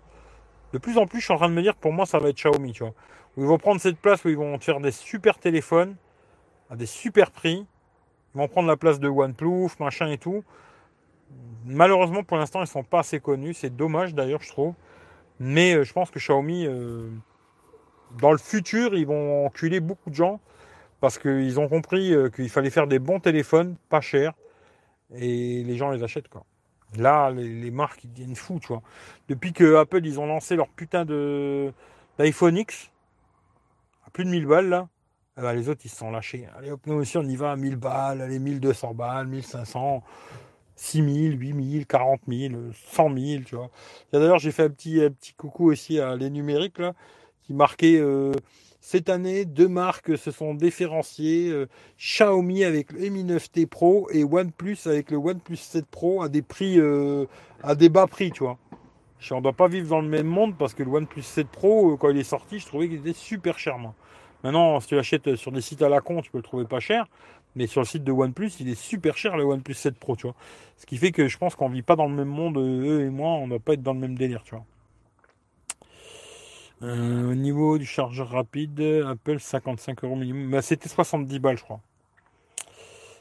[0.72, 2.20] De plus en plus, je suis en train de me dire que pour moi, ça
[2.20, 2.94] va être Xiaomi, tu vois.
[3.38, 5.96] Où ils vont prendre cette place où ils vont faire des super téléphones
[6.70, 7.66] à des super prix.
[8.34, 10.44] Ils vont prendre la place de OnePlus, machin et tout.
[11.66, 13.54] Malheureusement, pour l'instant, ils sont pas assez connus.
[13.54, 14.74] C'est dommage d'ailleurs, je trouve.
[15.40, 17.10] Mais euh, je pense que Xiaomi, euh,
[18.20, 20.40] dans le futur, ils vont enculer beaucoup de gens
[21.02, 24.34] parce qu'ils ont compris euh, qu'il fallait faire des bons téléphones, pas chers
[25.16, 26.46] et les gens les achètent quoi.
[26.98, 28.84] Là, les, marques ils deviennent fous, tu vois.
[29.28, 32.92] Depuis que Apple ils ont lancé leur putain d'iPhone X
[34.06, 34.90] à plus de 1000 balles là,
[35.38, 36.48] eh ben, les autres ils se sont lâchés.
[36.58, 40.04] Allez hop, nous aussi on y va à 1000 balles, allez 1200 balles, 1500,
[40.76, 42.54] 6000, 8000, 40 000,
[42.92, 43.72] 100 000, tu vois.
[44.12, 46.82] D'ailleurs j'ai fait un petit, petit coucou aussi à les numériques
[47.42, 48.34] qui marquaient euh,
[48.86, 51.50] cette année, deux marques se sont différenciées.
[51.50, 56.28] Euh, Xiaomi avec le Mi 9T Pro et OnePlus avec le OnePlus 7 Pro à
[56.28, 57.26] des prix, euh,
[57.64, 58.58] à des bas prix, tu vois.
[59.32, 61.94] On ne doit pas vivre dans le même monde parce que le OnePlus 7 Pro,
[61.94, 63.96] euh, quand il est sorti, je trouvais qu'il était super cher, moi.
[64.44, 66.82] Maintenant, si tu l'achètes sur des sites à la con, tu peux le trouver pas
[66.82, 67.08] cher.
[67.56, 70.28] Mais sur le site de OnePlus, il est super cher le OnePlus 7 Pro, tu
[70.28, 70.36] vois.
[70.76, 73.10] Ce qui fait que je pense qu'on vit pas dans le même monde, eux et
[73.10, 74.44] moi, on ne doit pas être dans le même délire.
[76.84, 80.52] Euh, au niveau du chargeur rapide, Apple 55 euros minimum.
[80.52, 81.80] Bah, c'était 70 balles, je crois.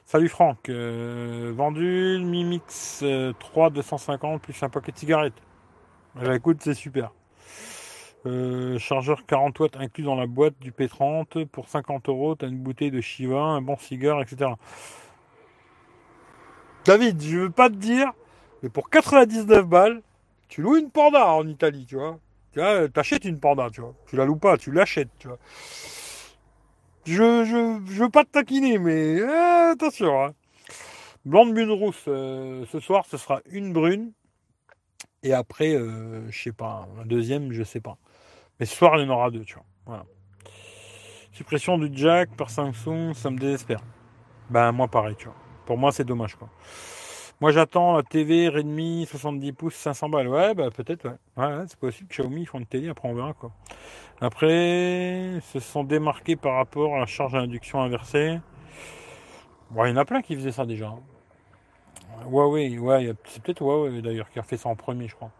[0.04, 0.68] Salut Franck.
[0.68, 3.04] Euh, vendu Mi Mix
[3.38, 5.40] 3 250 plus un paquet de cigarettes.
[6.16, 7.12] Bah, écoute, c'est super.
[8.26, 12.34] Euh, chargeur 40 watts inclus dans la boîte du P30 pour 50 euros.
[12.34, 14.50] Tu as une bouteille de Shiva, un bon cigare, etc.
[16.84, 18.10] David, je veux pas te dire,
[18.62, 20.02] mais pour 99 balles,
[20.48, 22.18] tu loues une Panda en Italie, tu vois.
[22.52, 23.94] Tu vois, t'achètes une panda, tu vois.
[24.06, 25.38] Tu la loues pas, tu l'achètes, tu vois.
[27.04, 30.24] Je, je, veux pas te taquiner, mais euh, attention.
[30.24, 30.34] Hein.
[31.24, 34.12] Blonde brune rousse, euh, ce soir, ce sera une brune.
[35.22, 37.96] Et après, euh, je sais pas, un deuxième, je sais pas.
[38.60, 39.64] Mais ce soir, il y en aura deux, tu vois.
[39.86, 40.04] Voilà.
[41.32, 43.80] Suppression du jack par Samsung, ça me désespère.
[44.50, 45.36] Ben, moi, pareil, tu vois.
[45.64, 46.50] Pour moi, c'est dommage, quoi.
[47.42, 50.28] Moi, j'attends la TV Redmi 70 pouces 500 balles.
[50.28, 51.64] Ouais, bah peut-être, ouais.
[51.66, 53.50] c'est possible Xiaomi font une télé, après on verra quoi.
[54.20, 58.38] Après, se sont démarqués par rapport à la charge à induction inversée.
[59.72, 60.86] Bon, il y en a plein qui faisaient ça déjà.
[60.90, 61.00] Hein.
[62.30, 65.32] Huawei, ouais, c'est peut-être Huawei d'ailleurs qui a fait ça en premier, je crois.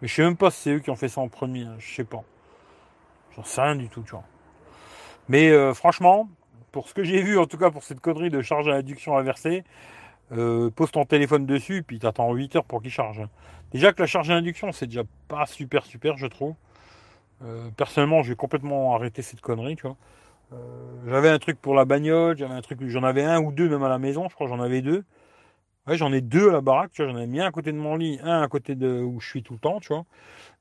[0.00, 1.74] Mais je sais même pas si c'est eux qui ont fait ça en premier, hein,
[1.80, 2.22] je sais pas.
[3.34, 4.22] J'en sais rien du tout, tu vois.
[5.28, 6.28] Mais euh, franchement,
[6.70, 9.16] pour ce que j'ai vu, en tout cas pour cette connerie de charge à induction
[9.16, 9.64] inversée,
[10.32, 13.22] euh, pose ton téléphone dessus, puis t'attends 8 heures pour qu'il charge.
[13.72, 16.54] Déjà que la charge à induction, c'est déjà pas super super, je trouve.
[17.42, 19.96] Euh, personnellement, j'ai complètement arrêté cette connerie, tu vois.
[20.52, 20.56] Euh,
[21.08, 23.82] j'avais un truc pour la bagnole, j'avais un truc, j'en avais un ou deux même
[23.82, 25.04] à la maison, je crois j'en avais deux.
[25.86, 27.72] Ouais, j'en ai deux à la baraque, tu vois, j'en ai mis un à côté
[27.72, 30.04] de mon lit, un à côté de où je suis tout le temps, tu vois.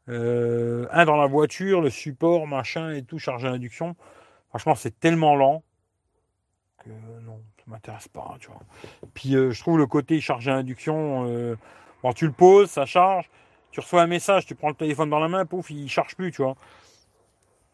[0.08, 3.96] un dans la voiture, le support, machin et tout, charge à induction.
[4.50, 5.64] Franchement, c'est tellement lent
[6.84, 6.90] que
[7.22, 8.62] non, ça m'intéresse pas, tu vois.
[9.14, 11.56] Puis euh, je trouve le côté chargé à induction, euh,
[12.02, 13.30] bon, tu le poses, ça charge,
[13.72, 16.32] tu reçois un message, tu prends le téléphone dans la main, pouf, il charge plus,
[16.32, 16.56] tu vois.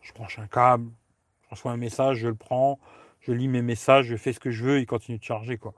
[0.02, 0.90] Je branche un câble,
[1.45, 2.80] je reçois un message, je le prends,
[3.22, 5.74] je lis mes messages, je fais ce que je veux, il continue de charger, quoi.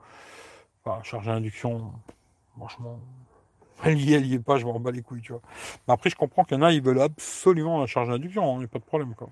[0.84, 1.92] Enfin, charge à induction,
[2.56, 3.00] franchement,
[3.84, 5.42] elle y est, elle y est pas, je m'en bats les couilles, tu vois.
[5.88, 8.56] Mais après, je comprends qu'il y en a, ils veulent absolument la charge à induction,
[8.56, 9.30] il n'y a pas de problème, quoi.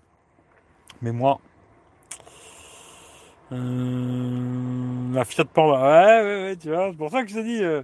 [1.02, 1.40] Mais moi,
[3.52, 5.80] euh, la Fiat Panda.
[5.82, 6.90] Ouais, ouais, ouais, tu vois.
[6.90, 7.82] C'est pour ça que je te dis, euh,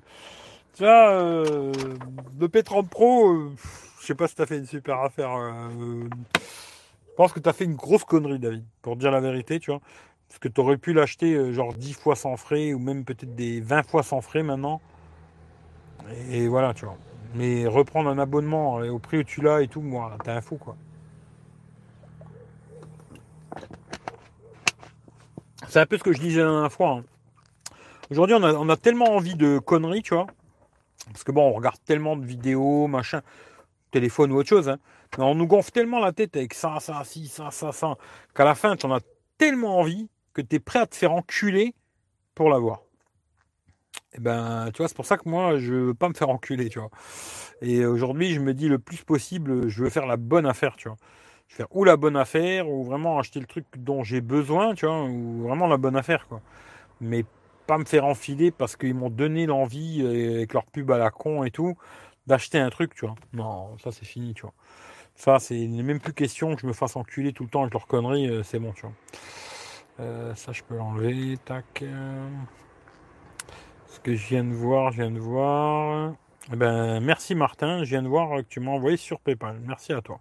[0.74, 1.72] Tu vois, euh,
[2.40, 3.52] le P30 Pro, euh,
[4.00, 5.30] je sais pas si t'as fait une super affaire.
[5.78, 9.80] je pense que t'as fait une grosse connerie, David, pour dire la vérité, tu vois.
[10.28, 13.84] Parce que t'aurais pu l'acheter genre 10 fois sans frais, ou même peut-être des 20
[13.84, 14.80] fois sans frais maintenant.
[16.30, 16.96] Et voilà, tu vois.
[17.34, 20.56] Mais reprendre un abonnement au prix où tu l'as et tout, moi, t'es un fou,
[20.56, 20.76] quoi.
[25.76, 26.88] C'est un peu ce que je disais la dernière fois.
[26.92, 27.04] hein.
[28.10, 30.26] Aujourd'hui, on a, tellement envie de conneries, tu vois.
[31.08, 33.20] Parce que bon, on regarde tellement de vidéos, machin,
[33.90, 34.70] téléphone ou autre chose.
[34.70, 34.78] hein.
[35.18, 37.98] Mais on nous gonfle tellement la tête avec ça, ça, ci, ça, ça, ça,
[38.34, 39.02] qu'à la fin, tu en as
[39.36, 41.74] tellement envie que tu es prêt à te faire enculer
[42.34, 42.80] pour l'avoir.
[44.14, 46.70] Et ben, tu vois, c'est pour ça que moi, je veux pas me faire enculer,
[46.70, 46.90] tu vois.
[47.60, 50.88] Et aujourd'hui, je me dis le plus possible, je veux faire la bonne affaire, tu
[50.88, 50.96] vois.
[51.48, 54.74] Je veux faire ou la bonne affaire, ou vraiment acheter le truc dont j'ai besoin,
[54.74, 56.40] tu vois, ou vraiment la bonne affaire, quoi.
[57.00, 57.24] Mais
[57.66, 61.10] pas me faire enfiler parce qu'ils m'ont donné l'envie, euh, avec leur pub à la
[61.10, 61.76] con et tout,
[62.26, 63.16] d'acheter un truc, tu vois.
[63.32, 64.54] Non, ça c'est fini, tu vois.
[65.14, 67.86] Ça, c'est même plus question que je me fasse enculer tout le temps avec leurs
[67.86, 68.92] conneries, euh, c'est bon, tu vois.
[70.00, 71.84] Euh, ça, je peux l'enlever, tac.
[73.88, 76.12] Ce que je viens de voir, je viens de voir.
[76.52, 79.58] Eh ben, merci Martin, je viens de voir que tu m'as envoyé sur PayPal.
[79.64, 80.20] Merci à toi.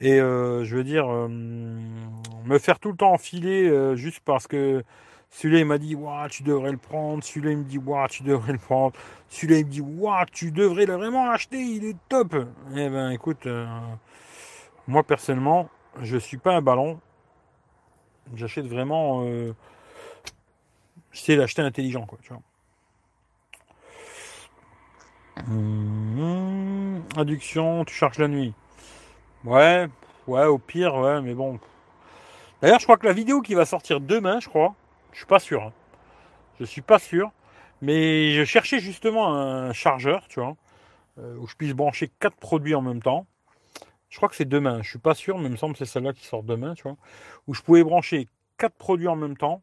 [0.00, 4.46] Et euh, je veux dire, euh, me faire tout le temps enfiler euh, juste parce
[4.46, 4.82] que
[5.30, 7.22] celui-là il m'a dit, Ouah, tu devrais le prendre.
[7.22, 8.94] Celui-là il me dit, Ouah, tu devrais le prendre.
[9.28, 12.34] Celui-là il me dit, Ouah, tu devrais le vraiment l'acheter, il est top.
[12.72, 13.46] Eh ben, écoute,
[14.86, 15.68] moi personnellement,
[16.00, 17.00] je suis pas un ballon.
[18.34, 19.24] J'achète vraiment.
[19.24, 19.54] Euh,
[21.12, 22.42] J'essaie d'acheter intelligent, quoi, tu vois.
[25.48, 28.54] Hum, Induction, tu charges la nuit.
[29.44, 29.88] Ouais,
[30.26, 31.58] ouais, au pire, ouais, mais bon.
[32.60, 34.74] D'ailleurs, je crois que la vidéo qui va sortir demain, je crois,
[35.12, 35.62] je suis pas sûr.
[35.62, 35.72] hein.
[36.60, 37.30] Je suis pas sûr.
[37.82, 40.56] Mais je cherchais justement un chargeur, tu vois,
[41.18, 43.26] euh, où je puisse brancher quatre produits en même temps.
[44.10, 44.82] Je crois que c'est demain.
[44.82, 46.84] Je suis pas sûr, mais il me semble que c'est celle-là qui sort demain, tu
[46.84, 46.96] vois,
[47.48, 49.62] où je pouvais brancher quatre produits en même temps,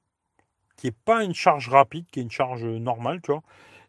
[0.77, 3.43] qui est pas une charge rapide, qui est une charge normale, tu vois,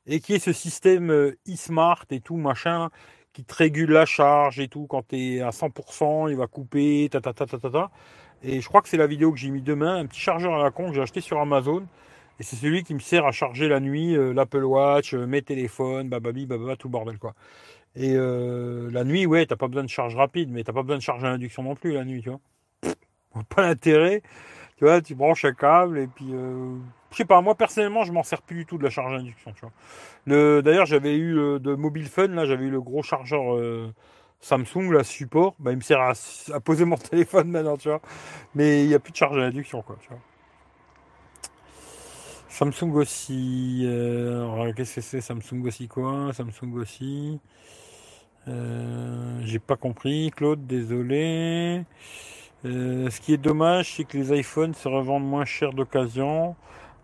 [0.07, 2.91] et qui est ce système euh, e-smart et tout machin
[3.39, 4.89] qui te régule la charge et tout.
[4.89, 7.91] Quand tu es à 100%, il va couper, ta ta ta ta ta ta.
[8.43, 10.61] Et je crois que c'est la vidéo que j'ai mis demain, un petit chargeur à
[10.61, 11.87] la con que j'ai acheté sur Amazon.
[12.41, 15.43] Et c'est celui qui me sert à charger la nuit euh, l'Apple Watch, euh, mes
[15.43, 17.35] téléphones, bababi, bababa, tout bordel quoi.
[17.95, 20.97] Et euh, la nuit, ouais, t'as pas besoin de charge rapide, mais t'as pas besoin
[20.97, 22.41] de charge à induction non plus la nuit, tu vois.
[23.55, 24.23] Pas l'intérêt.
[24.79, 26.77] Tu vois, tu branches un câble et puis euh,
[27.11, 29.53] je sais pas, moi personnellement, je m'en sers plus du tout de la charge induction,
[29.53, 29.73] tu vois.
[30.25, 33.93] Le, d'ailleurs, j'avais eu euh, de Mobile Fun, là, j'avais eu le gros chargeur euh,
[34.41, 35.57] Samsung, là, support.
[35.59, 38.01] Bah, il me sert à, poser mon téléphone maintenant, tu vois.
[38.55, 40.21] Mais il n'y a plus de charge induction, quoi, tu vois.
[42.49, 43.81] Samsung aussi.
[44.77, 45.21] qu'est-ce que c'est?
[45.21, 46.33] Samsung aussi quoi?
[46.33, 47.41] Samsung aussi.
[48.47, 50.31] J'ai pas compris.
[50.35, 51.85] Claude, désolé.
[52.65, 56.57] Euh, ce qui est dommage, c'est que les iPhones se revendent moins cher d'occasion.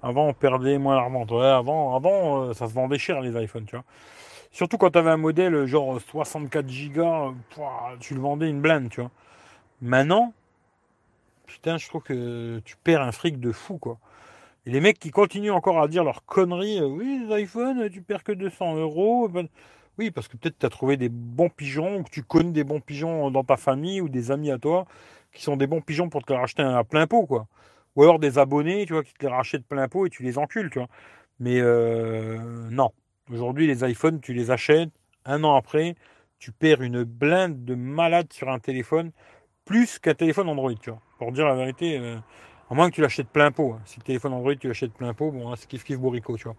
[0.02, 1.30] Avant, on perdait moins la revente.
[1.30, 3.84] Ouais, avant, avant euh, ça se vendait cher les iPhones, tu vois.
[4.52, 7.34] Surtout quand tu avais un modèle genre 64 Go,
[8.00, 9.10] tu le vendais une blinde, tu vois.
[9.82, 10.32] Maintenant,
[11.46, 13.98] putain, je trouve que tu perds un fric de fou, quoi.
[14.66, 18.02] Et les mecs qui continuent encore à dire leurs conneries, euh, oui, les iPhones, tu
[18.02, 19.28] perds que 200 euros.
[19.28, 19.48] Ben,
[19.98, 22.64] oui, parce que peut-être tu as trouvé des bons pigeons, ou que tu connais des
[22.64, 24.86] bons pigeons dans ta famille, ou des amis à toi,
[25.34, 27.46] qui sont des bons pigeons pour te les racheter à plein pot, quoi.
[27.96, 30.38] Ou alors des abonnés, tu vois, qui te les rachètent plein pot et tu les
[30.38, 30.88] encules, tu vois.
[31.40, 32.38] Mais euh,
[32.70, 32.90] non.
[33.32, 34.90] Aujourd'hui, les iPhones, tu les achètes,
[35.24, 35.94] un an après,
[36.38, 39.12] tu perds une blinde de malade sur un téléphone,
[39.64, 41.00] plus qu'un téléphone Android, tu vois.
[41.18, 42.16] Pour dire la vérité, euh,
[42.70, 43.72] à moins que tu l'achètes plein pot.
[43.74, 43.80] hein.
[43.84, 46.44] Si le téléphone Android, tu l'achètes plein pot, bon, là, c'est kiff kiff bourrico, tu
[46.44, 46.56] vois.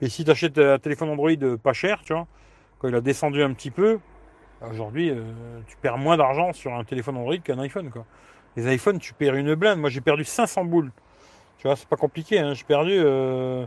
[0.00, 2.26] Mais si tu achètes un téléphone Android euh, pas cher, tu vois,
[2.78, 4.00] quand il a descendu un petit peu,
[4.62, 8.04] aujourd'hui, euh, tu perds moins d'argent sur un téléphone Android qu'un iPhone, quoi.
[8.56, 9.78] Les iPhones, tu perds une blinde.
[9.78, 10.90] Moi, j'ai perdu 500 boules.
[11.58, 12.54] Tu vois, c'est pas compliqué, hein.
[12.54, 13.66] J'ai perdu, euh,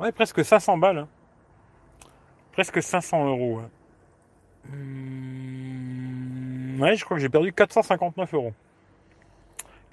[0.00, 0.98] ouais, presque 500 balles.
[0.98, 1.08] hein.
[2.52, 3.60] Presque 500 euros.
[4.72, 8.52] Hum, je crois que j'ai perdu 459 euros.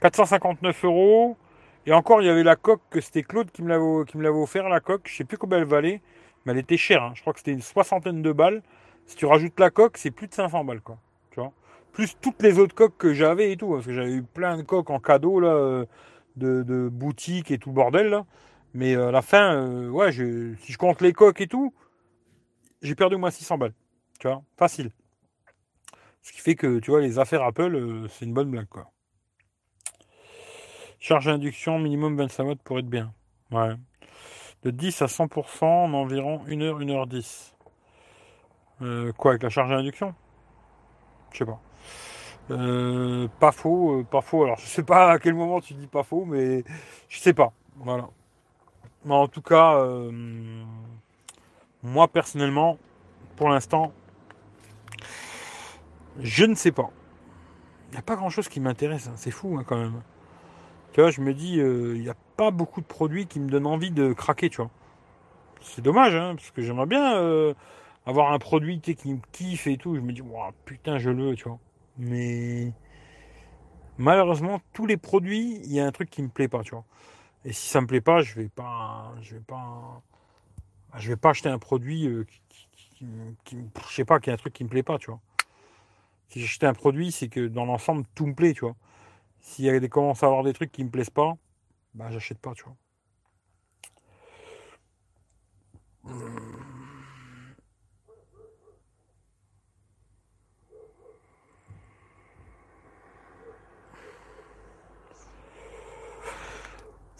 [0.01, 1.37] 459 euros.
[1.85, 4.23] Et encore, il y avait la coque, que c'était Claude qui me l'avait qui me
[4.23, 5.07] l'avait offert, la coque.
[5.07, 6.01] Je sais plus combien elle valait,
[6.45, 7.03] mais elle était chère.
[7.03, 7.11] hein.
[7.15, 8.61] Je crois que c'était une soixantaine de balles.
[9.07, 10.99] Si tu rajoutes la coque, c'est plus de 500 balles, quoi.
[11.31, 11.39] Tu
[11.93, 13.71] Plus toutes les autres coques que j'avais et tout.
[13.71, 15.85] Parce que j'avais eu plein de coques en cadeau, euh,
[16.35, 18.21] de, boutiques et tout le bordel.
[18.73, 21.73] Mais euh, à la fin, euh, ouais, si je compte les coques et tout,
[22.81, 23.73] j'ai perdu au moins 600 balles.
[24.19, 24.43] Tu vois?
[24.57, 24.91] Facile.
[26.21, 28.67] Ce qui fait que, tu vois, les affaires Apple, c'est une bonne blague.
[30.99, 33.13] Charge induction, minimum 25 watts pour être bien.
[33.51, 33.75] Ouais.
[34.63, 37.56] de 10 à 100% en environ 1 heure, 1 heure 10.
[38.81, 40.13] Euh, quoi, avec la charge d'induction?
[41.31, 41.59] Je sais pas.
[42.51, 44.43] Euh, pas faux, euh, pas faux.
[44.43, 46.63] Alors, je sais pas à quel moment tu dis pas faux, mais
[47.09, 47.53] je sais pas.
[47.77, 48.09] Voilà.
[49.05, 49.85] Mais en tout cas,
[51.83, 52.77] moi personnellement,
[53.35, 53.93] pour l'instant,
[56.19, 56.89] je ne sais pas.
[57.89, 59.07] Il n'y a pas grand chose qui m'intéresse.
[59.07, 59.13] Hein.
[59.15, 60.01] C'est fou hein, quand même.
[60.91, 63.67] Tu vois, je me dis, il n'y a pas beaucoup de produits qui me donnent
[63.67, 64.71] envie de craquer, tu vois.
[65.61, 67.53] C'est dommage, hein, parce que j'aimerais bien
[68.07, 70.23] avoir un produit qui me kiffe et tout, je me dis,
[70.63, 71.59] putain, je le tu vois.
[71.97, 72.71] Mais
[73.97, 76.85] malheureusement, tous les produits, il y a un truc qui me plaît pas, tu vois.
[77.43, 80.01] Et si ça me plaît pas, je vais pas, je vais pas,
[80.95, 83.05] je vais pas acheter un produit euh, qui,
[83.43, 83.57] qui,
[83.89, 85.19] je sais pas, qui a un truc qui me plaît pas, tu vois.
[86.29, 88.75] Si j'achète un produit, c'est que dans l'ensemble, tout me plaît, tu vois.
[89.41, 91.37] S'il y a des commence à avoir des trucs qui me plaisent pas,
[91.93, 92.75] bah j'achète pas, tu vois.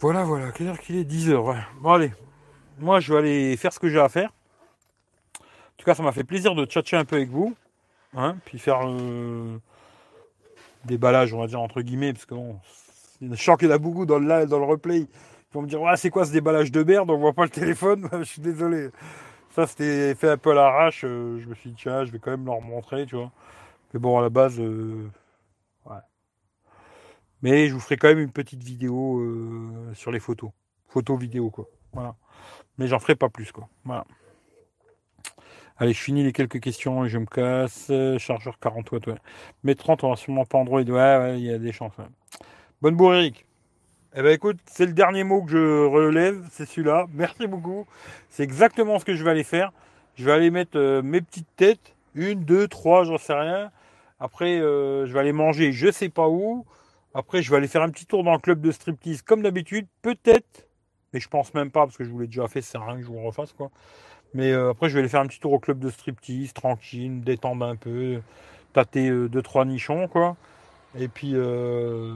[0.00, 0.52] Voilà, voilà.
[0.52, 1.04] Quelle heure qu'il est?
[1.04, 1.44] 10 heures.
[1.44, 1.58] Ouais.
[1.80, 2.12] Bon, allez.
[2.78, 4.30] Moi, je vais aller faire ce que j'ai à faire.
[5.40, 7.56] En tout cas, ça m'a fait plaisir de tchatcher un peu avec vous.
[8.16, 9.58] Hein, puis faire euh,
[10.84, 12.12] des on va dire, entre guillemets.
[12.12, 12.60] Parce que bon,
[13.20, 15.00] je sens qu'il y en a beaucoup dans le live, dans le replay.
[15.00, 15.08] Ils
[15.52, 17.10] vont me dire, ouais, c'est quoi ce déballage de merde?
[17.10, 18.08] On voit pas le téléphone?
[18.18, 18.90] je suis désolé.
[19.50, 21.02] Ça, c'était fait un peu à l'arrache.
[21.04, 23.32] Euh, je me suis dit, tiens, je vais quand même leur montrer, tu vois.
[23.92, 25.08] Mais bon, à la base, euh,
[27.42, 30.50] mais je vous ferai quand même une petite vidéo euh, sur les photos.
[30.88, 31.68] Photos, vidéo, quoi.
[31.92, 32.14] Voilà.
[32.78, 33.68] Mais j'en ferai pas plus, quoi.
[33.84, 34.04] Voilà.
[35.76, 37.92] Allez, je finis les quelques questions et je me casse.
[38.18, 39.18] Chargeur 40 watts, ouais.
[39.62, 40.82] Mais 30, on va sûrement pas Android.
[40.82, 41.94] Ouais, il y a des chances.
[42.82, 43.44] Bonne bourre, Eric.
[44.16, 47.06] Eh ben écoute, c'est le dernier mot que je relève, c'est celui-là.
[47.12, 47.86] Merci beaucoup.
[48.30, 49.72] C'est exactement ce que je vais aller faire.
[50.16, 51.94] Je vais aller mettre euh, mes petites têtes.
[52.14, 53.70] Une, deux, trois, j'en sais rien.
[54.18, 56.64] Après, euh, je vais aller manger, je sais pas où.
[57.14, 59.86] Après, je vais aller faire un petit tour dans le club de striptease comme d'habitude,
[60.02, 60.68] peut-être,
[61.12, 63.02] mais je pense même pas parce que je vous l'ai déjà fait, c'est rien que
[63.02, 63.70] je vous refasse quoi.
[64.34, 67.22] Mais euh, après, je vais aller faire un petit tour au club de striptease, tranquille,
[67.22, 68.20] détendre un peu,
[68.74, 70.36] tâter 2 euh, deux trois nichons quoi.
[70.98, 72.14] Et puis, euh,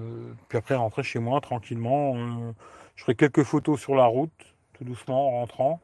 [0.48, 2.14] puis après rentrer chez moi tranquillement.
[2.96, 4.32] je ferai quelques photos sur la route,
[4.74, 5.80] tout doucement en rentrant.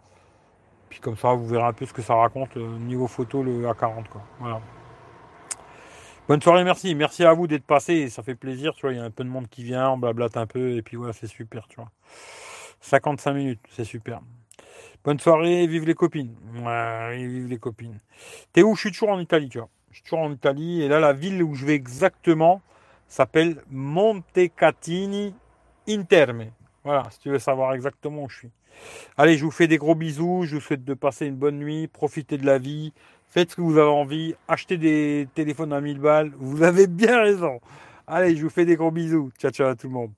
[0.90, 4.08] Puis comme ça, vous verrez un peu ce que ça raconte niveau photo le A40
[4.08, 4.22] quoi.
[4.40, 4.60] Voilà.
[6.28, 6.94] Bonne soirée, merci.
[6.94, 8.10] Merci à vous d'être passé.
[8.10, 8.92] Ça fait plaisir, tu vois.
[8.92, 10.98] Il y a un peu de monde qui vient, on blablate un peu, et puis
[10.98, 11.90] voilà, c'est super, tu vois.
[12.82, 14.20] 55 minutes, c'est super.
[15.02, 16.36] Bonne soirée, vive les copines.
[16.62, 17.98] Ouais, vive les copines.
[18.52, 18.74] T'es où?
[18.74, 19.70] Je suis toujours en Italie, tu vois.
[19.90, 22.60] Je suis toujours en Italie, et là, la ville où je vais exactement
[23.06, 25.34] s'appelle Montecatini
[25.88, 26.44] Interme.
[26.84, 28.50] Voilà, si tu veux savoir exactement où je suis.
[29.16, 30.44] Allez, je vous fais des gros bisous.
[30.44, 32.92] Je vous souhaite de passer une bonne nuit, profiter de la vie.
[33.30, 34.34] Faites ce que vous avez envie.
[34.48, 36.32] Achetez des téléphones à 1000 balles.
[36.38, 37.60] Vous avez bien raison.
[38.06, 39.30] Allez, je vous fais des gros bisous.
[39.38, 40.12] Ciao, ciao à tout le monde.